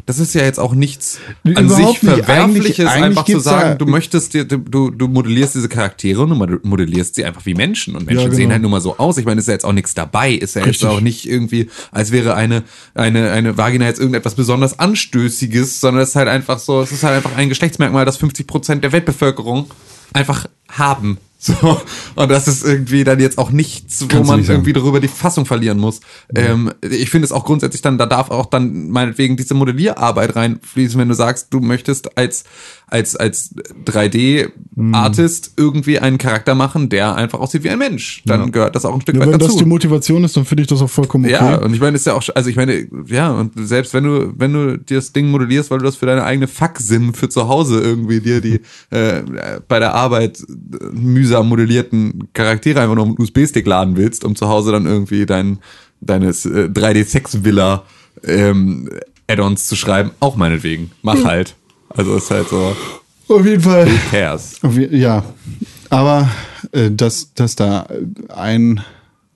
[0.07, 2.09] das ist ja jetzt auch nichts an Überhaupt sich.
[2.11, 6.30] Verwerfliches, Eigentlich- eigentlich einfach zu sagen, du möchtest dir, du, du modellierst diese Charaktere und
[6.30, 8.36] du modellierst sie einfach wie Menschen und Menschen Ja, genau.
[8.36, 9.18] sehen halt nun mal so aus.
[9.18, 10.80] Ich meine, ist ja jetzt auch nichts dabei, ist ja Richtig.
[10.82, 16.03] jetzt auch nicht irgendwie, als wäre eine, eine, eine Vagina jetzt irgendetwas besonders Anstößiges, sondern
[16.03, 18.92] es ist halt einfach so, es ist halt einfach ein Geschlechtsmerkmal, das 50 Prozent der
[18.92, 19.70] Weltbevölkerung
[20.14, 21.18] einfach haben.
[21.43, 21.80] So,
[22.16, 25.09] und das ist irgendwie dann jetzt auch nichts, wo Kannst du man irgendwie darüber die
[25.09, 26.01] Fassung verlieren muss.
[26.34, 31.01] Ähm, ich finde es auch grundsätzlich dann, da darf auch dann meinetwegen diese Modellierarbeit reinfließen,
[31.01, 32.45] wenn du sagst, du möchtest als,
[32.91, 33.55] als, als
[33.86, 38.22] 3D-Artist irgendwie einen Charakter machen, der einfach aussieht wie ein Mensch.
[38.26, 39.59] Dann gehört das auch ein Stück Ja, weit wenn das dazu.
[39.59, 41.34] die Motivation ist, dann finde ich das auch vollkommen okay.
[41.34, 44.32] Ja, und ich meine, ist ja auch, also ich meine, ja, und selbst wenn du,
[44.36, 47.49] wenn du dir das Ding modellierst, weil du das für deine eigene Fuck-Sim für zu
[47.49, 48.61] Hause irgendwie dir die
[48.91, 49.22] äh,
[49.68, 54.49] bei der Arbeit äh, mühsam modellierten Charaktere einfach nur mit USB-Stick laden willst, um zu
[54.49, 55.59] Hause dann irgendwie dein,
[56.01, 57.84] deines äh, 3D-Sex-Villa
[58.24, 58.88] ähm,
[59.28, 60.91] Add-ons zu schreiben, auch meinetwegen.
[61.03, 61.55] Mach halt.
[61.91, 62.76] Also ist halt so,
[63.28, 63.86] auf jeden Fall.
[63.86, 64.61] who cares?
[64.91, 65.24] Ja,
[65.88, 66.28] aber
[66.72, 67.86] äh, dass, dass da
[68.28, 68.80] ein,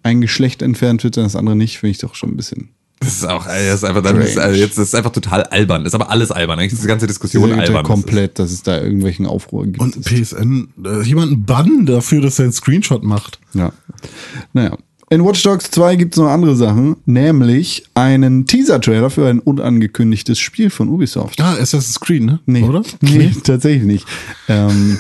[0.02, 2.70] ein Geschlecht entfernt wird und das andere nicht, finde ich doch schon ein bisschen.
[3.00, 5.42] Das ist auch, das ist einfach, dann, das ist, also jetzt, das ist einfach total
[5.44, 5.84] albern.
[5.84, 6.58] Das ist aber alles albern.
[6.58, 7.84] Eigentlich ist diese ganze Diskussion Diese albern.
[7.84, 9.80] komplett, dass es da irgendwelchen Aufruhr gibt.
[9.80, 13.40] Und PSN, äh, jemanden bannen dafür, dass er einen Screenshot macht.
[13.52, 13.72] Ja.
[14.54, 14.76] Naja.
[15.10, 20.38] In Watch Dogs 2 gibt es noch andere Sachen, nämlich einen Teaser-Trailer für ein unangekündigtes
[20.38, 21.38] Spiel von Ubisoft.
[21.38, 22.40] Ja, Assassin's Creed, ne?
[22.46, 22.82] Nee, Oder?
[23.00, 24.06] Nee, tatsächlich nicht.
[24.48, 24.98] Ähm,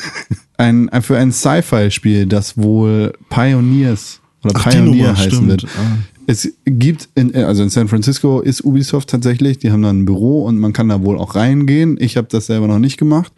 [0.58, 5.48] ein, für ein Sci-Fi-Spiel, das wohl Pioneers oder Ach, Pioneer Nummer, heißen stimmt.
[5.48, 5.64] wird.
[5.64, 5.96] Ah.
[6.26, 10.44] Es gibt, in, also in San Francisco ist Ubisoft tatsächlich, die haben da ein Büro
[10.44, 11.96] und man kann da wohl auch reingehen.
[11.98, 13.32] Ich habe das selber noch nicht gemacht.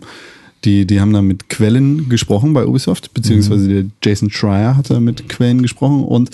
[0.63, 4.99] die, die haben da mit Quellen gesprochen bei Ubisoft, beziehungsweise der Jason Schreier hat da
[4.99, 6.03] mit Quellen gesprochen.
[6.03, 6.31] Und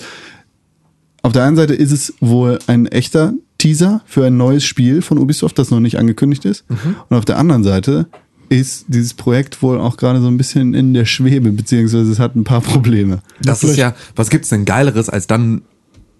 [1.22, 5.18] auf der einen Seite ist es wohl ein echter Teaser für ein neues Spiel von
[5.18, 6.64] Ubisoft, das noch nicht angekündigt ist.
[7.08, 8.08] Und auf der anderen Seite
[8.48, 12.34] ist dieses Projekt wohl auch gerade so ein bisschen in der Schwebe, beziehungsweise es hat
[12.34, 13.22] ein paar Probleme.
[13.40, 15.62] Das ist ja, was gibt's denn Geileres, als dann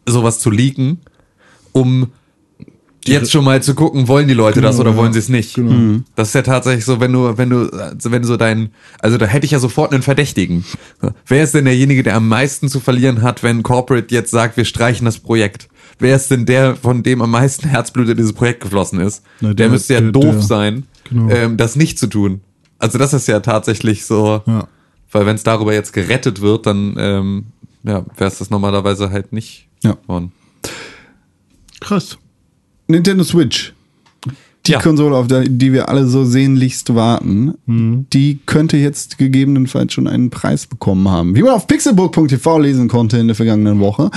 [0.07, 0.99] sowas zu leaken,
[1.73, 2.09] um
[3.07, 5.55] jetzt schon mal zu gucken, wollen die Leute das Genau, oder wollen sie es nicht?
[5.55, 5.73] Genau.
[5.73, 6.05] Mhm.
[6.15, 8.71] Das ist ja tatsächlich so, wenn du, wenn du, also wenn du so dein,
[9.01, 10.65] also da hätte ich ja sofort einen Verdächtigen.
[11.27, 14.65] Wer ist denn derjenige, der am meisten zu verlieren hat, wenn Corporate jetzt sagt, wir
[14.65, 15.69] streichen das Projekt?
[15.99, 19.23] Wer ist denn der, von dem am meisten Herzblut in dieses Projekt geflossen ist?
[19.41, 21.29] Na, der, der- müsste ja der- doof der- sein, genau.
[21.31, 22.41] ähm, das nicht zu tun.
[22.79, 24.67] Also das ist ja tatsächlich so, Ja.
[25.13, 27.45] weil wenn es darüber jetzt gerettet wird, dann ähm,
[27.85, 29.97] ja, wäre es das normalerweise halt nicht Ja.
[30.07, 30.33] worden.
[31.81, 32.19] Krass.
[32.93, 33.73] Nintendo Switch.
[34.67, 34.81] Die Ja.
[34.81, 37.55] Konsole, auf die wir alle so sehnlichst warten,
[38.13, 41.35] die könnte jetzt gegebenenfalls schon einen Preis bekommen haben.
[41.35, 44.11] Wie man auf pixelburg.tv lesen konnte in der vergangenen Woche,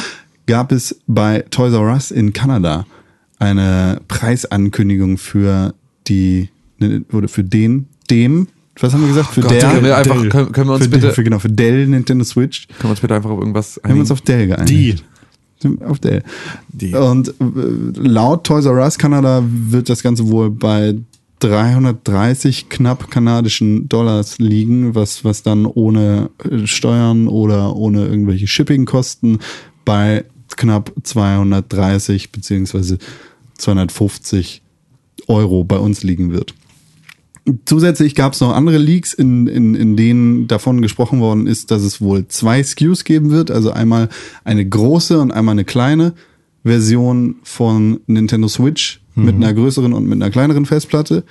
[0.46, 2.86] gab es bei Toys R Us in Kanada
[3.40, 5.74] eine Preisankündigung für
[6.08, 6.50] die,
[7.12, 8.48] oder für den, dem,
[8.80, 9.30] was haben wir gesagt?
[9.34, 10.30] Für Gott, der, können wir einfach, Dell.
[10.30, 12.68] können, können wir uns für, bitte, für, genau, für Dell Nintendo Switch.
[12.68, 14.70] können wir uns bitte einfach auf irgendwas Wir haben uns auf Dell geeinigt.
[14.70, 14.96] Die.
[15.86, 16.00] Auf.
[16.68, 16.94] Die.
[16.94, 17.34] Und äh,
[17.96, 20.96] laut Toys R Us Kanada wird das Ganze wohl bei
[21.40, 29.40] 330 knapp kanadischen Dollars liegen, was, was dann ohne äh, Steuern oder ohne irgendwelche Shippingkosten
[29.84, 30.26] bei
[30.56, 32.98] knapp 230 beziehungsweise
[33.58, 34.62] 250
[35.28, 36.54] Euro bei uns liegen wird.
[37.66, 41.84] Zusätzlich gab es noch andere Leaks, in, in, in denen davon gesprochen worden ist, dass
[41.84, 43.52] es wohl zwei SKUs geben wird.
[43.52, 44.10] Also einmal
[44.44, 46.14] eine große und einmal eine kleine
[46.64, 51.24] Version von Nintendo Switch mit einer größeren und mit einer kleineren Festplatte.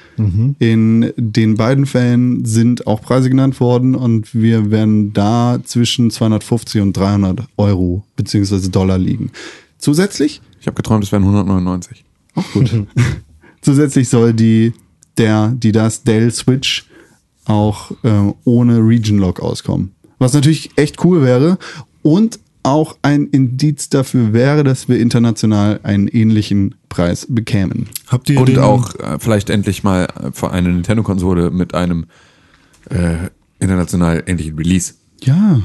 [0.59, 6.81] In den beiden Fällen sind auch Preise genannt worden und wir werden da zwischen 250
[6.81, 9.32] und 300 Euro beziehungsweise Dollar liegen.
[9.77, 12.05] Zusätzlich Ich habe geträumt, es wären 199.
[12.36, 12.70] auch gut.
[13.61, 14.73] Zusätzlich soll die,
[15.19, 16.86] der, die das Dell Switch
[17.45, 19.95] auch äh, ohne Region Lock auskommen.
[20.19, 21.59] Was natürlich echt cool wäre
[22.03, 27.89] und auch ein Indiz dafür wäre, dass wir international einen ähnlichen Preis bekämen.
[28.09, 32.07] Habt ihr Und auch äh, vielleicht endlich mal äh, für eine Nintendo-Konsole mit einem
[32.89, 33.28] äh,
[33.59, 34.95] international ähnlichen Release.
[35.23, 35.61] Ja.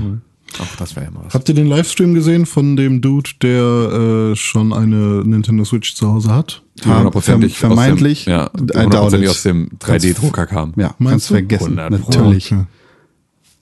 [0.59, 1.33] Auch das wäre ja mal was.
[1.33, 6.07] Habt ihr den Livestream gesehen von dem Dude, der äh, schon eine Nintendo Switch zu
[6.11, 6.63] Hause hat?
[6.83, 9.35] Hundertprozentig Verm- vermeintlich, aus dem, ja, hundertprozentig it.
[9.35, 10.73] aus dem 3D-Drucker kam.
[10.75, 11.33] Ja, Meinst kannst du?
[11.35, 11.79] vergessen.
[11.79, 12.09] 100 Pro.
[12.11, 12.51] Natürlich.
[12.51, 12.63] Okay.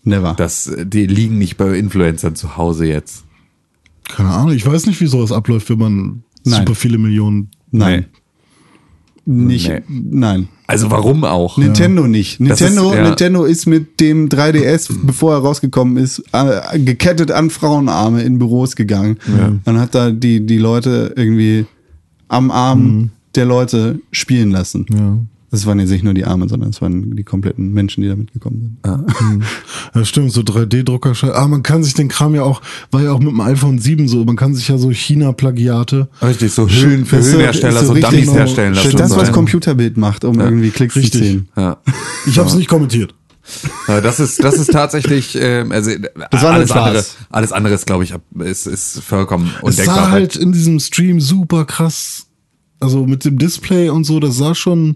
[0.04, 0.34] Never.
[0.36, 3.26] Das, äh, die liegen nicht bei Influencern zu Hause jetzt.
[4.08, 6.60] Keine Ahnung, ich weiß nicht, wie sowas abläuft, wenn man Nein.
[6.60, 7.50] super viele Millionen.
[7.72, 8.06] nein.
[9.30, 9.82] Nicht, Nee.
[9.90, 10.48] nein.
[10.68, 11.58] Also warum auch?
[11.58, 12.40] Nintendo nicht.
[12.40, 13.04] Das Nintendo, ist- ja.
[13.04, 18.76] Nintendo ist mit dem 3DS, bevor er rausgekommen ist, äh, gekettet an Frauenarme in Büros
[18.78, 19.18] gegangen.
[19.66, 21.66] Man hat da die, die Leute irgendwie
[22.30, 24.86] am Arm der Leute spielen lassen.
[24.90, 25.18] Ja.
[25.50, 28.16] Das waren jetzt nicht nur die Arme, sondern es waren die kompletten Menschen, die da
[28.16, 29.44] mitgekommen sind.
[29.96, 31.14] Ja, stimmt, so 3D-Drucker.
[31.34, 32.62] Ah, man kann sich den Kram ja auch,
[32.92, 36.10] war ja auch mit dem iPhone 7 so, man kann sich ja so China-Plagiate.
[36.22, 38.98] Richtig, so Hüllen für so- Höhlenhersteller, ist so, richtig Dummies herstellen lassen.
[38.98, 39.34] Das, was so.
[39.34, 41.12] Computerbild macht, um irgendwie Klicks Richtig.
[41.14, 41.48] zu ziehen.
[41.56, 41.78] ja.
[42.26, 43.16] Ich habe es nicht kommentiert.
[43.88, 45.92] Ja, Das ist, das ist tatsächlich, ähm, also
[46.32, 49.96] Das war alles andere, alles andere ist, glaube ich, ist, ist vollkommen Es undenkbar.
[49.96, 52.27] sah halt in diesem Stream super krass,
[52.80, 54.96] also mit dem Display und so, das sah schon,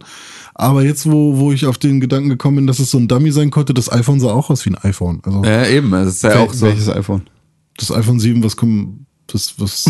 [0.53, 3.31] aber jetzt, wo, wo ich auf den Gedanken gekommen bin, dass es so ein Dummy
[3.31, 5.21] sein konnte, das iPhone sah auch aus wie ein iPhone.
[5.23, 6.67] Also ja, eben, es ist ja auch so.
[6.67, 7.23] Welches iPhone?
[7.77, 9.89] das iPhone 7, was kommt, das, was,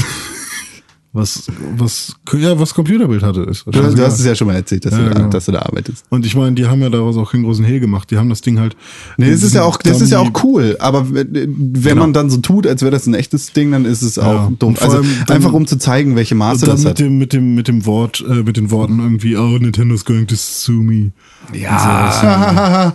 [1.13, 1.47] was,
[1.77, 3.41] was, ja, was Computerbild hatte.
[3.41, 5.29] Ist Du, du hast es ja schon mal erzählt, dass, Ja, du, da, genau.
[5.29, 6.05] dass du da arbeitest.
[6.09, 8.09] Und ich meine, die haben ja daraus auch keinen großen Hehl gemacht.
[8.11, 8.77] Die haben das Ding halt.
[9.17, 10.77] Nee, das ist ja auch, das ist ja auch cool.
[10.79, 14.17] Aber wenn man dann so tut, als wäre das ein echtes Ding, dann ist es
[14.19, 14.51] auch Ja.
[14.57, 14.77] dumm.
[14.79, 16.99] Also dann- einfach um zu zeigen, welche Maße das mit hat.
[16.99, 20.35] dem, mit dem, mit dem Wort, äh, mit den Worten irgendwie, oh, Nintendo's going to
[20.37, 21.11] sue me.
[21.53, 22.93] Ja,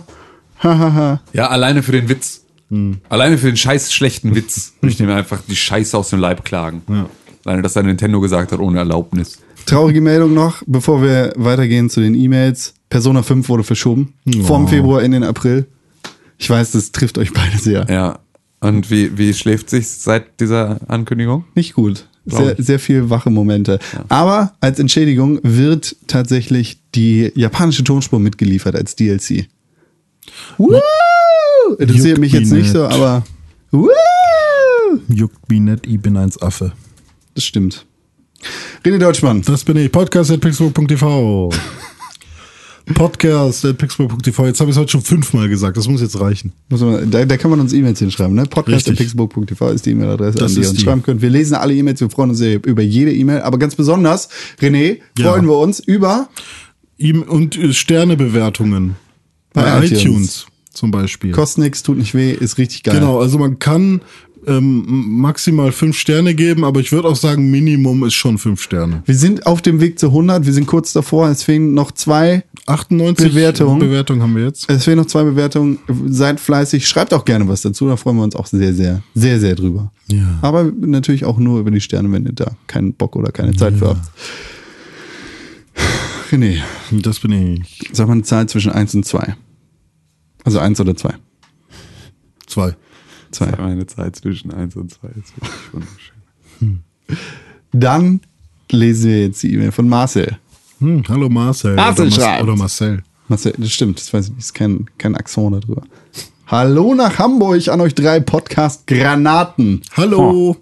[1.33, 2.41] ja, alleine für den Witz.
[2.69, 2.97] Hm.
[3.09, 4.73] Alleine für den scheiß schlechten Witz.
[4.81, 6.81] Ich nehme einfach die Scheiße aus dem Leib klagen.
[6.89, 7.09] Ja.
[7.47, 9.39] Alleine, dass da Nintendo gesagt hat, ohne Erlaubnis.
[9.65, 12.73] Traurige Meldung noch, bevor wir weitergehen zu den E-Mails.
[12.89, 14.13] Persona 5 wurde verschoben.
[14.27, 14.43] Oh.
[14.43, 15.65] Vom Februar in den April.
[16.37, 17.85] Ich weiß, das trifft euch beide sehr.
[17.89, 18.19] Ja.
[18.59, 21.45] Und wie, wie schläft sich seit dieser Ankündigung?
[21.55, 22.07] Nicht gut.
[22.25, 23.79] Sehr, sehr viel wache Momente.
[24.09, 29.47] Aber als Entschädigung wird tatsächlich die japanische Tonspur mitgeliefert als DLC.
[30.57, 30.75] Woo!
[31.79, 33.23] Interessiert mich jetzt nicht so, aber
[33.71, 33.87] Woo!
[35.07, 36.73] Juckt mich nicht, ich bin eins Affe.
[37.37, 37.85] Das stimmt.
[38.83, 39.41] René Deutschmann.
[39.43, 39.91] Das bin ich.
[39.91, 41.51] Podcast at pixburg.tv.
[42.95, 44.45] Podcast at pixburg.tv.
[44.47, 45.75] Jetzt habe ich es heute schon fünfmal gesagt.
[45.77, 46.53] Das muss jetzt reichen.
[46.69, 48.33] Muss man, da, da kann man uns E-Mails hinschreiben.
[48.33, 48.45] Ne?
[48.45, 50.83] Podcast.pixburg.tv ist die E-Mail-Adresse, an die ihr uns die.
[50.83, 51.21] schreiben könnt.
[51.21, 53.41] Wir lesen alle E-Mails, wir freuen uns sehr über jede E-Mail.
[53.41, 54.29] Aber ganz besonders,
[54.61, 55.31] René, Ja.
[55.31, 56.29] freuen wir uns über
[56.97, 58.95] Ihm und äh, Sternebewertungen.
[59.53, 60.45] Bei iTunes.
[60.73, 61.31] zum Beispiel.
[61.31, 62.95] Kostet nichts, tut nicht weh, ist richtig geil.
[62.99, 64.01] Genau, also man kann
[64.47, 64.85] ähm,
[65.19, 69.03] maximal fünf Sterne geben, aber ich würde auch sagen, Minimum ist schon fünf Sterne.
[69.05, 72.43] Wir sind auf dem Weg zu 100, wir sind kurz davor, es fehlen noch zwei
[72.65, 73.79] 98 Bewertungen.
[73.79, 74.69] Bewertungen haben wir jetzt.
[74.69, 75.79] Es fehlen noch zwei Bewertungen.
[76.07, 79.39] Seid fleißig, schreibt auch gerne was dazu, da freuen wir uns auch sehr, sehr, sehr,
[79.39, 79.91] sehr drüber.
[80.07, 80.39] Ja.
[80.41, 83.75] Aber natürlich auch nur über die Sterne, wenn ihr da keinen Bock oder keine Zeit
[83.75, 84.09] für habt.
[86.31, 86.59] René,
[86.91, 87.89] Das bin ich.
[87.93, 89.35] sag mal eine Zahl zwischen 1 und 2.
[90.43, 91.13] Also 1 oder 2.
[92.47, 92.75] Zwei.
[93.37, 93.51] 2.
[93.59, 96.83] Meine Zeit zwischen 1 und 2 ist wirklich wunderschön.
[97.71, 98.21] Dann
[98.71, 100.37] lesen wir jetzt die E-Mail von Marcel.
[100.79, 101.75] Hm, hallo Marcel.
[101.75, 102.43] Marcel oder, schreibt.
[102.43, 103.03] oder Marcel.
[103.27, 105.83] Marcel, das stimmt, das weiß ich nicht, ist kein, kein Axon darüber.
[106.47, 109.81] Hallo nach Hamburg an euch drei Podcast-Granaten.
[109.95, 110.57] Hallo.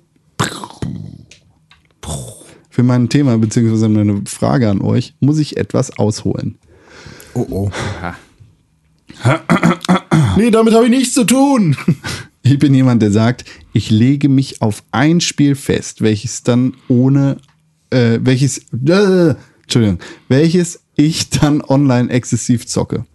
[2.69, 6.57] Für mein Thema beziehungsweise meine Frage an euch muss ich etwas ausholen.
[7.35, 7.71] Oh oh.
[10.37, 11.77] nee, damit habe ich nichts zu tun.
[12.47, 13.43] Ich bin jemand, der sagt,
[13.73, 17.37] ich lege mich auf ein Spiel fest, welches dann ohne,
[17.89, 19.97] äh, welches, äh, Entschuldigung,
[20.29, 23.05] welches ich dann online exzessiv zocke.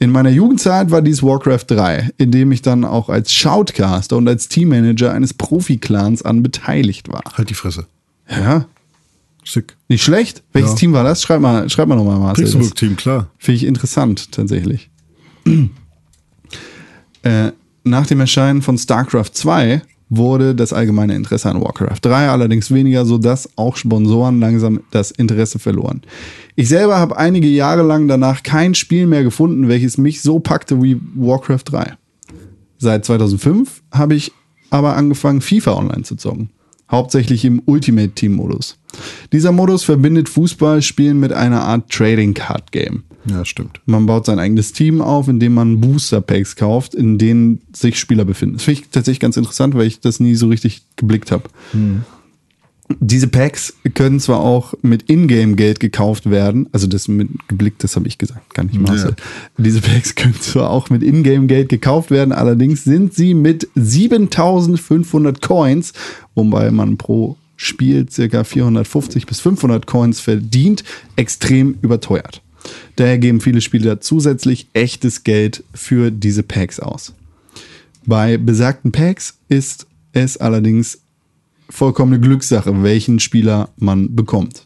[0.00, 4.26] In meiner Jugendzeit war dies Warcraft 3, in dem ich dann auch als Shoutcaster und
[4.26, 7.22] als Teammanager eines Profi-Clans an beteiligt war.
[7.34, 7.86] Halt die Fresse.
[8.28, 8.66] Ja,
[9.44, 9.76] Sick.
[9.88, 10.42] nicht schlecht.
[10.52, 10.76] Welches Ja.
[10.76, 11.22] Team war das?
[11.22, 12.44] Schreib mal, schreib mal nochmal, Marcel.
[12.44, 13.30] Pixelbook-Team, klar.
[13.38, 14.90] Finde ich interessant, tatsächlich.
[17.22, 17.52] äh,
[17.86, 23.04] nach dem Erscheinen von StarCraft 2 wurde das allgemeine Interesse an Warcraft 3 allerdings weniger,
[23.04, 26.02] sodass auch Sponsoren langsam das Interesse verloren.
[26.54, 30.82] Ich selber habe einige Jahre lang danach kein Spiel mehr gefunden, welches mich so packte
[30.82, 31.96] wie Warcraft 3.
[32.78, 34.32] Seit 2005 habe ich
[34.70, 36.50] aber angefangen, FIFA online zu zocken.
[36.90, 38.78] Hauptsächlich im Ultimate Team Modus.
[39.32, 43.04] Dieser Modus verbindet Fußballspielen mit einer Art Trading Card Game.
[43.28, 43.80] Ja, stimmt.
[43.86, 48.24] Man baut sein eigenes Team auf, indem man Booster Packs kauft, in denen sich Spieler
[48.24, 48.56] befinden.
[48.56, 51.44] Das finde ich tatsächlich ganz interessant, weil ich das nie so richtig geblickt habe.
[53.00, 58.06] Diese Packs können zwar auch mit Ingame-Geld gekauft werden, also das mit geblickt, das habe
[58.06, 59.16] ich gesagt, gar nicht Marcel.
[59.58, 65.94] Diese Packs können zwar auch mit Ingame-Geld gekauft werden, allerdings sind sie mit 7500 Coins,
[66.36, 70.84] wobei man pro Spiel circa 450 bis 500 Coins verdient,
[71.16, 72.42] extrem überteuert.
[72.96, 77.14] Daher geben viele Spieler zusätzlich echtes Geld für diese Packs aus.
[78.06, 80.98] Bei besagten Packs ist es allerdings
[81.68, 84.64] vollkommene Glückssache, welchen Spieler man bekommt.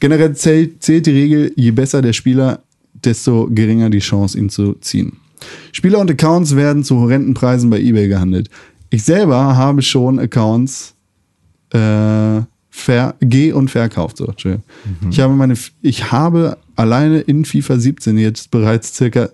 [0.00, 4.74] Generell zählt, zählt die Regel, je besser der Spieler, desto geringer die Chance, ihn zu
[4.74, 5.14] ziehen.
[5.72, 8.48] Spieler und Accounts werden zu horrenden Preisen bei eBay gehandelt.
[8.90, 10.94] Ich selber habe schon Accounts
[11.72, 12.40] äh,
[12.76, 14.18] ver geh- und verkauft.
[14.18, 14.64] So, Entschuldigung.
[15.10, 19.30] ich, habe meine, ich habe alleine in FIFA 17 jetzt bereits circa.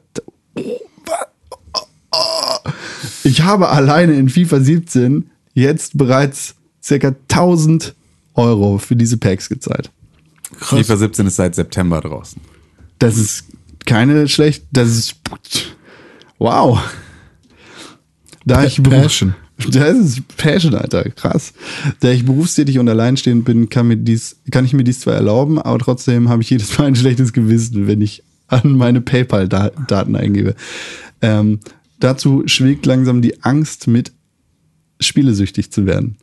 [3.24, 7.94] Ich habe alleine in FIFA 17 jetzt bereits circa 1000
[8.34, 9.90] Euro für diese Packs gezahlt.
[10.58, 12.40] FIFA 17 ist seit September draußen.
[12.98, 13.44] Das ist
[13.84, 14.64] keine schlecht.
[14.70, 15.16] Das ist.
[16.38, 16.80] Wow.
[18.44, 19.34] Da ich Passion.
[19.70, 21.04] Das ist Passion, Alter.
[21.10, 21.52] Krass.
[22.00, 25.58] Da ich berufstätig und alleinstehend bin, kann, mir dies, kann ich mir dies zwar erlauben,
[25.58, 30.54] aber trotzdem habe ich jedes Mal ein schlechtes Gewissen, wenn ich an meine PayPal-Daten eingebe.
[31.20, 31.60] Ähm,
[32.00, 34.12] dazu schlägt langsam die Angst mit,
[35.00, 36.16] spielesüchtig zu werden.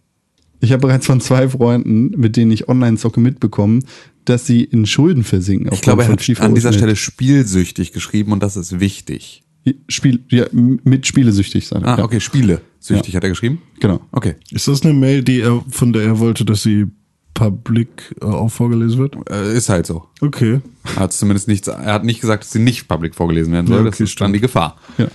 [0.61, 3.85] Ich habe bereits von zwei Freunden, mit denen ich online zocke, mitbekommen,
[4.25, 5.69] dass sie in Schulden versinken.
[5.73, 6.73] Ich glaube, er hat an dieser.
[6.73, 9.43] Stelle spielsüchtig geschrieben und das ist wichtig.
[9.87, 11.83] Spiel, ja, mit spielesüchtig sein.
[11.85, 12.03] Ah, ja.
[12.03, 12.61] okay, Spiele.
[12.79, 13.61] Süchtig hat er geschrieben?
[13.79, 13.99] Genau.
[14.11, 14.35] Okay.
[14.51, 16.87] Ist das eine Mail, die er, von der er wollte, dass sie
[17.33, 19.15] public äh, auch vorgelesen wird?
[19.29, 20.05] Äh, ist halt so.
[20.21, 20.59] Okay.
[20.95, 23.77] Er hat zumindest nichts, er hat nicht gesagt, dass sie nicht public vorgelesen werden soll.
[23.77, 24.77] Ja, das okay, ist dann die Gefahr.
[24.97, 25.07] Ja.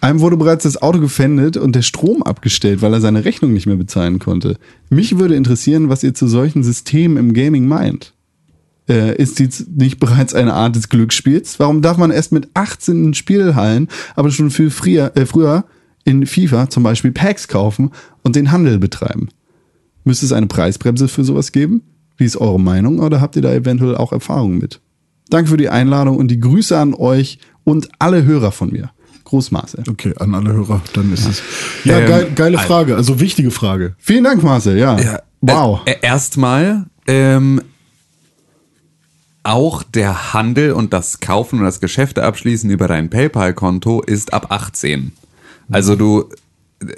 [0.00, 3.66] Einem wurde bereits das Auto gefändet und der Strom abgestellt, weil er seine Rechnung nicht
[3.66, 4.58] mehr bezahlen konnte.
[4.90, 8.14] Mich würde interessieren, was ihr zu solchen Systemen im Gaming meint.
[8.88, 11.58] Äh, ist dies nicht bereits eine Art des Glücksspiels?
[11.60, 15.64] Warum darf man erst mit 18 in Spielhallen, aber schon viel früher, äh, früher
[16.04, 17.90] in FIFA zum Beispiel Packs kaufen
[18.22, 19.28] und den Handel betreiben?
[20.04, 21.82] Müsste es eine Preisbremse für sowas geben?
[22.16, 24.80] Wie ist eure Meinung oder habt ihr da eventuell auch Erfahrungen mit?
[25.30, 28.90] Danke für die Einladung und die Grüße an euch und alle Hörer von mir.
[29.24, 29.84] Gruß Marcel.
[29.88, 31.42] Okay, an alle Hörer, dann ist es.
[31.84, 33.94] Ja, Ähm, geil, geile Frage, also wichtige Frage.
[33.98, 34.76] Vielen Dank, Marcel.
[34.76, 35.20] Ja.
[35.40, 35.80] wow.
[35.86, 37.62] Äh, erstmal, ähm,
[39.42, 44.46] auch der Handel und das Kaufen und das Geschäfte abschließen über dein PayPal-Konto ist ab
[44.50, 45.12] 18.
[45.70, 46.28] Also du,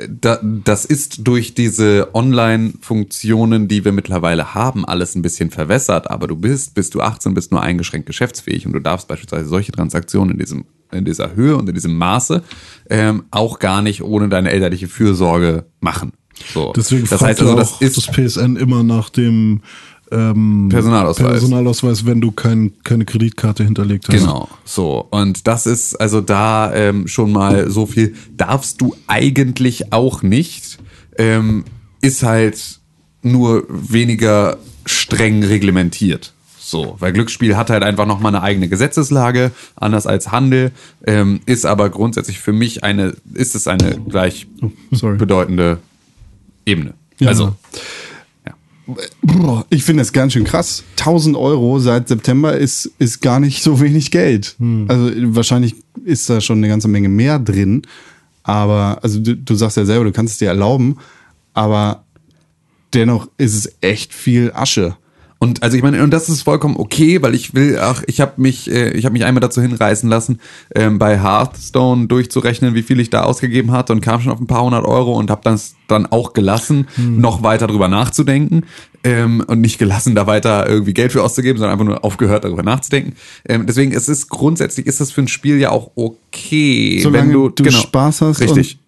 [0.09, 6.27] da, das ist durch diese Online-Funktionen, die wir mittlerweile haben, alles ein bisschen verwässert, aber
[6.27, 10.33] du bist, bis du 18 bist, nur eingeschränkt geschäftsfähig und du darfst beispielsweise solche Transaktionen
[10.33, 12.45] in diesem in dieser Höhe und in diesem Maße
[12.89, 16.13] ähm, auch gar nicht ohne deine elterliche Fürsorge machen.
[16.53, 16.73] So.
[16.75, 19.63] Deswegen das heißt also, das auch ist das PSN immer nach dem
[20.15, 21.33] ähm, Personalausweis.
[21.33, 24.17] Personalausweis, wenn du kein, keine Kreditkarte hinterlegt hast.
[24.17, 25.07] Genau, so.
[25.11, 28.15] Und das ist also da ähm, schon mal so viel.
[28.37, 30.79] Darfst du eigentlich auch nicht.
[31.19, 31.65] Ähm,
[32.01, 32.81] ist halt
[33.23, 36.35] nur weniger streng reglementiert.
[36.59, 40.73] So, weil Glücksspiel hat halt einfach nochmal eine eigene Gesetzeslage, anders als Handel,
[41.07, 44.47] ähm, ist aber grundsätzlich für mich eine, ist es eine gleich
[44.91, 45.17] sorry.
[45.17, 45.79] bedeutende
[46.67, 46.95] Ebene.
[47.19, 47.29] Ja.
[47.29, 47.55] Also,
[49.71, 50.85] ich finde das ganz schön krass.
[50.99, 54.57] 1000 Euro seit September ist, ist gar nicht so wenig Geld.
[54.89, 57.83] Also wahrscheinlich ist da schon eine ganze Menge mehr drin.
[58.43, 60.99] Aber, also du, du sagst ja selber, du kannst es dir erlauben.
[61.55, 62.05] Aber
[62.93, 64.97] dennoch ist es echt viel Asche.
[65.45, 68.33] Und also ich meine, und das ist vollkommen okay, weil ich will, ach, ich habe
[68.39, 70.41] mich, äh, ich habe mich einmal dazu hinreißen lassen,
[70.75, 74.47] ähm, bei Hearthstone durchzurechnen, wie viel ich da ausgegeben hatte und kam schon auf ein
[74.47, 78.63] paar hundert Euro und habe das dann auch gelassen, noch weiter drüber nachzudenken
[79.05, 82.63] ähm, und nicht gelassen, da weiter irgendwie Geld für auszugeben, sondern einfach nur aufgehört, darüber
[82.63, 83.13] nachzudenken.
[83.47, 87.33] Ähm, deswegen, es ist grundsätzlich ist das für ein Spiel ja auch okay, Solange wenn
[87.33, 88.79] du, du genau, Spaß hast richtig.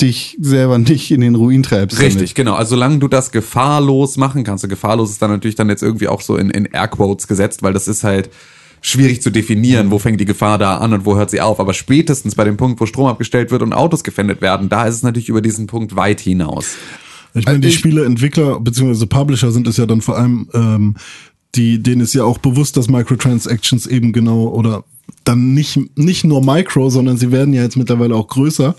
[0.00, 2.00] Dich selber nicht in den Ruin treibst.
[2.00, 2.54] Richtig, genau.
[2.54, 6.08] Also solange du das gefahrlos machen kannst, und gefahrlos ist dann natürlich dann jetzt irgendwie
[6.08, 8.30] auch so in, in Airquotes gesetzt, weil das ist halt
[8.80, 11.58] schwierig zu definieren, wo fängt die Gefahr da an und wo hört sie auf.
[11.58, 14.94] Aber spätestens bei dem Punkt, wo Strom abgestellt wird und Autos gefändet werden, da ist
[14.96, 16.76] es natürlich über diesen Punkt weit hinaus.
[17.34, 19.06] Ich meine, die Ich- Spieleentwickler bzw.
[19.06, 20.94] Publisher sind es ja dann vor allem, ähm,
[21.56, 24.84] die, denen ist ja auch bewusst, dass Microtransactions eben genau oder
[25.24, 28.74] dann nicht, nicht nur Micro, sondern sie werden ja jetzt mittlerweile auch größer,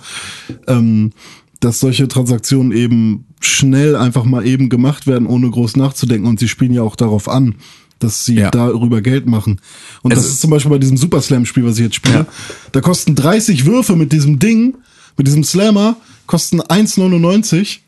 [0.68, 1.12] ähm,
[1.60, 6.28] dass solche Transaktionen eben schnell einfach mal eben gemacht werden, ohne groß nachzudenken.
[6.28, 7.56] Und sie spielen ja auch darauf an,
[8.00, 8.50] dass sie Ja.
[8.52, 9.60] darüber Geld machen.
[10.02, 12.16] Und Es das ist- zum Beispiel bei diesem Super Slam-Spiel, was ich jetzt spiele.
[12.16, 12.28] Ja.
[12.72, 14.76] Da kosten 30 Würfe mit diesem Ding,
[15.18, 17.80] mit diesem Slammer, kosten 1,99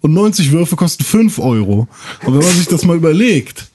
[0.00, 1.88] und 90 Würfe kosten 5 Euro.
[2.24, 3.68] Und wenn man sich das mal überlegt,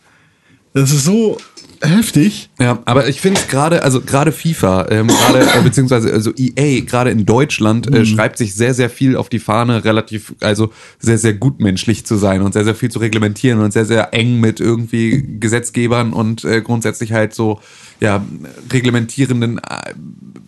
[0.73, 1.37] das ist so
[1.81, 2.49] heftig.
[2.57, 7.09] Ja, aber ich finde gerade, also gerade FIFA, ähm, gerade äh, beziehungsweise also EA, gerade
[7.09, 11.33] in Deutschland, äh, schreibt sich sehr, sehr viel auf die Fahne, relativ, also sehr, sehr
[11.33, 15.37] gutmenschlich zu sein und sehr, sehr viel zu reglementieren und sehr, sehr eng mit irgendwie
[15.39, 17.59] Gesetzgebern und äh, grundsätzlich halt so
[17.99, 18.25] ja
[18.71, 19.93] reglementierenden äh,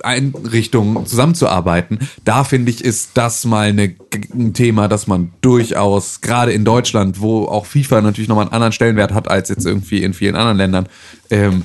[0.01, 1.99] Einrichtungen zusammenzuarbeiten.
[2.23, 3.95] Da finde ich, ist das mal eine,
[4.33, 8.71] ein Thema, das man durchaus, gerade in Deutschland, wo auch FIFA natürlich nochmal einen anderen
[8.71, 10.87] Stellenwert hat als jetzt irgendwie in vielen anderen Ländern,
[11.29, 11.63] ähm,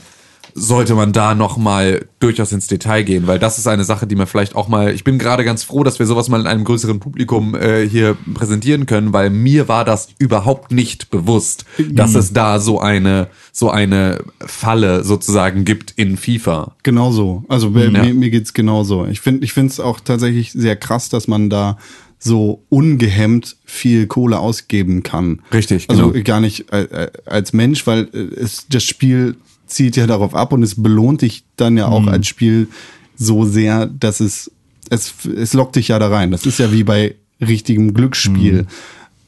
[0.55, 4.15] sollte man da noch mal durchaus ins Detail gehen, weil das ist eine Sache, die
[4.17, 4.93] man vielleicht auch mal.
[4.95, 8.17] Ich bin gerade ganz froh, dass wir sowas mal in einem größeren Publikum äh, hier
[8.35, 13.71] präsentieren können, weil mir war das überhaupt nicht bewusst, dass es da so eine so
[13.71, 16.77] eine Falle sozusagen gibt in FIFA.
[16.83, 17.45] Genau so.
[17.49, 17.91] Also Ja.
[17.91, 19.07] mir, mir geht's genauso.
[19.07, 21.77] Ich finde ich finde es auch tatsächlich sehr krass, dass man da
[22.19, 25.41] so ungehemmt viel Kohle ausgeben kann.
[25.53, 26.25] Richtig, Also genau.
[26.25, 29.37] gar nicht äh, äh, als Mensch, weil äh, es, das Spiel
[29.75, 32.69] zielt ja darauf ab und es belohnt dich dann ja auch als Spiel
[33.17, 34.51] so sehr, dass es,
[34.91, 36.31] es, es lockt dich ja da rein.
[36.31, 38.67] Das ist ja wie bei richtigem Glücksspiel.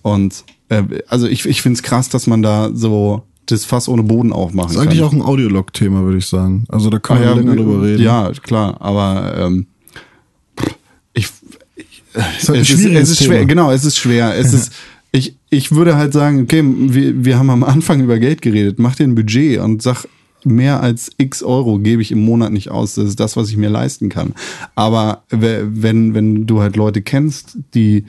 [0.03, 4.03] Und äh, also ich, ich finde es krass, dass man da so das Fass ohne
[4.03, 4.89] Boden aufmachen Das ist kann.
[4.89, 6.65] eigentlich auch ein Audiolog-Thema, würde ich sagen.
[6.69, 8.03] Also da kann Ah, man länger drüber reden.
[8.03, 9.67] Ja, klar, aber ähm,
[11.13, 11.29] ich,
[11.77, 14.35] ich halt es, ist, es ist schwer, genau, es ist schwer.
[14.37, 14.73] Es ist,
[15.13, 18.97] ich, ich würde halt sagen, okay, wir, wir haben am Anfang über Geld geredet, mach
[18.97, 20.07] dir ein Budget und sag,
[20.47, 22.95] mehr als x Euro gebe ich im Monat nicht aus.
[22.95, 24.35] Das ist das, was ich mir leisten kann.
[24.75, 28.05] Aber we- wenn, wenn du halt Leute kennst, die,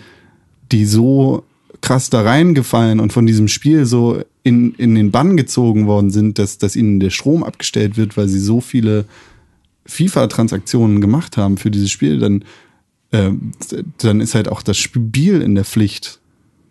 [0.71, 1.43] die so
[1.81, 6.39] krass da reingefallen und von diesem Spiel so in, in den Bann gezogen worden sind,
[6.39, 9.05] dass, dass ihnen der Strom abgestellt wird, weil sie so viele
[9.85, 12.43] FIFA-Transaktionen gemacht haben für dieses Spiel, dann,
[13.11, 13.31] äh,
[13.99, 16.19] dann ist halt auch das Spiel in der Pflicht,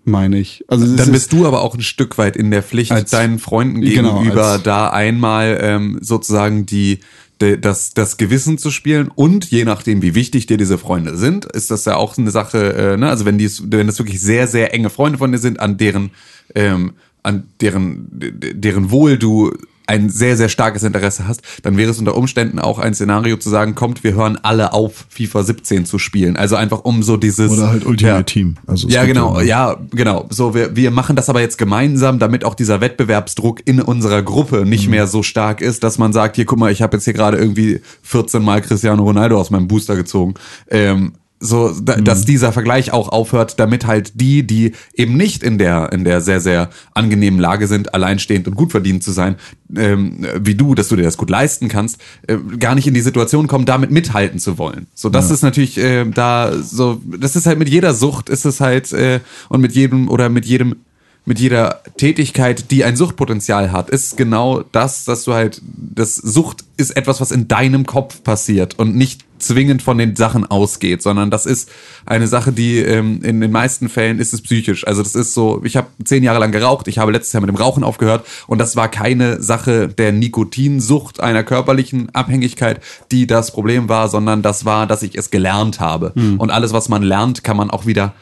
[0.04, 0.64] meine ich.
[0.68, 3.80] Also Dann ist- bist du aber auch ein Stück weit in der Pflicht, deinen Freunden
[3.80, 7.00] Genau, gegenüber als- da einmal ähm, sozusagen die,
[7.40, 11.44] de, das, das Gewissen zu spielen und je nachdem, wie wichtig dir diese Freunde sind,
[11.46, 13.08] ist das ja auch eine Sache, äh, ne?
[13.08, 16.10] also wenn, die, wenn das wirklich sehr, sehr enge Freunde von dir sind, an deren,
[16.54, 19.52] ähm, an deren, de- deren Wohl du
[19.86, 23.50] ein sehr, sehr starkes Interesse hast, dann wäre es unter Umständen auch ein Szenario zu
[23.50, 26.36] sagen, kommt, wir hören alle auf, FIFA 17 zu spielen.
[26.36, 27.50] Also einfach um so dieses...
[27.50, 28.22] Oder halt Ultimate Ja.
[28.22, 28.56] Team.
[28.66, 30.26] Also Ja, genau, ja, genau.
[30.30, 34.62] So, wir, wir machen das aber jetzt gemeinsam, damit auch dieser Wettbewerbsdruck in unserer Gruppe
[34.62, 34.68] Mhm.
[34.70, 37.12] nicht mehr so stark ist, dass man sagt, hier, guck mal, ich habe jetzt hier
[37.14, 40.34] gerade irgendwie 14 Mal Cristiano Ronaldo aus meinem Booster gezogen.
[40.70, 45.58] Ähm, So, da, dass dieser Vergleich auch aufhört, damit halt die, die eben nicht in
[45.58, 49.36] der, in der sehr, sehr angenehmen Lage sind, alleinstehend und gut verdient zu sein,
[49.76, 53.02] ähm, wie du, dass du dir das gut leisten kannst, äh, gar nicht in die
[53.02, 54.86] Situation kommen, damit mithalten zu wollen.
[54.94, 58.60] So, das ist natürlich äh, da so, das ist halt mit jeder Sucht, ist es
[58.60, 60.76] halt, äh, und mit jedem oder mit jedem
[61.26, 66.64] mit jeder Tätigkeit, die ein Suchtpotenzial hat, ist genau das, dass du halt, das Sucht
[66.76, 71.30] ist etwas, was in deinem Kopf passiert und nicht zwingend von den Sachen ausgeht, sondern
[71.30, 71.70] das ist
[72.06, 74.86] eine Sache, die ähm, in den meisten Fällen ist es psychisch.
[74.86, 77.48] Also das ist so, ich habe zehn Jahre lang geraucht, ich habe letztes Jahr mit
[77.48, 82.80] dem Rauchen aufgehört und das war keine Sache der Nikotinsucht, einer körperlichen Abhängigkeit,
[83.10, 86.12] die das Problem war, sondern das war, dass ich es gelernt habe.
[86.38, 88.14] Und alles, was man lernt, kann man auch wieder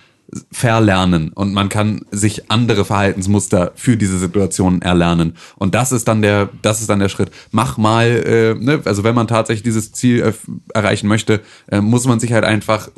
[0.50, 1.30] verlernen.
[1.30, 5.34] Und man kann sich andere Verhaltensmuster für diese Situation erlernen.
[5.56, 7.30] Und das ist dann der das ist dann der Schritt.
[7.50, 10.32] Mach mal äh, ne, also wenn man tatsächlich dieses Ziel äh,
[10.74, 12.90] erreichen möchte äh, muss man sich halt einfach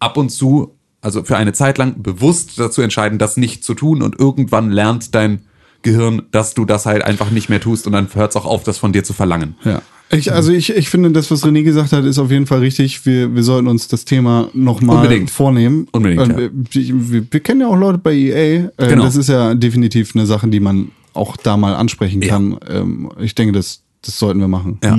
[0.00, 4.02] ab und zu also für eine Zeit lang bewusst dazu entscheiden das nicht zu tun.
[4.02, 5.44] Und irgendwann lernt dein
[5.82, 8.62] Gehirn dass du das halt einfach nicht mehr tust und dann hört es auch auf
[8.64, 9.82] das von dir zu verlangen Ja.
[10.12, 13.06] Ich, also ich, ich finde, das, was René gesagt hat, ist auf jeden Fall richtig.
[13.06, 15.86] Wir, wir sollten uns das Thema nochmal vornehmen.
[15.92, 16.36] Unbedingt, Und ja.
[16.36, 18.34] wir, wir, wir kennen ja auch Leute bei EA.
[18.34, 19.04] Äh, Genau.
[19.04, 22.30] Das ist ja definitiv eine Sache, die man auch da mal ansprechen Ja.
[22.30, 22.58] kann.
[22.68, 24.78] Ähm, ich denke, das, das sollten wir machen.
[24.82, 24.98] ja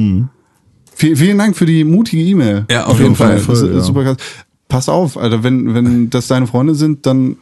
[0.96, 2.66] Vielen, vielen Dank für die mutige E-Mail.
[2.72, 3.36] Ja, auf jeden Fall.
[3.46, 3.82] Das ist ja.
[3.82, 4.18] Super krass.
[4.70, 7.36] Pass auf, Alter, wenn, wenn das deine Freunde sind, dann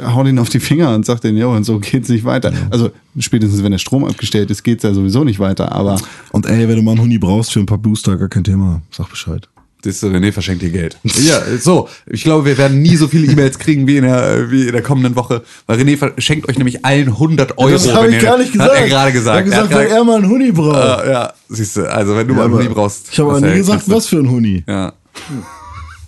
[0.00, 2.52] äh, hau den auf die Finger und sag denen, jo, und so geht's nicht weiter.
[2.70, 5.72] Also spätestens, wenn der Strom abgestellt ist, geht's ja sowieso nicht weiter.
[5.72, 6.00] Aber
[6.32, 8.82] Und ey, wenn du mal einen Huni brauchst für ein paar Booster, gar kein Thema.
[8.90, 9.48] Sag Bescheid.
[9.84, 10.96] Das ist, René verschenkt dir Geld.
[11.24, 11.88] Ja, so.
[12.06, 14.80] Ich glaube, wir werden nie so viele E-Mails kriegen wie in der, wie in der
[14.82, 15.42] kommenden Woche.
[15.66, 17.68] Weil René verschenkt euch nämlich allen 100 Euro.
[18.04, 18.20] wenn ihr-
[18.60, 19.48] Hat er gerade gesagt.
[19.48, 21.04] Er hat gesagt, er weil hat er mal einen Huni braucht.
[21.04, 23.08] äh, ja, siehst du, also wenn du mal einen Huni brauchst.
[23.10, 24.62] Ich habe aber nie gesagt, was für ein Huni.
[24.68, 24.92] Ja.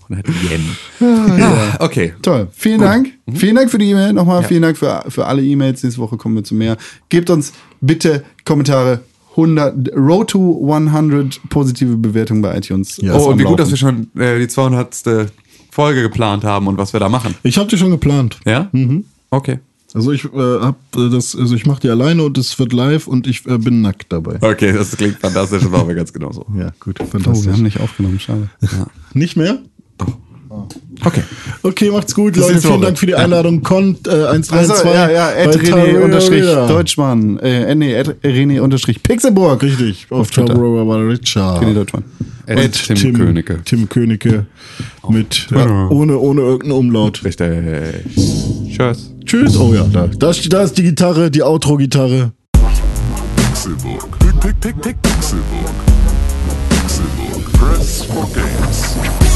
[0.09, 1.39] 100 Yen.
[1.39, 2.15] Ja, okay.
[2.23, 2.49] Toll.
[2.53, 3.09] Vielen Dank.
[3.33, 4.13] Vielen Dank für die E-Mail.
[4.13, 5.83] Nochmal vielen Dank für, für alle E-Mails.
[5.83, 6.77] Nächste Woche kommen wir zu mehr.
[7.09, 9.01] Gebt uns bitte Kommentare.
[9.31, 12.99] 100, Road to 100 positive Bewertungen bei iTunes.
[12.99, 13.17] Ja.
[13.17, 14.09] Ist Oh, und wie gut, dass Laufen.
[14.15, 15.31] wir schon äh, die 200.
[15.73, 17.35] Folge geplant haben und was wir da machen.
[17.43, 18.39] Ich habe die schon geplant.
[18.47, 18.69] Ja?
[18.71, 19.07] Mhm.
[19.31, 19.59] Okay.
[19.93, 20.29] Also ich äh,
[20.61, 23.59] hab äh, das, also ich mache die alleine und es wird live und ich äh,
[23.59, 24.39] bin nackt dabei.
[24.41, 26.47] Okay, das klingt fantastisch und machen wir ganz genau so.
[26.57, 27.47] Ja, gut, Oh, fantastisch.
[27.47, 28.21] wir haben nicht aufgenommen.
[28.21, 28.51] Schade.
[29.15, 29.59] nicht mehr?
[31.05, 31.23] Okay.
[31.63, 32.61] Okay, macht's gut, Bis Leute.
[32.61, 32.81] Vielen.
[32.81, 33.63] Dank für die Einladung.
[33.63, 36.67] Kont äh, 132 Also, ja, ja, René.
[36.67, 37.39] Deutschmann.
[37.41, 39.63] Äh, nee, René unterstrich Pixelburg.
[39.63, 40.55] Richtig, auf, Auf Twitter.
[40.55, 41.63] Tarot Richard.
[41.63, 42.05] René Deutschmann.
[42.47, 43.61] At At Tim Königke.
[43.65, 44.47] Tim Königke
[45.09, 45.91] mit äh, Twitter.
[45.91, 47.25] ohne ohne irgendeinen Umlaut.
[47.25, 47.49] Richtig.
[48.77, 49.11] Tschüss.
[49.25, 49.57] Tschüss.
[49.59, 52.33] Oh ja, da, da, ist- da ist die Gitarre, die Outro-Gitarre.
[53.37, 54.19] Pixelbook.
[54.19, 55.75] Pick, pick, pick, pick, Pixelbook.
[56.71, 57.53] Pixelbook.
[57.55, 59.34] Press for games.